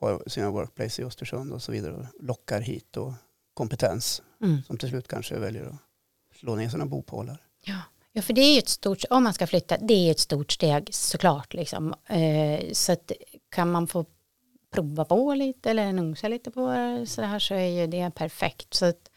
har 0.00 0.22
sina 0.26 0.50
workplace 0.50 1.02
i 1.02 1.04
Östersund 1.04 1.52
och 1.52 1.62
så 1.62 1.72
vidare 1.72 1.94
och 1.94 2.04
lockar 2.20 2.60
hit 2.60 2.96
och 2.96 3.12
kompetens 3.54 4.22
mm. 4.42 4.62
som 4.62 4.78
till 4.78 4.88
slut 4.88 5.08
kanske 5.08 5.38
väljer 5.38 5.64
att 5.66 6.36
slå 6.40 6.54
ner 6.54 6.68
sina 6.68 6.86
bopålar. 6.86 7.42
Ja. 7.64 7.82
Ja, 8.12 8.22
för 8.22 8.32
det 8.32 8.40
är 8.40 8.52
ju 8.52 8.58
ett 8.58 8.68
stort, 8.68 9.04
om 9.10 9.24
man 9.24 9.34
ska 9.34 9.46
flytta, 9.46 9.76
det 9.76 9.94
är 9.94 10.10
ett 10.10 10.18
stort 10.18 10.52
steg 10.52 10.94
såklart. 10.94 11.54
Liksom. 11.54 11.94
Eh, 12.06 12.72
så 12.72 12.92
att 12.92 13.12
kan 13.50 13.70
man 13.70 13.86
få 13.86 14.04
prova 14.70 15.04
på 15.04 15.34
lite 15.34 15.70
eller 15.70 15.92
nosa 15.92 16.28
lite 16.28 16.50
på 16.50 16.66
så 17.06 17.22
här 17.22 17.38
så 17.38 17.54
är 17.54 17.80
ju 17.80 17.86
det 17.86 18.10
perfekt. 18.10 18.74
Så 18.74 18.86
att 18.86 19.10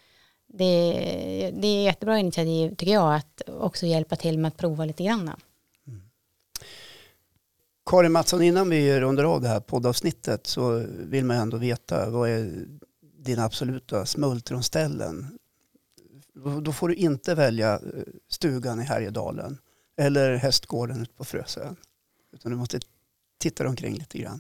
det, 0.48 1.52
det 1.54 1.68
är 1.68 1.84
jättebra 1.84 2.20
initiativ 2.20 2.76
tycker 2.76 2.94
jag 2.94 3.16
att 3.16 3.42
också 3.48 3.86
hjälpa 3.86 4.16
till 4.16 4.40
med 4.40 4.50
att 4.50 4.58
prova 4.58 4.86
lite 4.86 5.04
grann. 5.04 5.32
Karin 7.90 8.12
Mattsson, 8.12 8.42
innan 8.42 8.70
vi 8.70 9.00
rundar 9.00 9.24
av 9.24 9.42
det 9.42 9.48
här 9.48 9.60
poddavsnittet 9.60 10.48
så 10.48 10.86
vill 10.90 11.26
man 11.26 11.38
ändå 11.38 11.58
veta 11.58 12.10
vad 12.10 12.30
är 12.30 12.66
dina 13.18 13.44
absoluta 13.44 14.06
smultronställen? 14.06 15.38
Då 16.62 16.72
får 16.72 16.88
du 16.88 16.96
inte 16.96 17.36
välja 17.36 17.74
eh, 17.74 17.80
stugan 18.30 18.82
i 18.82 18.84
Härjedalen 18.84 19.58
eller 19.98 20.36
hästgården 20.36 21.02
ute 21.02 21.14
på 21.14 21.24
Frösön. 21.24 21.76
Utan 22.34 22.52
du 22.52 22.58
måste 22.58 22.80
titta 23.40 23.68
omkring 23.68 23.96
lite 23.96 24.18
grann. 24.18 24.40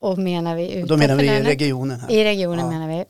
Och 0.00 0.18
menar 0.18 0.56
vi 0.56 0.82
Då 0.82 0.96
menar 0.96 1.16
vi 1.16 1.26
i 1.26 1.42
regionen 1.42 2.00
här. 2.00 2.10
I 2.10 2.24
regionen 2.24 2.58
ja. 2.58 2.70
menar 2.70 2.88
vi. 2.88 3.04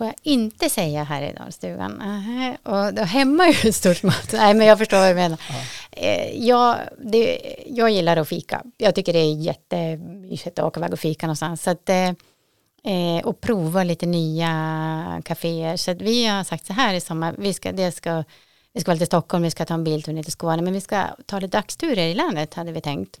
Får 0.00 0.06
jag 0.06 0.16
inte 0.22 0.70
säga 0.70 1.04
här 1.04 1.22
i 1.22 1.32
Dalstugan. 1.32 2.02
Uh, 2.02 2.72
och 2.74 2.94
då 2.94 3.02
hemma 3.02 3.46
är 3.46 3.66
ju 3.66 3.72
stort 3.72 4.02
mått. 4.02 4.32
Nej, 4.32 4.54
men 4.54 4.66
jag 4.66 4.78
förstår 4.78 4.98
vad 4.98 5.10
du 5.10 5.14
menar. 5.14 5.38
Ja. 5.48 5.56
Uh, 6.02 6.46
jag, 6.46 6.76
det, 7.04 7.40
jag 7.66 7.90
gillar 7.90 8.16
att 8.16 8.28
fika. 8.28 8.62
Jag 8.76 8.94
tycker 8.94 9.12
det 9.12 9.18
är 9.18 9.34
jättemysigt 9.34 10.58
att 10.58 10.64
åka 10.64 10.80
iväg 10.80 10.92
och 10.92 10.98
fika 10.98 11.26
någonstans. 11.26 11.62
Så 11.62 11.70
att, 11.70 11.90
uh, 12.86 13.20
och 13.24 13.40
prova 13.40 13.84
lite 13.84 14.06
nya 14.06 15.22
kaféer. 15.24 15.76
Så 15.76 15.90
att 15.90 16.02
vi 16.02 16.26
har 16.26 16.44
sagt 16.44 16.66
så 16.66 16.72
här 16.72 16.94
i 16.94 17.00
sommar. 17.00 17.34
Vi 17.38 17.52
ska, 17.52 17.72
det 17.72 17.92
ska, 17.92 18.24
vi 18.72 18.80
ska 18.80 18.90
vara 18.90 18.98
till 18.98 19.06
Stockholm, 19.06 19.42
vi 19.42 19.50
ska 19.50 19.64
ta 19.64 19.74
en 19.74 19.84
biltur 19.84 20.12
ner 20.12 20.22
till 20.22 20.32
Skåne. 20.32 20.62
Men 20.62 20.72
vi 20.72 20.80
ska 20.80 21.04
ta 21.26 21.38
lite 21.38 21.56
dagsturer 21.56 22.06
i 22.06 22.14
landet 22.14 22.54
hade 22.54 22.72
vi 22.72 22.80
tänkt. 22.80 23.20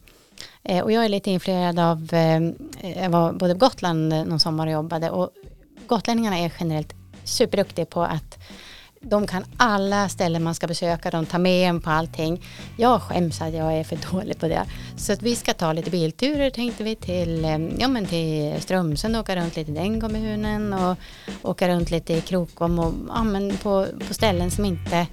Eh, 0.62 0.84
och 0.84 0.92
jag 0.92 1.04
är 1.04 1.08
lite 1.08 1.30
influerad 1.30 1.78
av, 1.78 2.08
eh, 2.12 2.40
jag 3.02 3.10
var 3.10 3.32
både 3.32 3.54
på 3.54 3.58
Gotland 3.58 4.08
någon 4.08 4.40
sommar 4.40 4.66
och 4.66 4.72
jobbade 4.72 5.10
och 5.10 5.30
gotlänningarna 5.90 6.38
är 6.38 6.52
generellt 6.60 6.94
superduktiga 7.24 7.86
på 7.86 8.02
att 8.02 8.38
de 9.02 9.26
kan 9.26 9.44
alla 9.56 10.08
ställen 10.08 10.42
man 10.42 10.54
ska 10.54 10.66
besöka, 10.66 11.10
de 11.10 11.26
tar 11.26 11.38
med 11.38 11.68
en 11.68 11.80
på 11.80 11.90
allting. 11.90 12.42
Jag 12.76 13.02
skäms 13.02 13.40
att 13.40 13.54
jag 13.54 13.72
är 13.72 13.84
för 13.84 13.98
dålig 14.12 14.38
på 14.38 14.48
det. 14.48 14.64
Så 14.96 15.12
att 15.12 15.22
vi 15.22 15.36
ska 15.36 15.52
ta 15.54 15.72
lite 15.72 15.90
bilturer 15.90 16.50
tänkte 16.50 16.84
vi 16.84 16.96
till, 16.96 17.44
eh, 17.44 17.58
ja, 17.78 17.88
men 17.88 18.06
till 18.06 18.62
Strömsund 18.62 19.16
och 19.16 19.20
åka 19.20 19.36
runt 19.36 19.56
lite 19.56 19.70
i 19.70 19.74
den 19.74 20.00
kommunen 20.00 20.72
och 20.72 20.96
åka 21.42 21.68
runt 21.68 21.90
lite 21.90 22.12
i 22.12 22.20
Krokom 22.20 22.78
och 22.78 22.92
ja, 23.08 23.24
men 23.24 23.56
på, 23.56 23.86
på 24.08 24.14
ställen 24.14 24.50
som 24.50 24.64
inte 24.64 25.06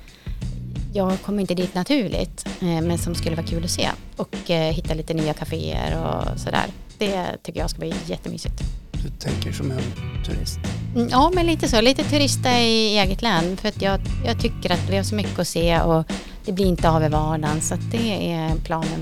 jag 0.94 1.22
kommer 1.22 1.42
inte 1.42 1.56
dit 1.56 1.76
naturligt, 1.76 2.48
eh, 2.62 2.82
men 2.82 2.98
som 2.98 3.16
skulle 3.16 3.36
vara 3.36 3.48
kul 3.48 3.64
att 3.64 3.72
se. 3.72 3.90
Och 4.16 4.52
eh, 4.52 4.74
hitta 4.74 4.94
lite 4.94 5.14
nya 5.14 5.34
kaféer 5.34 6.04
och 6.04 6.40
sådär. 6.40 6.66
Det 6.98 7.26
tycker 7.44 7.60
jag 7.60 7.70
ska 7.70 7.80
bli 7.80 7.94
jättemysigt. 8.06 8.87
Du 9.04 9.10
tänker 9.10 9.52
som 9.52 9.72
en 9.72 9.82
turist? 10.26 10.60
Mm, 10.96 11.08
ja, 11.12 11.32
men 11.36 11.46
lite 11.46 11.68
så. 11.68 11.82
Lite 11.82 12.04
turista 12.04 12.60
i 12.60 12.98
eget 12.98 13.22
län. 13.22 13.58
För 13.58 13.68
att 13.70 13.82
jag, 13.82 14.00
jag 14.26 14.40
tycker 14.40 14.72
att 14.72 14.90
vi 14.90 14.96
har 14.98 15.04
så 15.04 15.16
mycket 15.16 15.40
att 15.40 15.48
se 15.48 15.80
och 15.80 16.12
det 16.46 16.52
blir 16.52 16.66
inte 16.66 16.90
av 16.90 17.04
i 17.04 17.10
vardagen. 17.10 17.62
Så 17.62 17.76
det 17.92 18.32
är 18.34 18.56
planen 18.56 19.00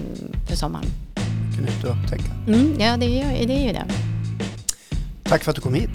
för 0.47 0.55
sommaren. 0.55 0.85
Mycket 1.49 1.65
nytt 1.65 1.85
att 1.85 1.97
upptäcka. 1.97 2.31
Mm, 2.47 2.75
ja, 2.79 2.97
det 2.97 3.21
är, 3.21 3.47
det 3.47 3.53
är 3.53 3.67
ju 3.67 3.73
det. 3.73 3.85
Tack 5.23 5.43
för 5.43 5.51
att 5.51 5.55
du 5.55 5.61
kom 5.61 5.73
hit. 5.73 5.89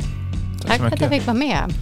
Tack, 0.61 0.69
Tack 0.69 0.79
för 0.79 0.87
att 0.87 1.01
jag 1.01 1.11
fick 1.11 1.27
vara 1.27 1.37
med. 1.37 1.75